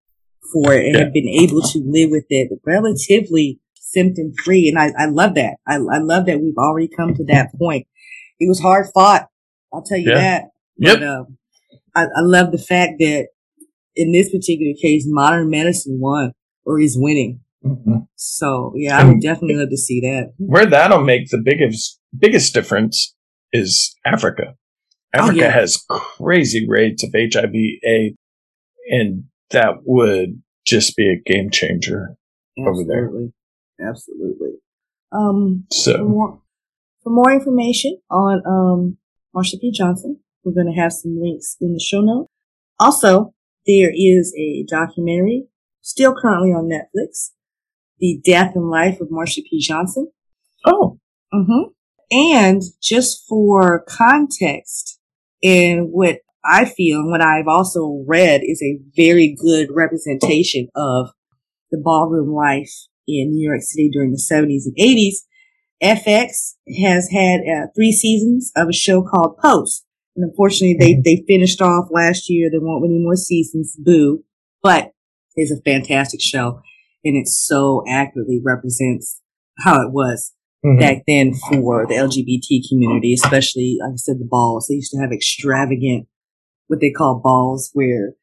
for 0.52 0.72
it 0.74 0.86
and 0.86 0.94
Yeah. 0.94 1.04
have 1.04 1.12
been 1.12 1.28
able 1.28 1.62
to 1.62 1.78
live 1.86 2.10
with 2.10 2.26
it 2.28 2.50
relatively 2.66 3.60
symptom 3.74 4.32
free. 4.44 4.68
And 4.68 4.78
I, 4.78 4.92
I 5.02 5.06
love 5.06 5.34
that. 5.36 5.56
I, 5.66 5.76
I 5.76 5.98
love 5.98 6.26
that 6.26 6.40
we've 6.40 6.56
already 6.58 6.88
come 6.94 7.14
to 7.14 7.24
that 7.26 7.48
point. 7.58 7.86
It 8.38 8.48
was 8.48 8.60
hard 8.60 8.86
fought. 8.94 9.28
I'll 9.72 9.82
tell 9.82 9.98
you 9.98 10.10
Yeah. 10.10 10.18
that. 10.20 10.44
Yep. 10.78 10.98
But, 11.00 11.08
um, 11.08 11.38
I, 11.94 12.02
I 12.04 12.20
love 12.20 12.52
the 12.52 12.58
fact 12.58 12.94
that 13.00 13.28
in 13.96 14.12
this 14.12 14.30
particular 14.30 14.74
case, 14.80 15.04
modern 15.06 15.50
medicine 15.50 15.98
won 16.00 16.32
or 16.64 16.78
is 16.80 16.96
winning. 16.98 17.40
Mhm. 17.64 18.06
So 18.14 18.72
yeah, 18.76 18.98
I 18.98 19.04
would 19.04 19.20
definitely 19.20 19.56
love 19.56 19.70
to 19.70 19.76
see 19.76 20.00
that. 20.02 20.32
Where 20.36 20.66
that'll 20.66 21.02
make 21.02 21.28
the 21.30 21.42
biggest 21.42 21.97
biggest 22.16 22.54
difference 22.54 23.14
is 23.52 23.96
Africa. 24.04 24.54
Oh, 25.14 25.20
Africa 25.20 25.38
yeah. 25.38 25.50
has 25.50 25.84
crazy 25.88 26.66
rates 26.68 27.02
of 27.02 27.10
HIV 27.14 27.54
A 27.84 28.14
and 28.90 29.24
that 29.50 29.78
would 29.84 30.42
just 30.66 30.96
be 30.96 31.08
a 31.10 31.30
game 31.30 31.50
changer. 31.50 32.16
over 32.58 32.84
there. 32.86 33.04
Absolutely. 33.06 33.32
Absolutely. 33.80 34.50
Um, 35.12 35.64
for 35.70 35.74
So 35.74 36.04
more, 36.04 36.42
for 37.02 37.10
more 37.10 37.30
information 37.30 37.98
on 38.10 38.42
um, 38.46 38.98
Marsha 39.34 39.60
P. 39.60 39.70
Johnson, 39.70 40.20
we're 40.44 40.52
going 40.52 40.72
to 40.72 40.80
have 40.80 40.92
some 40.92 41.20
links 41.20 41.56
in 41.60 41.72
the 41.72 41.80
show 41.80 42.00
notes. 42.00 42.28
Also, 42.78 43.34
there 43.66 43.90
is 43.94 44.34
a 44.38 44.64
documentary 44.68 45.46
still 45.80 46.14
currently 46.14 46.50
on 46.50 46.68
Netflix, 46.68 47.30
The 47.98 48.20
Death 48.24 48.52
and 48.54 48.70
Life 48.70 49.00
of 49.00 49.08
Marsha 49.08 49.42
P. 49.48 49.58
Johnson. 49.60 50.10
oh, 50.66 50.98
Mm-hmm. 51.32 51.72
And 52.10 52.62
just 52.82 53.26
for 53.28 53.84
context, 53.86 54.98
and 55.42 55.88
what 55.90 56.20
I 56.44 56.64
feel 56.64 57.00
and 57.00 57.10
what 57.10 57.20
I've 57.20 57.48
also 57.48 58.04
read 58.06 58.40
is 58.44 58.62
a 58.62 58.78
very 58.96 59.36
good 59.38 59.68
representation 59.70 60.68
of 60.74 61.10
the 61.70 61.80
ballroom 61.82 62.32
life 62.32 62.70
in 63.06 63.30
New 63.30 63.46
York 63.46 63.60
City 63.62 63.90
during 63.92 64.12
the 64.12 64.16
70s 64.18 64.64
and 64.66 64.76
80s. 64.78 65.16
FX 65.82 66.54
has 66.82 67.08
had 67.10 67.40
uh, 67.40 67.66
three 67.76 67.92
seasons 67.92 68.50
of 68.56 68.68
a 68.68 68.72
show 68.72 69.02
called 69.02 69.36
Pose. 69.42 69.84
And 70.16 70.28
unfortunately, 70.28 70.76
they, 70.78 70.94
Mhm. 70.94 71.04
they 71.04 71.24
finished 71.28 71.60
off 71.62 71.88
last 71.90 72.28
year. 72.28 72.50
There 72.50 72.60
won't 72.60 72.82
be 72.82 72.88
any 72.88 72.98
more 73.02 73.16
seasons. 73.16 73.76
Boo. 73.78 74.24
But 74.62 74.92
it's 75.36 75.52
a 75.52 75.60
fantastic 75.62 76.20
show. 76.20 76.60
And 77.04 77.16
it 77.16 77.28
so 77.28 77.84
accurately 77.86 78.40
represents 78.42 79.20
how 79.58 79.80
it 79.82 79.92
was 79.92 80.32
mhm. 80.64 80.78
back 80.80 81.02
then 81.06 81.34
for 81.34 81.86
the 81.86 81.94
LGBT 81.94 82.68
community, 82.68 83.14
especially, 83.14 83.78
like 83.80 83.92
I 83.92 83.96
said, 83.96 84.18
the 84.18 84.28
balls. 84.28 84.66
They 84.68 84.76
used 84.76 84.92
to 84.92 84.98
have 84.98 85.12
extravagant, 85.12 86.06
what 86.66 86.80
they 86.80 86.90
call 86.90 87.20
balls, 87.22 87.70
where 87.74 88.14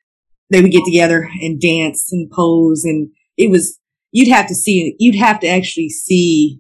they 0.52 0.62
would 0.62 0.72
get 0.72 0.84
together 0.86 1.30
and 1.42 1.60
dance 1.60 2.10
and 2.12 2.30
pose. 2.30 2.84
And 2.84 3.10
it 3.38 3.50
was, 3.50 3.80
you'd 4.12 4.28
have 4.30 4.48
to 4.48 4.56
see. 4.56 4.96
You'd 5.00 5.16
have 5.16 5.40
to 5.42 5.48
actually 5.48 5.90
see, 5.90 6.60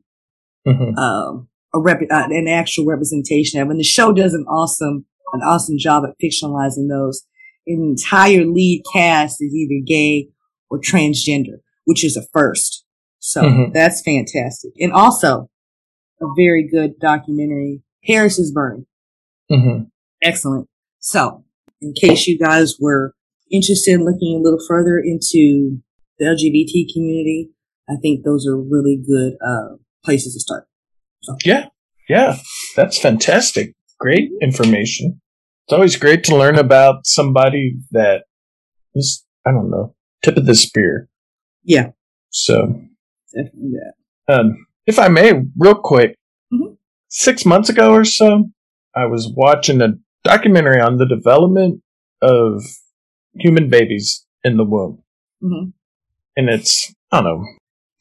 Mhm. 0.67 0.97
um, 0.97 1.47
a 1.73 1.79
rep, 1.79 2.01
uh, 2.09 2.27
an 2.31 2.47
actual 2.47 2.85
representation 2.85 3.61
of. 3.61 3.69
And 3.69 3.79
the 3.79 3.83
show 3.83 4.11
does 4.11 4.33
an 4.33 4.45
awesome, 4.49 5.05
an 5.33 5.41
awesome 5.41 5.77
job 5.77 6.03
at 6.05 6.15
fictionalizing 6.23 6.89
those. 6.89 7.23
An 7.67 7.81
entire 7.83 8.45
lead 8.45 8.83
cast 8.93 9.41
is 9.41 9.53
either 9.53 9.83
gay 9.85 10.29
or 10.69 10.79
transgender, 10.79 11.59
which 11.85 12.03
is 12.03 12.15
a 12.15 12.23
first. 12.33 12.83
So 13.19 13.41
Mhm. 13.41 13.73
that's 13.73 14.01
fantastic. 14.01 14.71
And 14.79 14.91
also 14.91 15.49
a 16.21 16.25
very 16.37 16.67
good 16.67 16.99
documentary, 16.99 17.81
Paris 18.05 18.39
is 18.39 18.51
Burning. 18.51 18.85
Mhm. 19.51 19.89
Excellent. 20.21 20.67
So 20.99 21.43
in 21.81 21.93
case 21.93 22.27
you 22.27 22.37
guys 22.37 22.75
were 22.79 23.13
interested 23.51 23.93
in 23.93 24.05
looking 24.05 24.35
a 24.35 24.43
little 24.43 24.63
further 24.67 24.97
into 24.97 25.81
the 26.17 26.25
LGBT 26.25 26.87
community, 26.93 27.51
I 27.89 27.95
think 28.01 28.23
those 28.23 28.47
are 28.47 28.57
really 28.57 28.97
good 28.97 29.33
uh, 29.45 29.75
places 30.03 30.33
to 30.33 30.39
start. 30.39 30.67
So. 31.21 31.35
Yeah, 31.43 31.67
yeah, 32.09 32.37
that's 32.75 32.97
fantastic. 32.97 33.73
Great 33.99 34.29
information. 34.41 35.21
It's 35.65 35.73
always 35.73 35.95
great 35.95 36.23
to 36.25 36.35
learn 36.35 36.57
about 36.57 37.05
somebody 37.05 37.77
that 37.91 38.23
is, 38.93 39.25
I 39.45 39.51
don't 39.51 39.69
know, 39.69 39.95
tip 40.23 40.37
of 40.37 40.45
the 40.45 40.55
spear. 40.55 41.09
Yeah. 41.63 41.91
So, 42.29 42.81
definitely 43.33 43.71
that. 44.27 44.33
Um, 44.33 44.64
if 44.85 44.99
I 44.99 45.07
may, 45.07 45.33
real 45.57 45.75
quick, 45.75 46.15
mm-hmm. 46.53 46.73
six 47.09 47.45
months 47.45 47.69
ago 47.69 47.91
or 47.91 48.05
so, 48.05 48.45
I 48.95 49.05
was 49.05 49.31
watching 49.35 49.81
a 49.81 49.93
documentary 50.23 50.79
on 50.79 50.97
the 50.97 51.07
development 51.07 51.81
of 52.21 52.63
human 53.33 53.69
babies 53.69 54.25
in 54.43 54.57
the 54.57 54.63
womb. 54.63 55.03
Mm-hmm. 55.43 55.69
And 56.37 56.49
it's, 56.49 56.93
I 57.11 57.21
don't 57.21 57.25
know, 57.25 57.45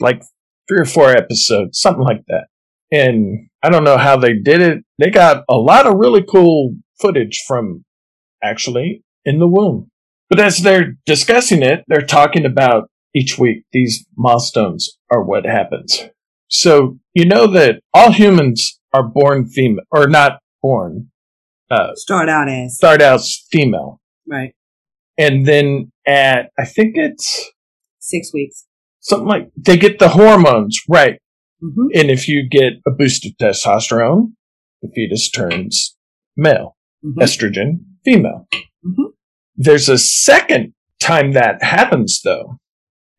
like 0.01 0.23
three 0.69 0.81
or 0.81 0.85
four 0.85 1.11
episodes, 1.11 1.81
something 1.81 2.03
like 2.03 2.25
that. 2.29 2.47
And 2.93 3.49
I 3.63 3.71
don't 3.71 3.85
know 3.85 3.99
how 3.99 4.17
they 4.17 4.35
did 4.35 4.61
it. 4.61 4.85
They 4.99 5.11
got 5.11 5.45
a 5.49 5.57
lot 5.57 5.87
of 5.87 5.97
really 5.97 6.23
cool 6.23 6.77
footage 7.01 7.43
from 7.47 7.85
actually 8.43 9.03
in 9.25 9.39
the 9.39 9.49
womb. 9.49 9.91
But 10.31 10.41
as 10.41 10.59
they're 10.59 10.95
discussing 11.07 11.63
it, 11.63 11.85
they're 11.87 12.03
talking 12.03 12.45
about 12.45 12.89
each 13.15 13.39
week 13.39 13.65
these 13.73 14.07
milestones 14.17 14.99
are 15.11 15.23
what 15.23 15.45
happens. 15.45 16.09
So 16.49 16.99
you 17.15 17.25
know 17.25 17.47
that 17.53 17.81
all 17.93 18.13
humans 18.13 18.81
are 18.93 19.03
born 19.03 19.47
female, 19.47 19.85
or 19.91 20.07
not 20.07 20.41
born. 20.63 21.11
Uh, 21.71 21.95
start 21.95 22.29
out 22.29 22.49
as 22.49 22.77
start 22.77 23.01
out 23.01 23.17
as 23.17 23.45
female, 23.51 24.01
right? 24.29 24.55
And 25.19 25.47
then 25.47 25.93
at 26.07 26.51
I 26.59 26.65
think 26.65 26.97
it's 26.97 27.51
six 27.99 28.33
weeks, 28.33 28.67
something 29.01 29.29
like 29.29 29.51
they 29.57 29.77
get 29.77 29.99
the 29.99 30.11
hormones 30.11 30.79
right. 30.89 31.21
Mm-hmm. 31.63 31.87
And 31.95 32.11
if 32.11 32.29
you 32.29 32.47
get 32.49 32.75
a 32.87 32.91
boost 32.91 33.25
of 33.25 33.33
testosterone, 33.41 34.33
the 34.83 34.91
fetus 34.95 35.31
turns 35.31 35.97
male, 36.37 36.77
mm-hmm. 37.05 37.21
estrogen 37.21 37.85
female. 38.05 38.47
Mm-hmm. 38.53 39.05
There's 39.57 39.89
a 39.89 39.99
second 39.99 40.75
time 41.01 41.33
that 41.33 41.63
happens 41.63 42.21
though, 42.23 42.59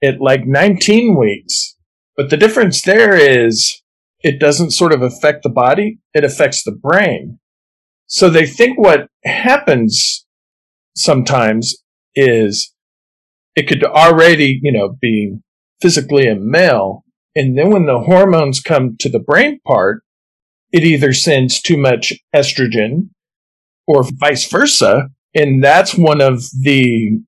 at 0.03 0.21
like 0.21 0.45
19 0.45 1.17
weeks. 1.17 1.74
But 2.17 2.29
the 2.29 2.37
difference 2.37 2.81
there 2.81 3.15
is 3.15 3.81
it 4.21 4.39
doesn't 4.39 4.71
sort 4.71 4.93
of 4.93 5.01
affect 5.01 5.43
the 5.43 5.49
body, 5.49 5.99
it 6.13 6.23
affects 6.23 6.63
the 6.63 6.71
brain. 6.71 7.39
So 8.07 8.29
they 8.29 8.45
think 8.45 8.79
what 8.79 9.07
happens 9.23 10.25
sometimes 10.95 11.75
is 12.15 12.73
it 13.55 13.67
could 13.67 13.83
already, 13.83 14.59
you 14.61 14.71
know, 14.71 14.95
be 14.99 15.37
physically 15.81 16.27
a 16.27 16.35
male. 16.35 17.03
And 17.35 17.57
then 17.57 17.69
when 17.69 17.85
the 17.85 17.99
hormones 17.99 18.61
come 18.61 18.95
to 18.99 19.09
the 19.09 19.19
brain 19.19 19.59
part, 19.65 20.01
it 20.71 20.83
either 20.83 21.13
sends 21.13 21.61
too 21.61 21.77
much 21.77 22.13
estrogen 22.33 23.09
or 23.87 24.03
vice 24.03 24.49
versa. 24.49 25.09
And 25.33 25.63
that's 25.63 25.95
one 25.95 26.21
of 26.21 26.43
the 26.61 27.19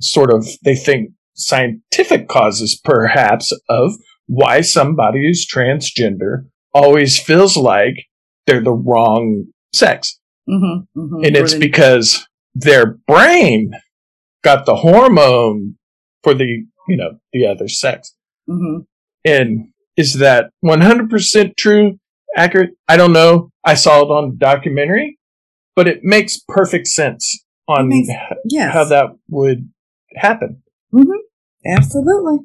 sort 0.00 0.32
of, 0.32 0.46
they 0.64 0.74
think, 0.74 1.10
scientific 1.34 2.28
causes 2.28 2.80
perhaps 2.82 3.52
of 3.68 3.92
why 4.26 4.60
somebody 4.60 5.26
who's 5.26 5.46
transgender 5.46 6.46
always 6.74 7.18
feels 7.18 7.56
like 7.56 8.06
they're 8.46 8.62
the 8.62 8.72
wrong 8.72 9.46
sex. 9.72 10.18
Mm-hmm, 10.48 11.00
mm-hmm. 11.00 11.24
And 11.24 11.36
it's 11.36 11.54
because 11.54 12.26
their 12.54 12.98
brain 13.06 13.72
got 14.42 14.66
the 14.66 14.76
hormone 14.76 15.76
for 16.22 16.34
the, 16.34 16.64
you 16.88 16.96
know, 16.96 17.18
the 17.32 17.46
other 17.46 17.68
sex. 17.68 18.14
Mm-hmm. 18.48 18.82
And 19.24 19.68
is 19.96 20.14
that 20.14 20.50
100% 20.64 21.56
true, 21.56 21.98
accurate? 22.36 22.70
I 22.88 22.96
don't 22.96 23.12
know. 23.12 23.50
I 23.64 23.74
saw 23.74 24.02
it 24.02 24.10
on 24.10 24.30
the 24.30 24.36
documentary, 24.36 25.18
but 25.74 25.88
it 25.88 26.04
makes 26.04 26.38
perfect 26.48 26.86
sense 26.86 27.44
on 27.68 27.88
makes, 27.88 28.08
yes. 28.44 28.72
how 28.72 28.84
that 28.84 29.06
would 29.28 29.68
happen. 30.14 30.62
Mm-hmm. 30.94 31.10
Absolutely. 31.66 32.38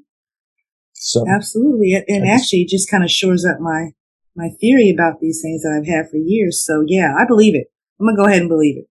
So 1.03 1.25
absolutely, 1.27 1.99
and 2.07 2.29
actually, 2.29 2.63
just 2.69 2.87
kind 2.89 3.03
of 3.03 3.09
shores 3.09 3.43
up 3.43 3.59
my 3.59 3.93
my 4.35 4.49
theory 4.61 4.91
about 4.91 5.19
these 5.19 5.41
things 5.41 5.63
that 5.63 5.75
I've 5.75 5.87
had 5.91 6.11
for 6.11 6.17
years. 6.17 6.63
So 6.63 6.83
yeah, 6.85 7.15
I 7.17 7.25
believe 7.25 7.55
it. 7.55 7.71
I'm 7.99 8.05
gonna 8.05 8.17
go 8.17 8.25
ahead 8.25 8.41
and 8.41 8.49
believe 8.49 8.77
it. 8.77 8.85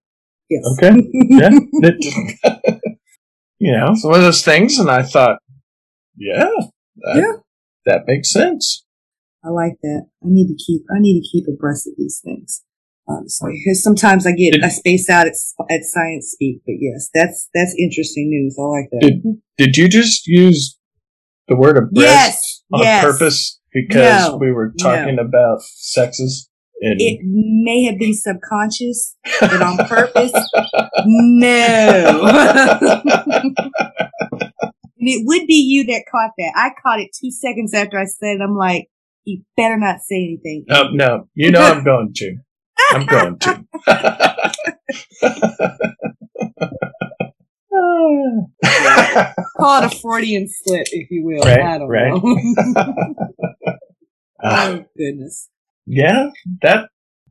Yes. 0.50 0.64
Okay. 0.72 1.08
yeah. 1.12 1.50
you 3.61 3.76
know, 3.76 3.92
it's 3.92 4.04
one 4.04 4.16
of 4.16 4.22
those 4.22 4.44
things, 4.44 4.80
and 4.80 4.90
I 4.90 5.04
thought, 5.04 5.38
yeah, 6.16 6.50
that, 6.96 7.14
yeah, 7.14 7.32
that 7.86 8.08
makes 8.08 8.32
sense. 8.32 8.84
I 9.44 9.50
like 9.50 9.76
that. 9.84 10.08
I 10.24 10.26
need 10.26 10.48
to 10.48 10.56
keep. 10.56 10.82
I 10.90 10.98
need 10.98 11.22
to 11.22 11.28
keep 11.30 11.44
abreast 11.46 11.86
of 11.86 11.92
these 11.96 12.20
things. 12.24 12.64
Honestly, 13.06 13.62
because 13.64 13.84
sometimes 13.84 14.26
I 14.26 14.32
get 14.32 14.54
did, 14.54 14.64
I 14.64 14.68
space 14.68 15.08
out 15.08 15.28
at, 15.28 15.34
at 15.70 15.84
science 15.84 16.32
speak, 16.32 16.62
but 16.66 16.74
yes, 16.80 17.08
that's 17.14 17.48
that's 17.54 17.72
interesting 17.78 18.30
news. 18.30 18.56
I 18.58 18.62
like 18.62 18.90
that. 18.90 19.00
Did, 19.00 19.22
did 19.58 19.76
you 19.76 19.88
just 19.88 20.26
use 20.26 20.76
the 21.51 21.57
word 21.57 21.76
abreast 21.76 21.92
yes, 21.94 22.62
on 22.72 22.80
yes. 22.80 23.05
purpose 23.05 23.61
because 23.72 24.28
no, 24.28 24.38
we 24.38 24.51
were 24.53 24.72
talking 24.80 25.16
no. 25.16 25.22
about 25.24 25.61
sexes? 25.61 26.48
it 26.82 27.20
may 27.22 27.84
have 27.84 27.98
been 27.98 28.14
subconscious, 28.14 29.14
but 29.38 29.61
on 29.61 29.76
purpose, 29.86 30.32
no. 31.05 32.20
and 33.42 33.55
it 34.98 35.26
would 35.26 35.46
be 35.46 35.57
you 35.57 35.84
that 35.84 36.05
caught 36.11 36.30
that. 36.38 36.53
I 36.57 36.70
caught 36.82 37.01
it 37.01 37.11
two 37.20 37.30
seconds 37.30 37.74
after 37.74 37.98
I 37.98 38.07
said 38.07 38.36
it. 38.36 38.40
I'm 38.42 38.57
like, 38.57 38.86
you 39.24 39.42
better 39.59 39.76
not 39.76 40.01
say 40.01 40.16
anything. 40.16 40.64
Oh, 40.70 40.84
no, 40.92 41.28
you 41.34 41.51
know 41.51 41.61
I'm 41.61 41.84
going 41.84 42.14
to. 42.14 42.36
I'm 42.92 43.05
going 43.05 43.38
to. 43.40 43.64
Call 49.57 49.82
it 49.82 49.93
a 49.93 49.99
Freudian 49.99 50.49
slip, 50.49 50.86
if 50.93 51.11
you 51.11 51.24
will. 51.24 51.43
Right, 51.43 51.61
I 51.61 51.78
don't 51.78 51.88
right. 51.88 52.12
know. 52.12 53.14
oh 54.45 54.84
goodness. 54.97 55.49
Yeah, 55.86 56.30
that. 56.62 56.88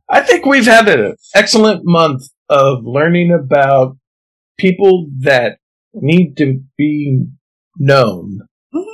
I 0.09 0.21
think 0.21 0.45
we've 0.45 0.65
had 0.65 0.87
an 0.87 1.15
excellent 1.35 1.81
month 1.85 2.23
of 2.49 2.83
learning 2.83 3.31
about 3.31 3.97
people 4.57 5.07
that 5.19 5.59
need 5.93 6.35
to 6.37 6.61
be 6.77 7.25
known 7.77 8.39
mm-hmm. 8.73 8.89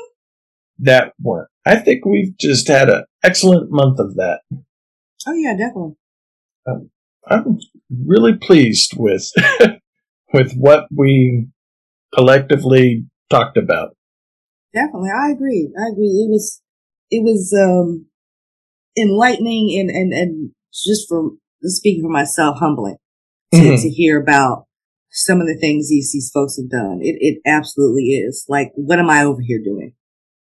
that 0.79 1.13
weren't. 1.21 1.49
I 1.65 1.77
think 1.77 2.05
we've 2.05 2.37
just 2.37 2.67
had 2.67 2.89
an 2.89 3.05
excellent 3.23 3.71
month 3.71 3.99
of 3.99 4.15
that. 4.15 4.41
Oh 5.27 5.33
yeah, 5.33 5.55
definitely. 5.55 5.95
Um, 6.67 6.89
I'm 7.27 7.59
really 7.89 8.33
pleased 8.33 8.93
with 8.95 9.31
with 10.33 10.53
what 10.55 10.87
we 10.95 11.47
collectively 12.13 13.05
talked 13.29 13.57
about. 13.57 13.95
Definitely, 14.73 15.09
I 15.09 15.31
agree. 15.31 15.71
I 15.77 15.91
agree. 15.91 16.25
It 16.25 16.29
was 16.29 16.61
it 17.09 17.23
was 17.23 17.53
um 17.53 18.07
enlightening 18.97 19.77
and 19.79 19.89
and 19.89 20.13
and 20.13 20.51
just 20.73 21.07
for 21.07 21.31
speaking 21.63 22.03
for 22.03 22.11
myself, 22.11 22.57
humbling 22.59 22.97
to, 23.53 23.57
mm-hmm. 23.57 23.81
to 23.81 23.89
hear 23.89 24.21
about 24.21 24.65
some 25.11 25.39
of 25.39 25.47
the 25.47 25.57
things 25.57 25.89
these 25.89 26.11
these 26.11 26.29
folks 26.33 26.57
have 26.57 26.69
done. 26.69 26.99
It 27.01 27.17
it 27.19 27.39
absolutely 27.45 28.03
is. 28.03 28.45
Like, 28.49 28.71
what 28.75 28.99
am 28.99 29.09
I 29.09 29.23
over 29.23 29.41
here 29.41 29.61
doing? 29.63 29.93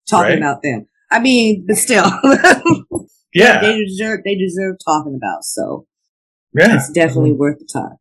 Talking 0.09 0.31
right. 0.31 0.37
about 0.37 0.61
them. 0.63 0.87
I 1.11 1.19
mean, 1.19 1.65
but 1.67 1.75
still, 1.75 2.05
yeah, 3.33 3.61
they 3.61 3.83
deserve 3.83 4.21
they 4.25 4.35
deserve 4.35 4.77
talking 4.85 5.19
about. 5.21 5.43
So 5.43 5.85
yeah. 6.53 6.75
It's 6.75 6.91
definitely 6.91 7.31
mm-hmm. 7.31 7.39
worth 7.39 7.59
the 7.59 7.67
time. 7.71 7.97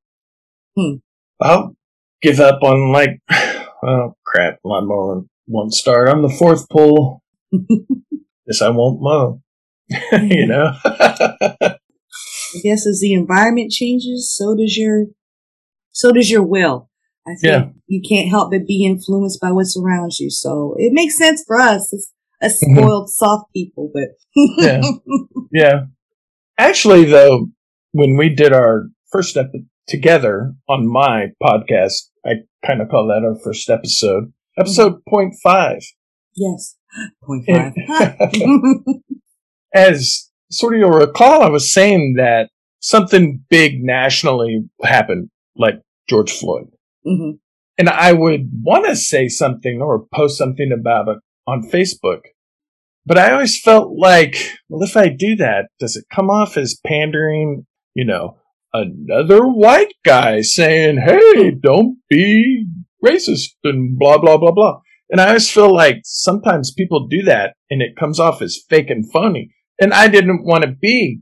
Hmm. 0.76 0.96
I'll 1.40 1.76
give 2.22 2.40
up 2.40 2.62
on 2.62 2.92
like, 2.92 3.20
oh 3.82 4.14
crap, 4.24 4.58
lawnmower 4.64 5.22
won't 5.46 5.74
start 5.74 6.08
on 6.08 6.22
the 6.22 6.30
fourth 6.30 6.68
pull. 6.68 7.22
Guess 7.52 8.62
I 8.62 8.70
won't 8.70 9.00
mow. 9.00 9.40
you 10.12 10.46
know? 10.46 10.72
I 10.84 12.58
guess 12.62 12.86
as 12.86 13.00
the 13.00 13.14
environment 13.14 13.70
changes, 13.70 14.34
so 14.34 14.54
does 14.56 14.76
your, 14.76 15.06
so 15.90 16.12
does 16.12 16.30
your 16.30 16.42
will. 16.42 16.90
I 17.26 17.34
think 17.34 17.52
yeah. 17.52 17.68
you 17.86 18.02
can't 18.06 18.28
help 18.28 18.50
but 18.50 18.66
be 18.66 18.84
influenced 18.84 19.40
by 19.40 19.52
what 19.52 19.66
surrounds 19.66 20.18
you. 20.18 20.28
So 20.28 20.74
it 20.76 20.92
makes 20.92 21.16
sense 21.16 21.44
for 21.46 21.58
us 21.58 21.92
as, 21.94 22.10
as 22.40 22.60
mm-hmm. 22.60 22.78
spoiled, 22.78 23.10
soft 23.10 23.52
people, 23.54 23.90
but 23.94 24.08
yeah. 24.58 24.82
Yeah. 25.52 25.80
Actually, 26.58 27.04
though, 27.04 27.48
when 27.92 28.16
we 28.16 28.28
did 28.28 28.52
our 28.52 28.88
first 29.10 29.30
step 29.30 29.52
together 29.86 30.54
on 30.68 30.90
my 30.90 31.28
podcast, 31.42 32.08
I 32.24 32.34
kind 32.64 32.80
of 32.80 32.88
call 32.88 33.06
that 33.08 33.26
our 33.26 33.38
first 33.42 33.68
episode, 33.68 34.32
episode 34.58 34.92
mm-hmm. 34.92 35.10
point 35.10 35.34
five. 35.42 35.82
Yes, 36.34 36.76
point 37.24 37.46
five. 37.46 37.72
as 39.74 40.30
sort 40.50 40.74
of 40.74 40.80
you'll 40.80 40.90
recall, 40.90 41.42
I 41.42 41.48
was 41.48 41.72
saying 41.72 42.14
that 42.16 42.50
something 42.80 43.44
big 43.48 43.82
nationally 43.82 44.68
happened, 44.82 45.30
like 45.56 45.76
George 46.08 46.32
Floyd. 46.32 46.66
Mm-hmm. 47.04 47.32
and 47.78 47.88
I 47.88 48.12
would 48.12 48.48
want 48.62 48.86
to 48.86 48.94
say 48.94 49.26
something 49.26 49.82
or 49.82 50.06
post 50.14 50.38
something 50.38 50.70
about 50.70 51.08
it 51.08 51.18
on 51.48 51.68
Facebook. 51.68 52.20
But 53.04 53.18
I 53.18 53.32
always 53.32 53.60
felt 53.60 53.98
like, 53.98 54.36
well, 54.68 54.84
if 54.84 54.96
I 54.96 55.08
do 55.08 55.34
that, 55.36 55.66
does 55.80 55.96
it 55.96 56.04
come 56.14 56.30
off 56.30 56.56
as 56.56 56.78
pandering? 56.86 57.66
You 57.94 58.04
know, 58.04 58.36
another 58.72 59.46
white 59.46 59.94
guy 60.04 60.40
saying, 60.40 60.98
hey, 61.04 61.50
don't 61.50 61.98
be 62.08 62.66
racist 63.04 63.50
and 63.64 63.98
blah, 63.98 64.18
blah, 64.18 64.36
blah, 64.38 64.52
blah. 64.52 64.80
And 65.10 65.20
I 65.20 65.28
always 65.28 65.50
feel 65.50 65.72
like 65.74 66.00
sometimes 66.04 66.72
people 66.72 67.06
do 67.06 67.22
that 67.24 67.54
and 67.70 67.82
it 67.82 67.96
comes 67.96 68.18
off 68.18 68.40
as 68.40 68.58
fake 68.70 68.88
and 68.90 69.10
phony. 69.12 69.54
And 69.80 69.92
I 69.92 70.08
didn't 70.08 70.44
want 70.44 70.64
to 70.64 70.70
be 70.70 71.20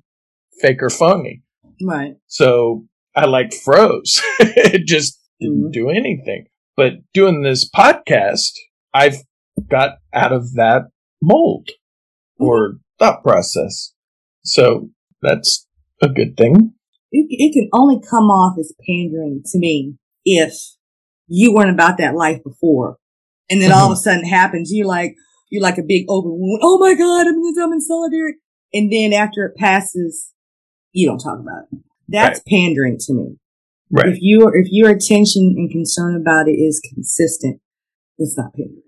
fake 0.60 0.82
or 0.82 0.90
phony. 0.90 1.42
Right. 1.82 2.14
So 2.28 2.86
I 3.16 3.26
like 3.26 3.52
froze. 3.54 4.20
it 4.40 4.86
just 4.86 5.18
didn't 5.40 5.68
Mhm. 5.70 5.72
do 5.72 5.88
anything. 5.90 6.46
But 6.76 6.92
doing 7.12 7.42
this 7.42 7.68
podcast, 7.68 8.52
I've 8.94 9.16
got 9.68 9.98
out 10.12 10.32
of 10.32 10.54
that 10.54 10.82
mold 11.22 11.70
or 12.38 12.78
thought 12.98 13.22
process. 13.22 13.92
So 14.44 14.90
that's 15.22 15.66
a 16.02 16.08
good 16.08 16.36
thing. 16.36 16.74
It, 17.12 17.26
it 17.30 17.52
can 17.52 17.68
only 17.72 18.00
come 18.08 18.24
off 18.30 18.58
as 18.58 18.72
pandering 18.86 19.42
to 19.46 19.58
me 19.58 19.94
if 20.24 20.54
you 21.26 21.52
weren't 21.52 21.70
about 21.70 21.98
that 21.98 22.14
life 22.14 22.42
before. 22.44 22.96
And 23.50 23.60
then 23.60 23.72
all 23.72 23.86
of 23.86 23.92
a 23.92 23.96
sudden 23.96 24.24
it 24.24 24.28
happens. 24.28 24.70
You're 24.72 24.86
like, 24.86 25.14
you're 25.50 25.62
like 25.62 25.78
a 25.78 25.82
big 25.86 26.06
open 26.08 26.30
wound. 26.32 26.60
Oh 26.62 26.78
my 26.78 26.94
God, 26.94 27.26
I'm 27.26 27.34
in, 27.34 27.54
I'm 27.60 27.72
in 27.72 27.80
solidarity. 27.80 28.38
And 28.72 28.92
then 28.92 29.12
after 29.12 29.44
it 29.44 29.56
passes, 29.56 30.32
you 30.92 31.08
don't 31.08 31.18
talk 31.18 31.40
about 31.40 31.64
it. 31.72 31.78
That's 32.08 32.40
pandering 32.48 32.98
to 33.00 33.12
me. 33.14 33.36
Right. 33.90 34.08
If 34.08 34.18
your 34.20 34.56
if 34.56 34.68
your 34.70 34.90
attention 34.90 35.54
and 35.56 35.70
concern 35.70 36.14
about 36.20 36.46
it 36.48 36.52
is 36.52 36.80
consistent, 36.94 37.60
it's 38.18 38.36
not 38.38 38.52
pandering. 38.54 38.82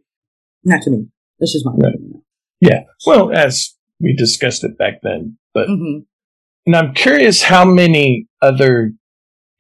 Not 0.65 0.83
to 0.83 0.91
me. 0.91 1.09
That's 1.41 1.53
just 1.53 1.67
my 1.67 1.73
Right. 1.73 1.95
opinion. 1.95 2.23
Yeah. 2.61 2.85
Well, 3.05 3.33
as 3.33 3.75
we 4.01 4.15
discussed 4.15 4.63
it 4.63 4.79
back 4.79 5.01
then, 5.03 5.39
but 5.55 5.67
hmm 5.67 5.99
And 6.67 6.77
I'm 6.77 6.95
curious 6.95 7.43
how 7.43 7.65
many 7.65 8.29
other 8.41 8.93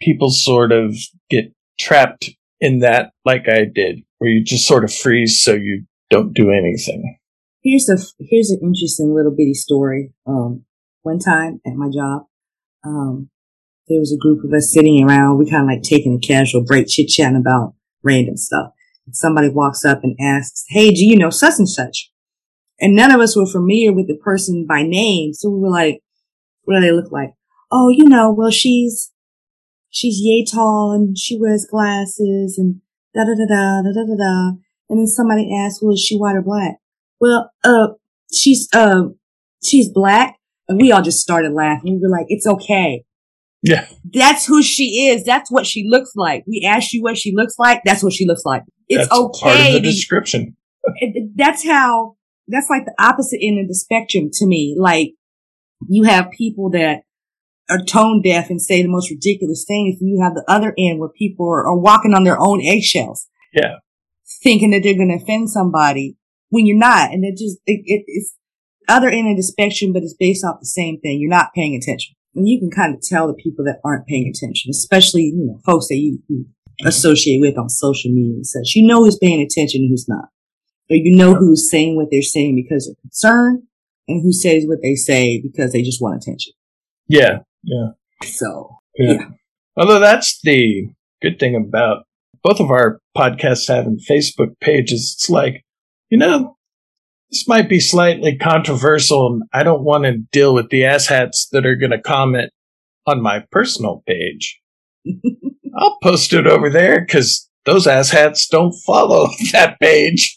people 0.00 0.30
sort 0.30 0.72
of 0.72 0.96
get 1.30 1.52
trapped 1.78 2.30
in 2.60 2.80
that, 2.80 3.12
like 3.24 3.48
I 3.48 3.64
did, 3.64 4.00
where 4.18 4.30
you 4.30 4.44
just 4.44 4.66
sort 4.66 4.84
of 4.84 4.94
freeze 4.94 5.42
so 5.42 5.54
you 5.54 5.84
don't 6.10 6.32
do 6.32 6.50
anything. 6.50 7.18
Here's 7.62 7.88
a 7.88 7.96
here's 8.18 8.50
an 8.50 8.60
interesting 8.62 9.14
little 9.14 9.34
bitty 9.36 9.54
story. 9.54 10.12
Um, 10.26 10.64
one 11.02 11.18
time 11.18 11.60
at 11.66 11.74
my 11.74 11.88
job, 11.92 12.26
um, 12.84 13.30
there 13.88 13.98
was 13.98 14.12
a 14.12 14.20
group 14.20 14.44
of 14.44 14.52
us 14.52 14.72
sitting 14.72 15.02
around. 15.04 15.38
We 15.38 15.50
kind 15.50 15.62
of 15.62 15.68
like 15.68 15.82
taking 15.82 16.14
a 16.22 16.26
casual 16.26 16.64
break, 16.64 16.88
chit 16.88 17.08
chatting 17.08 17.36
about 17.36 17.74
random 18.02 18.36
stuff. 18.36 18.72
And 19.06 19.16
somebody 19.16 19.48
walks 19.48 19.84
up 19.84 20.04
and 20.04 20.16
asks, 20.20 20.64
"Hey, 20.68 20.90
do 20.90 21.04
you 21.04 21.16
know 21.16 21.30
such 21.30 21.54
and 21.58 21.68
such?" 21.68 22.10
And 22.80 22.94
none 22.96 23.12
of 23.12 23.20
us 23.20 23.36
were 23.36 23.46
familiar 23.46 23.92
with 23.92 24.08
the 24.08 24.16
person 24.16 24.66
by 24.68 24.82
name, 24.82 25.32
so 25.32 25.48
we 25.48 25.60
were 25.60 25.70
like, 25.70 26.00
"What 26.64 26.74
do 26.74 26.80
they 26.80 26.92
look 26.92 27.10
like?" 27.12 27.30
Oh, 27.70 27.88
you 27.88 28.04
know, 28.04 28.32
well, 28.32 28.50
she's 28.50 29.12
she's 29.90 30.20
yay 30.20 30.44
tall 30.44 30.92
and 30.92 31.16
she 31.16 31.38
wears 31.38 31.66
glasses 31.70 32.58
and 32.58 32.80
da 33.14 33.24
da 33.24 33.34
da 33.34 33.46
da 33.46 33.82
da 33.82 33.92
da 33.92 34.04
da 34.06 34.16
da. 34.16 34.48
And 34.88 34.98
then 34.98 35.06
somebody 35.06 35.54
asked, 35.54 35.80
"Well, 35.82 35.94
is 35.94 36.00
she 36.00 36.16
white 36.16 36.36
or 36.36 36.42
black?" 36.42 36.76
Well, 37.22 37.52
uh, 37.62 37.88
she's, 38.34 38.68
uh, 38.74 39.04
she's 39.62 39.88
black. 39.88 40.36
And 40.68 40.80
we 40.80 40.90
all 40.90 41.02
just 41.02 41.20
started 41.20 41.52
laughing. 41.52 41.94
We 41.94 42.00
were 42.02 42.08
like, 42.08 42.26
it's 42.28 42.48
okay. 42.48 43.04
Yeah. 43.62 43.86
That's 44.12 44.44
who 44.44 44.60
she 44.60 45.06
is. 45.06 45.24
That's 45.24 45.48
what 45.48 45.64
she 45.64 45.86
looks 45.88 46.12
like. 46.16 46.42
We 46.48 46.66
asked 46.68 46.92
you 46.92 47.00
what 47.00 47.16
she 47.16 47.32
looks 47.32 47.54
like. 47.60 47.82
That's 47.84 48.02
what 48.02 48.12
she 48.12 48.26
looks 48.26 48.42
like. 48.44 48.62
It's 48.88 49.08
That's 49.08 49.40
part 49.40 49.54
of 49.54 49.60
okay. 49.60 49.74
the 49.74 49.80
description. 49.80 50.56
that's 51.36 51.64
how, 51.64 52.16
that's 52.48 52.68
like 52.68 52.86
the 52.86 52.94
opposite 52.98 53.38
end 53.40 53.60
of 53.60 53.68
the 53.68 53.74
spectrum 53.76 54.30
to 54.32 54.46
me. 54.46 54.74
Like 54.76 55.12
you 55.88 56.04
have 56.04 56.30
people 56.30 56.70
that 56.70 57.02
are 57.70 57.82
tone 57.82 58.20
deaf 58.22 58.50
and 58.50 58.60
say 58.60 58.82
the 58.82 58.88
most 58.88 59.10
ridiculous 59.10 59.64
things. 59.66 60.00
And 60.00 60.08
you 60.10 60.20
have 60.22 60.34
the 60.34 60.44
other 60.48 60.74
end 60.76 60.98
where 61.00 61.08
people 61.08 61.46
are, 61.46 61.66
are 61.66 61.78
walking 61.78 62.14
on 62.14 62.24
their 62.24 62.38
own 62.38 62.60
eggshells 62.62 63.28
Yeah. 63.54 63.76
thinking 64.42 64.70
that 64.70 64.82
they're 64.82 64.96
going 64.96 65.16
to 65.16 65.22
offend 65.22 65.50
somebody 65.50 66.16
when 66.50 66.66
you're 66.66 66.76
not. 66.76 67.12
And 67.12 67.24
it 67.24 67.38
just, 67.38 67.58
it, 67.66 67.80
it, 67.84 68.04
it's 68.06 68.34
other 68.88 69.08
end 69.08 69.30
of 69.30 69.36
the 69.36 69.42
spectrum, 69.42 69.92
but 69.92 70.02
it's 70.02 70.16
based 70.18 70.44
off 70.44 70.60
the 70.60 70.66
same 70.66 71.00
thing. 71.00 71.18
You're 71.20 71.30
not 71.30 71.54
paying 71.54 71.74
attention. 71.74 72.14
And 72.34 72.48
you 72.48 72.58
can 72.58 72.70
kind 72.70 72.94
of 72.94 73.00
tell 73.00 73.26
the 73.26 73.34
people 73.34 73.64
that 73.66 73.80
aren't 73.84 74.06
paying 74.06 74.30
attention, 74.34 74.70
especially, 74.70 75.22
you 75.24 75.46
know, 75.46 75.60
folks 75.64 75.88
that 75.88 75.96
you, 75.96 76.18
you 76.28 76.46
associate 76.84 77.40
with 77.40 77.56
on 77.58 77.68
social 77.68 78.10
media 78.10 78.34
and 78.34 78.46
such. 78.46 78.72
You 78.74 78.86
know 78.86 79.04
who's 79.04 79.18
paying 79.18 79.40
attention 79.40 79.82
and 79.82 79.90
who's 79.90 80.08
not. 80.08 80.26
Or 80.90 80.96
you 80.96 81.14
know 81.16 81.34
who's 81.34 81.70
saying 81.70 81.96
what 81.96 82.08
they're 82.10 82.22
saying 82.22 82.56
because 82.56 82.86
they're 82.86 83.00
concerned 83.02 83.62
and 84.12 84.22
who 84.22 84.32
says 84.32 84.64
what 84.66 84.78
they 84.82 84.94
say 84.94 85.40
because 85.40 85.72
they 85.72 85.82
just 85.82 86.02
want 86.02 86.16
attention. 86.16 86.52
Yeah. 87.08 87.38
Yeah. 87.62 87.88
So, 88.24 88.76
Yeah. 88.96 89.12
Yeah. 89.12 89.28
Although 89.76 90.00
that's 90.00 90.40
the 90.42 90.88
good 91.22 91.38
thing 91.38 91.56
about 91.56 92.04
both 92.42 92.60
of 92.60 92.70
our 92.70 93.00
podcasts 93.16 93.68
having 93.68 93.98
Facebook 93.98 94.58
pages. 94.60 95.14
It's 95.16 95.30
like, 95.30 95.64
you 96.10 96.18
know, 96.18 96.56
this 97.30 97.48
might 97.48 97.68
be 97.68 97.80
slightly 97.80 98.36
controversial 98.36 99.32
and 99.32 99.42
I 99.52 99.62
don't 99.62 99.84
want 99.84 100.04
to 100.04 100.18
deal 100.32 100.54
with 100.54 100.68
the 100.68 100.82
asshats 100.82 101.48
that 101.52 101.64
are 101.64 101.76
going 101.76 101.92
to 101.92 102.00
comment 102.00 102.50
on 103.06 103.22
my 103.22 103.44
personal 103.50 104.02
page. 104.06 104.60
I'll 105.76 105.98
post 106.02 106.32
it 106.34 106.46
over 106.46 106.68
there 106.68 107.00
because 107.00 107.48
those 107.64 107.86
asshats 107.86 108.48
don't 108.48 108.72
follow 108.84 109.26
that 109.52 109.78
page. 109.80 110.36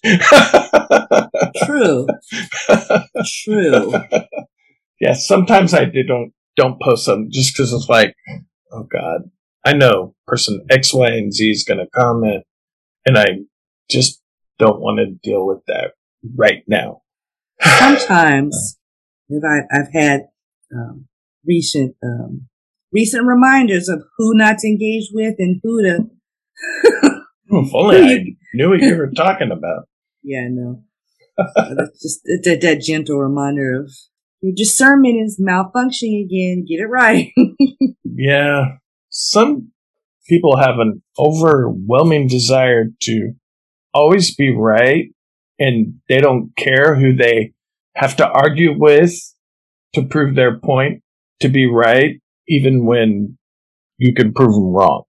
true, 1.65 2.07
true. 3.43 3.93
yeah, 4.99 5.13
sometimes 5.13 5.73
I 5.73 5.85
do 5.85 6.03
don't 6.03 6.33
don't 6.55 6.81
post 6.81 7.05
them 7.05 7.29
just 7.31 7.53
because 7.53 7.73
it's 7.73 7.89
like, 7.89 8.15
oh 8.71 8.83
god, 8.83 9.29
I 9.65 9.73
know 9.73 10.15
person 10.27 10.65
X, 10.69 10.93
Y, 10.93 11.07
and 11.07 11.33
Z 11.33 11.49
is 11.49 11.63
going 11.63 11.79
to 11.79 11.87
comment, 11.87 12.43
and 13.05 13.17
I 13.17 13.25
just 13.89 14.21
don't 14.59 14.79
want 14.79 14.99
to 14.99 15.29
deal 15.29 15.45
with 15.45 15.59
that 15.67 15.91
right 16.35 16.63
now. 16.67 17.01
sometimes 17.61 18.77
if 19.29 19.43
I, 19.43 19.75
I've 19.75 19.91
had 19.93 20.27
um, 20.73 21.07
recent 21.45 21.95
um, 22.03 22.47
recent 22.91 23.25
reminders 23.25 23.89
of 23.89 24.03
who 24.17 24.35
not 24.35 24.59
to 24.59 24.67
engage 24.67 25.09
with 25.11 25.35
and 25.39 25.59
who 25.63 25.81
to. 25.83 26.09
if 27.49 27.73
only 27.73 27.97
I 27.97 28.25
knew 28.53 28.69
what 28.69 28.81
you 28.81 28.95
were 28.95 29.11
talking 29.11 29.51
about. 29.51 29.87
yeah, 30.23 30.47
no, 30.49 30.83
that's 31.37 32.01
just 32.01 32.21
that, 32.43 32.59
that 32.61 32.81
gentle 32.81 33.19
reminder 33.19 33.81
of 33.81 33.91
your 34.41 34.53
discernment 34.55 35.17
is 35.17 35.41
malfunctioning 35.41 36.23
again. 36.25 36.65
Get 36.67 36.79
it 36.79 36.87
right. 36.89 37.31
Yeah, 38.17 38.77
some 39.09 39.71
people 40.29 40.57
have 40.57 40.79
an 40.79 41.01
overwhelming 41.19 42.27
desire 42.27 42.85
to 43.01 43.33
always 43.93 44.33
be 44.33 44.55
right, 44.55 45.07
and 45.59 45.95
they 46.07 46.21
don't 46.21 46.55
care 46.55 46.95
who 46.95 47.13
they 47.13 47.51
have 47.95 48.15
to 48.17 48.27
argue 48.27 48.73
with 48.77 49.13
to 49.95 50.03
prove 50.03 50.35
their 50.35 50.59
point 50.59 51.01
to 51.41 51.49
be 51.49 51.65
right, 51.65 52.21
even 52.47 52.85
when 52.85 53.37
you 53.97 54.13
can 54.13 54.33
prove 54.33 54.53
them 54.53 54.73
wrong. 54.73 55.03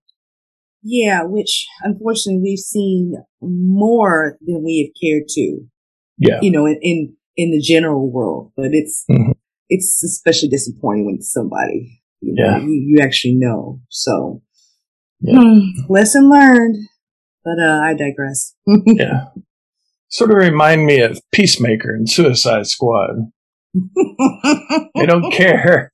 Yeah, 0.87 1.23
which 1.23 1.67
unfortunately 1.83 2.41
we've 2.41 2.59
seen 2.59 3.13
more 3.41 4.37
than 4.45 4.63
we 4.63 4.73
have 4.83 4.93
cared 5.01 5.27
to. 5.29 5.59
Yeah, 6.17 6.39
You 6.41 6.51
know, 6.51 6.65
in 6.65 6.79
in, 6.81 7.13
in 7.35 7.51
the 7.51 7.61
general 7.61 8.09
world, 8.11 8.51
but 8.55 8.69
it's 8.73 9.03
Mhm. 9.09 9.33
it's 9.69 10.01
especially 10.03 10.49
disappointing 10.49 11.05
when 11.05 11.15
it's 11.15 11.31
somebody 11.31 12.01
you 12.21 12.33
know 12.33 12.43
Yeah. 12.43 12.59
you, 12.65 12.71
you 12.89 12.97
actually 13.01 13.35
know. 13.35 13.81
So 13.89 14.41
Yeah. 15.21 15.39
hmm, 15.41 15.59
lesson 15.89 16.29
learned. 16.29 16.77
But 17.43 17.59
uh, 17.59 17.79
I 17.83 17.93
digress. 17.93 18.55
yeah. 18.85 19.25
Sort 20.09 20.31
of 20.31 20.37
remind 20.37 20.85
me 20.85 20.99
of 21.01 21.21
Peacemaker 21.33 21.93
and 21.93 22.09
Suicide 22.09 22.67
Squad. 22.67 23.31
They 24.95 25.05
don't 25.05 25.31
care. 25.31 25.91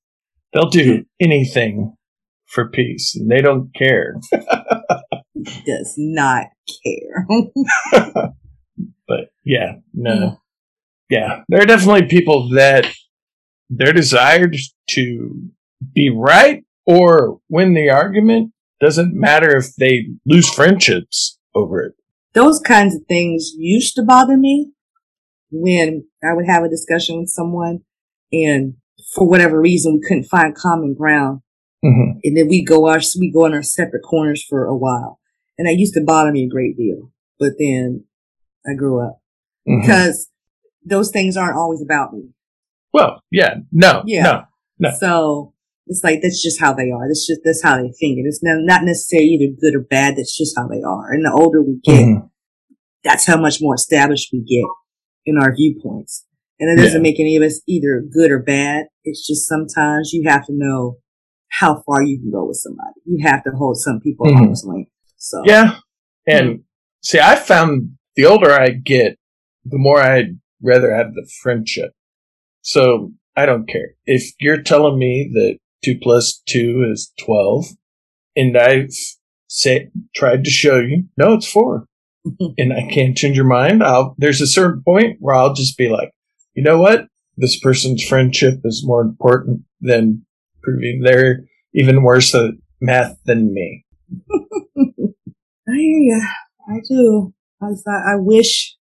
They'll 0.54 0.70
do 0.70 1.04
anything 1.20 1.96
for 2.54 2.70
peace, 2.70 3.16
and 3.16 3.30
they 3.30 3.42
don't 3.42 3.74
care. 3.76 4.16
Does 5.66 5.96
not 5.98 6.48
care. 6.84 7.28
But 9.08 9.30
yeah, 9.44 9.74
no. 9.94 10.40
Yeah, 11.10 11.42
there 11.50 11.62
are 11.62 11.66
definitely 11.66 12.08
people 12.08 12.50
that 12.56 12.88
their 13.70 13.94
desire 13.94 14.50
to 14.92 15.50
be 15.94 16.10
right 16.10 16.64
or 16.86 17.40
win 17.50 17.74
the 17.74 17.90
argument 17.90 18.52
doesn't 18.80 19.14
matter 19.14 19.56
if 19.56 19.76
they 19.76 20.08
lose 20.26 20.50
friendships 20.50 21.38
over 21.54 21.84
it. 21.84 21.94
Those 22.34 22.60
kinds 22.60 22.96
of 22.96 23.02
things 23.08 23.52
used 23.56 23.96
to 23.96 24.04
bother 24.04 24.38
me 24.38 24.72
when 25.52 26.06
I 26.24 26.34
would 26.34 26.48
have 26.48 26.64
a 26.64 26.70
discussion 26.70 27.20
with 27.20 27.30
someone, 27.30 27.82
and 28.32 28.76
for 29.14 29.28
whatever 29.28 29.62
reason 29.62 29.94
we 29.94 30.08
couldn't 30.08 30.24
find 30.24 30.56
common 30.56 30.96
ground. 30.96 31.42
Mm-hmm. 31.84 32.20
and 32.24 32.38
then 32.38 32.48
we 32.48 32.64
go 32.64 32.88
our 32.88 33.00
we 33.20 33.32
go 33.32 33.46
in 33.46 33.54
our 33.54 33.62
separate 33.64 34.04
corners 34.04 34.44
for 34.48 34.66
a 34.66 34.76
while. 34.76 35.20
and 35.58 35.68
that 35.68 35.76
used 35.78 35.94
to 35.94 36.04
bother 36.04 36.32
me 36.32 36.46
a 36.46 36.50
great 36.50 36.76
deal. 36.78 37.12
But 37.40 37.54
then 37.60 38.06
I 38.66 38.74
grew 38.74 39.00
up 39.06 39.22
Mhm. 39.68 39.82
because 39.82 40.30
those 40.86 41.12
things 41.12 41.38
aren't 41.38 41.58
always 41.58 41.82
about 41.82 42.12
me. 42.14 42.30
Well, 42.94 43.20
yeah, 43.32 43.56
no, 43.72 44.02
Yeah. 44.06 44.24
no, 44.24 44.44
No. 44.80 44.90
So 45.00 45.54
it's 45.88 46.04
like 46.04 46.22
that's 46.22 46.42
just 46.42 46.60
how 46.60 46.74
they 46.74 46.90
are. 46.90 47.08
That's 47.08 47.28
just 47.28 47.42
that's 47.44 47.62
how 47.62 47.76
they 47.78 47.92
think 48.00 48.18
it. 48.18 48.26
It's 48.26 48.42
not, 48.44 48.58
not 48.64 48.84
necessarily 48.84 49.28
either 49.30 49.54
good 49.62 49.76
or 49.76 49.82
bad. 49.84 50.16
That's 50.16 50.36
just 50.38 50.56
how 50.58 50.68
they 50.68 50.82
are. 50.82 51.12
And 51.12 51.24
the 51.26 51.32
older 51.32 51.62
we 51.62 51.80
get, 51.84 52.06
Mhm. 52.06 52.30
that's 53.04 53.26
how 53.28 53.40
much 53.40 53.62
more 53.62 53.76
established 53.76 54.30
we 54.34 54.40
get 54.42 54.66
in 55.26 55.38
our 55.38 55.54
viewpoints. 55.56 56.26
And 56.60 56.70
it 56.72 56.82
doesn't 56.82 57.00
Yeah. 57.04 57.10
make 57.12 57.20
any 57.20 57.36
of 57.36 57.44
us 57.44 57.62
either 57.68 58.02
good 58.02 58.32
or 58.32 58.40
bad. 58.40 58.88
It's 59.04 59.26
just 59.28 59.48
sometimes 59.48 60.14
you 60.14 60.24
have 60.30 60.46
to 60.48 60.54
know 60.54 60.98
how 61.60 61.84
far 61.86 62.02
you 62.02 62.18
can 62.20 62.32
go 62.32 62.46
with 62.46 62.58
somebody. 62.58 63.00
You 63.06 63.24
have 63.28 63.44
to 63.44 63.52
hold 63.52 63.78
some 63.78 64.00
people 64.02 64.26
Mhm. 64.26 64.38
arm's 64.38 64.66
length. 64.66 64.90
So 65.18 65.44
Yeah. 65.46 65.78
And 66.26 66.64
see, 67.02 67.20
I 67.20 67.36
found 67.36 67.98
the 68.16 68.26
older 68.26 68.52
I 68.52 68.70
get, 68.70 69.18
the 69.66 69.78
more 69.78 70.00
I'd 70.02 70.40
rather 70.62 70.94
have 70.96 71.14
the 71.14 71.30
friendship. 71.42 71.92
So 72.62 73.12
I 73.36 73.46
don't 73.46 73.68
care. 73.68 73.96
If 74.06 74.32
you're 74.40 74.62
telling 74.62 74.98
me 74.98 75.30
that 75.34 75.58
two 75.84 76.00
plus 76.02 76.42
two 76.48 76.90
is 76.92 77.12
12 77.20 77.66
and 78.36 78.58
I've 78.58 78.90
said, 79.48 79.92
tried 80.16 80.44
to 80.46 80.50
show 80.50 80.80
you, 80.80 81.04
no, 81.18 81.34
it's 81.34 81.48
four 81.52 81.86
and 82.58 82.74
I 82.74 82.88
can't 82.90 83.16
change 83.18 83.36
your 83.36 83.46
mind, 83.46 83.84
I'll, 83.84 84.16
there's 84.18 84.42
a 84.42 84.48
certain 84.48 84.82
point 84.84 85.18
where 85.20 85.36
I'll 85.36 85.54
just 85.54 85.78
be 85.78 85.90
like, 85.90 86.12
you 86.56 86.64
know 86.64 86.80
what? 86.80 87.08
This 87.38 87.60
person's 87.60 88.04
friendship 88.04 88.62
is 88.64 88.84
more 88.86 89.02
important 89.02 89.62
than 89.82 90.26
proving 90.64 91.02
they're 91.04 91.42
even 91.74 92.04
worse 92.04 92.34
at 92.36 92.52
math 92.82 93.18
than 93.26 93.54
me. 93.54 93.86
I 94.78 95.74
hear 95.76 96.00
you. 96.00 96.22
I 96.68 96.80
do. 96.88 97.34
I, 97.62 97.68
I 97.88 98.16
wish, 98.18 98.76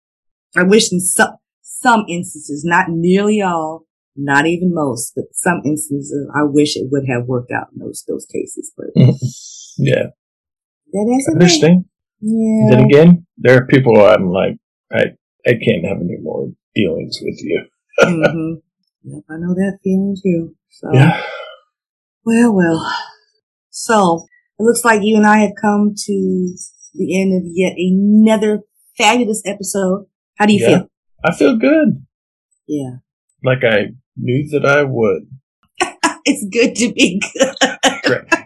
I 0.56 0.64
wish 0.64 0.92
in 0.92 1.00
some, 1.00 1.36
some 1.62 2.06
instances, 2.10 2.64
not 2.66 2.88
nearly 2.90 3.42
all, 3.42 3.86
not 4.16 4.46
even 4.46 4.74
most, 4.74 5.14
but 5.16 5.26
some 5.34 5.62
instances, 5.66 6.28
I 6.36 6.44
wish 6.44 6.76
it 6.76 6.88
would 6.92 7.08
have 7.08 7.26
worked 7.28 7.52
out 7.52 7.68
in 7.74 7.80
those, 7.80 8.04
those 8.08 8.26
cases, 8.26 8.72
but 8.76 8.88
Yeah. 9.78 10.08
that 10.94 11.16
is 11.18 11.30
interesting. 11.34 11.86
Yeah. 12.20 12.70
Then 12.70 12.86
again, 12.86 13.26
there 13.38 13.58
are 13.58 13.68
people 13.68 14.04
I'm 14.06 14.30
like, 14.30 14.58
I, 14.92 15.06
I 15.46 15.54
can't 15.54 15.86
have 15.86 15.98
any 15.98 16.18
more 16.22 16.52
dealings 16.76 17.20
with 17.22 17.40
you. 17.42 17.66
hmm 18.00 18.54
Yep, 19.04 19.24
I 19.32 19.38
know 19.38 19.56
that 19.56 19.80
feeling 19.84 20.16
too. 20.22 20.56
So, 20.70 20.90
Yeah. 20.94 21.24
Well, 22.26 22.54
well. 22.56 22.94
So, 23.70 24.26
it 24.60 24.64
looks 24.64 24.84
like 24.86 25.02
you 25.04 25.16
and 25.18 25.26
I 25.26 25.40
have 25.40 25.52
come 25.62 25.94
to 25.96 26.56
the 26.94 27.22
end 27.22 27.34
of 27.36 27.44
yet 27.54 27.74
another 27.78 28.62
fabulous 28.98 29.42
episode. 29.46 30.06
How 30.38 30.46
do 30.46 30.54
you 30.54 30.60
Yeah. 30.60 30.68
feel? 30.80 30.88
I 31.24 31.34
feel 31.36 31.58
good. 31.58 32.06
Yeah. 32.68 32.98
Like 33.44 33.64
I 33.64 33.94
knew 34.18 34.48
that 34.50 34.66
I 34.66 34.84
would. 34.84 35.24
It's 36.26 36.46
good 36.54 36.76
to 36.76 36.94
be 36.94 37.20
good. 37.34 37.56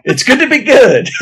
It's 0.04 0.22
good 0.22 0.38
to 0.40 0.48
be 0.48 0.62
good. 0.62 1.08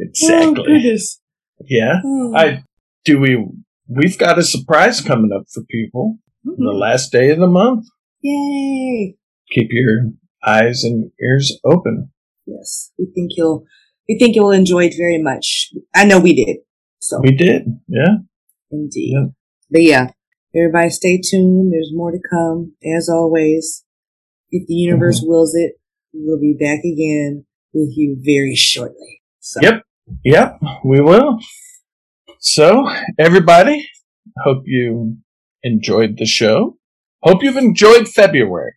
Oh, 0.00 0.04
exactly. 0.04 0.64
goodness. 0.64 1.20
yeah. 1.66 2.00
Oh. 2.04 2.34
I 2.36 2.64
do 3.04 3.18
we 3.20 3.46
we've 3.88 4.18
got 4.18 4.38
a 4.38 4.42
surprise 4.42 5.00
coming 5.00 5.30
up 5.32 5.44
for 5.52 5.62
people. 5.70 6.18
The 6.44 6.56
Mhm. 6.58 6.78
last 6.80 7.12
day 7.12 7.30
of 7.30 7.38
the 7.38 7.46
month. 7.46 7.86
Yay. 8.20 9.16
Keep 9.54 9.68
your 9.70 10.10
eyes 10.44 10.82
and 10.84 11.10
ears 11.22 11.58
open. 11.64 12.10
Yes. 12.46 12.90
We 12.98 13.06
think 13.14 13.32
you'll, 13.36 13.64
we 14.08 14.18
think 14.18 14.34
you'll 14.34 14.50
enjoy 14.50 14.86
it 14.86 14.94
very 14.96 15.22
much. 15.22 15.70
I 15.94 16.04
know 16.04 16.18
we 16.18 16.34
did. 16.34 16.58
So, 16.98 17.20
We 17.22 17.32
did. 17.36 17.62
Yeah. 17.88 18.16
indeed. 18.70 19.12
Yeah. 19.14 19.26
But 19.70 19.82
yeah, 19.82 20.06
everybody 20.54 20.90
stay 20.90 21.20
tuned. 21.20 21.72
There's 21.72 21.90
more 21.92 22.10
to 22.12 22.18
come. 22.30 22.74
As 22.96 23.08
always, 23.08 23.84
if 24.50 24.66
the 24.66 24.74
universe 24.74 25.20
Mm-hmm. 25.20 25.28
wills 25.28 25.54
it, 25.54 25.72
we'll 26.12 26.40
be 26.40 26.54
back 26.58 26.80
again 26.80 27.44
with 27.72 27.92
you 27.96 28.16
very 28.20 28.54
shortly. 28.54 29.22
So, 29.40 29.60
Yep. 29.62 29.82
Yep, 30.24 30.60
we 30.84 31.00
will. 31.00 31.38
So, 32.40 32.86
everybody, 33.18 33.88
hope 34.44 34.64
you 34.66 35.16
enjoyed 35.62 36.18
the 36.18 36.26
show. 36.26 36.76
Hope 37.22 37.42
you've 37.42 37.56
enjoyed 37.56 38.08
February 38.08 38.72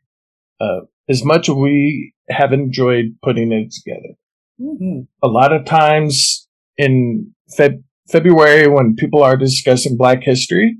uh, 0.59 0.81
as 1.09 1.23
much 1.23 1.49
as 1.49 1.55
we 1.55 2.13
have 2.29 2.53
enjoyed 2.53 3.15
putting 3.23 3.51
it 3.51 3.71
together. 3.71 4.15
Mhm. 4.59 5.07
A 5.21 5.27
lot 5.27 5.53
of 5.53 5.65
times 5.65 6.47
in 6.77 7.33
Feb- 7.57 7.83
February, 8.09 8.67
when 8.67 8.95
people 8.95 9.23
are 9.23 9.37
discussing 9.37 9.97
Black 9.97 10.23
history, 10.23 10.77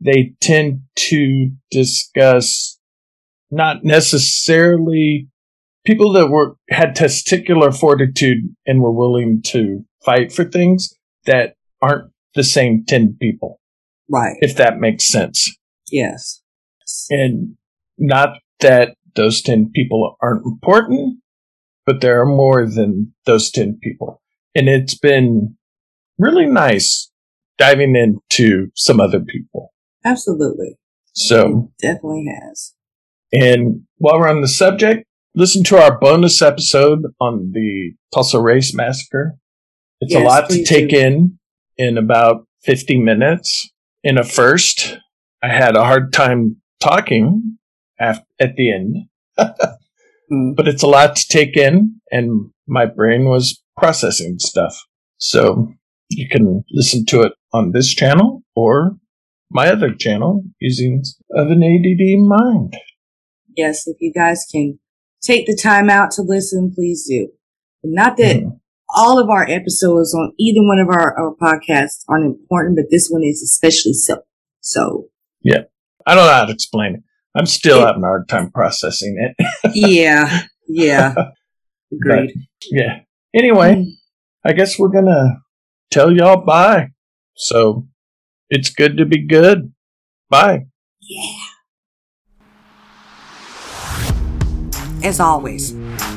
they 0.00 0.34
tend 0.40 0.82
to 0.96 1.50
discuss 1.70 2.78
not 3.50 3.84
necessarily 3.84 5.28
people 5.84 6.12
that 6.12 6.28
were 6.28 6.56
had 6.70 6.94
testicular 6.94 7.76
fortitude 7.76 8.54
and 8.66 8.82
were 8.82 8.92
willing 8.92 9.42
to 9.42 9.84
fight 10.04 10.32
for 10.32 10.44
things 10.44 10.94
that 11.24 11.54
aren't 11.82 12.10
the 12.34 12.44
same 12.44 12.84
10 12.86 13.16
people, 13.20 13.60
right. 14.08 14.36
if 14.40 14.56
that 14.56 14.78
makes 14.78 15.08
sense. 15.08 15.56
Yes. 15.90 16.42
And 17.10 17.56
not 17.96 18.38
that 18.60 18.94
those 19.16 19.42
10 19.42 19.70
people 19.74 20.16
aren't 20.22 20.44
important, 20.44 21.18
but 21.86 22.00
there 22.00 22.20
are 22.20 22.26
more 22.26 22.66
than 22.66 23.14
those 23.26 23.50
10 23.50 23.78
people. 23.82 24.20
And 24.54 24.68
it's 24.68 24.96
been 24.96 25.56
really 26.18 26.46
nice 26.46 27.10
diving 27.58 27.96
into 27.96 28.68
some 28.74 29.00
other 29.00 29.20
people. 29.20 29.72
Absolutely. 30.04 30.78
So, 31.12 31.70
It 31.78 31.86
definitely 31.86 32.26
has. 32.40 32.74
And 33.32 33.82
while 33.98 34.18
we're 34.18 34.28
on 34.28 34.40
the 34.40 34.48
subject, 34.48 35.04
listen 35.34 35.64
to 35.64 35.76
our 35.76 35.98
bonus 35.98 36.40
episode 36.40 37.00
on 37.20 37.50
the 37.52 37.92
Tulsa 38.14 38.40
Race 38.40 38.74
Massacre. 38.74 39.36
It's 40.00 40.14
a 40.14 40.20
lot 40.20 40.48
to 40.50 40.64
take 40.64 40.90
do. 40.90 40.98
in 40.98 41.38
in 41.76 41.98
about 41.98 42.46
50 42.62 43.00
minutes. 43.00 43.70
In 44.04 44.18
a 44.18 44.24
first, 44.24 44.98
I 45.42 45.48
had 45.48 45.76
a 45.76 45.84
hard 45.84 46.12
time 46.12 46.56
talking 46.80 47.58
af- 48.00 48.24
at 48.40 48.54
the 48.56 48.72
end, 48.72 48.96
Mm. 50.30 50.54
but 50.56 50.68
it's 50.68 50.82
a 50.82 50.86
lot 50.86 51.16
to 51.16 51.26
take 51.28 51.56
in, 51.56 52.00
and 52.10 52.50
my 52.66 52.84
brain 52.84 53.24
was 53.24 53.62
processing 53.78 54.38
stuff. 54.38 54.78
So 55.16 55.72
you 56.10 56.28
can 56.28 56.64
listen 56.70 57.06
to 57.06 57.22
it 57.22 57.32
on 57.54 57.72
this 57.72 57.94
channel 57.94 58.42
or 58.54 58.96
my 59.50 59.68
other 59.68 59.94
channel, 59.94 60.44
using 60.60 61.02
of 61.34 61.50
an 61.50 61.62
ADD 61.62 62.18
mind. 62.28 62.76
Yes, 63.56 63.86
if 63.86 63.96
you 64.00 64.12
guys 64.12 64.44
can 64.52 64.78
take 65.22 65.46
the 65.46 65.56
time 65.56 65.88
out 65.88 66.10
to 66.12 66.22
listen, 66.22 66.72
please 66.74 67.06
do. 67.08 67.28
Not 67.82 68.18
that 68.18 68.36
Mhm. 68.36 68.60
all 68.94 69.18
of 69.18 69.30
our 69.30 69.48
episodes 69.48 70.14
on 70.14 70.34
either 70.38 70.60
one 70.62 70.78
of 70.78 70.88
our, 70.88 71.18
our 71.18 71.34
podcasts 71.36 72.04
aren't 72.06 72.26
important, 72.26 72.76
but 72.76 72.90
this 72.90 73.08
one 73.08 73.24
is 73.24 73.42
especially 73.42 73.94
so. 73.94 74.18
So, 74.60 75.08
yeah, 75.42 75.62
I 76.06 76.14
don't 76.14 76.26
know 76.26 76.32
how 76.32 76.44
to 76.44 76.52
explain 76.52 76.96
it. 76.96 77.02
I'm 77.38 77.46
still 77.46 77.80
It- 77.82 77.86
having 77.86 78.02
a 78.02 78.06
hard 78.06 78.28
time 78.28 78.50
processing 78.50 79.16
it. 79.38 79.46
yeah, 79.74 80.42
yeah. 80.68 81.14
Agreed. 81.92 82.32
yeah. 82.70 83.00
Anyway, 83.34 83.74
Mm. 83.76 83.84
I 84.44 84.52
guess 84.52 84.78
we're 84.78 84.88
gonna 84.88 85.38
tell 85.90 86.10
y'all 86.12 86.44
bye. 86.44 86.88
So 87.36 87.86
it's 88.50 88.70
good 88.70 88.96
to 88.98 89.04
be 89.06 89.26
good. 89.26 89.72
Bye. 90.30 90.66
Yeah. 91.00 91.34
As 95.04 95.20
always, 95.20 95.72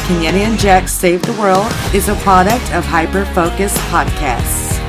Kenyetta 0.07 0.33
and 0.33 0.59
Jack 0.59 0.89
Save 0.89 1.23
the 1.23 1.33
World 1.35 1.71
is 1.95 2.09
a 2.09 2.17
product 2.17 2.73
of 2.73 2.85
Hyper 2.85 3.25
Focus 3.27 3.79
Podcasts. 3.89 4.82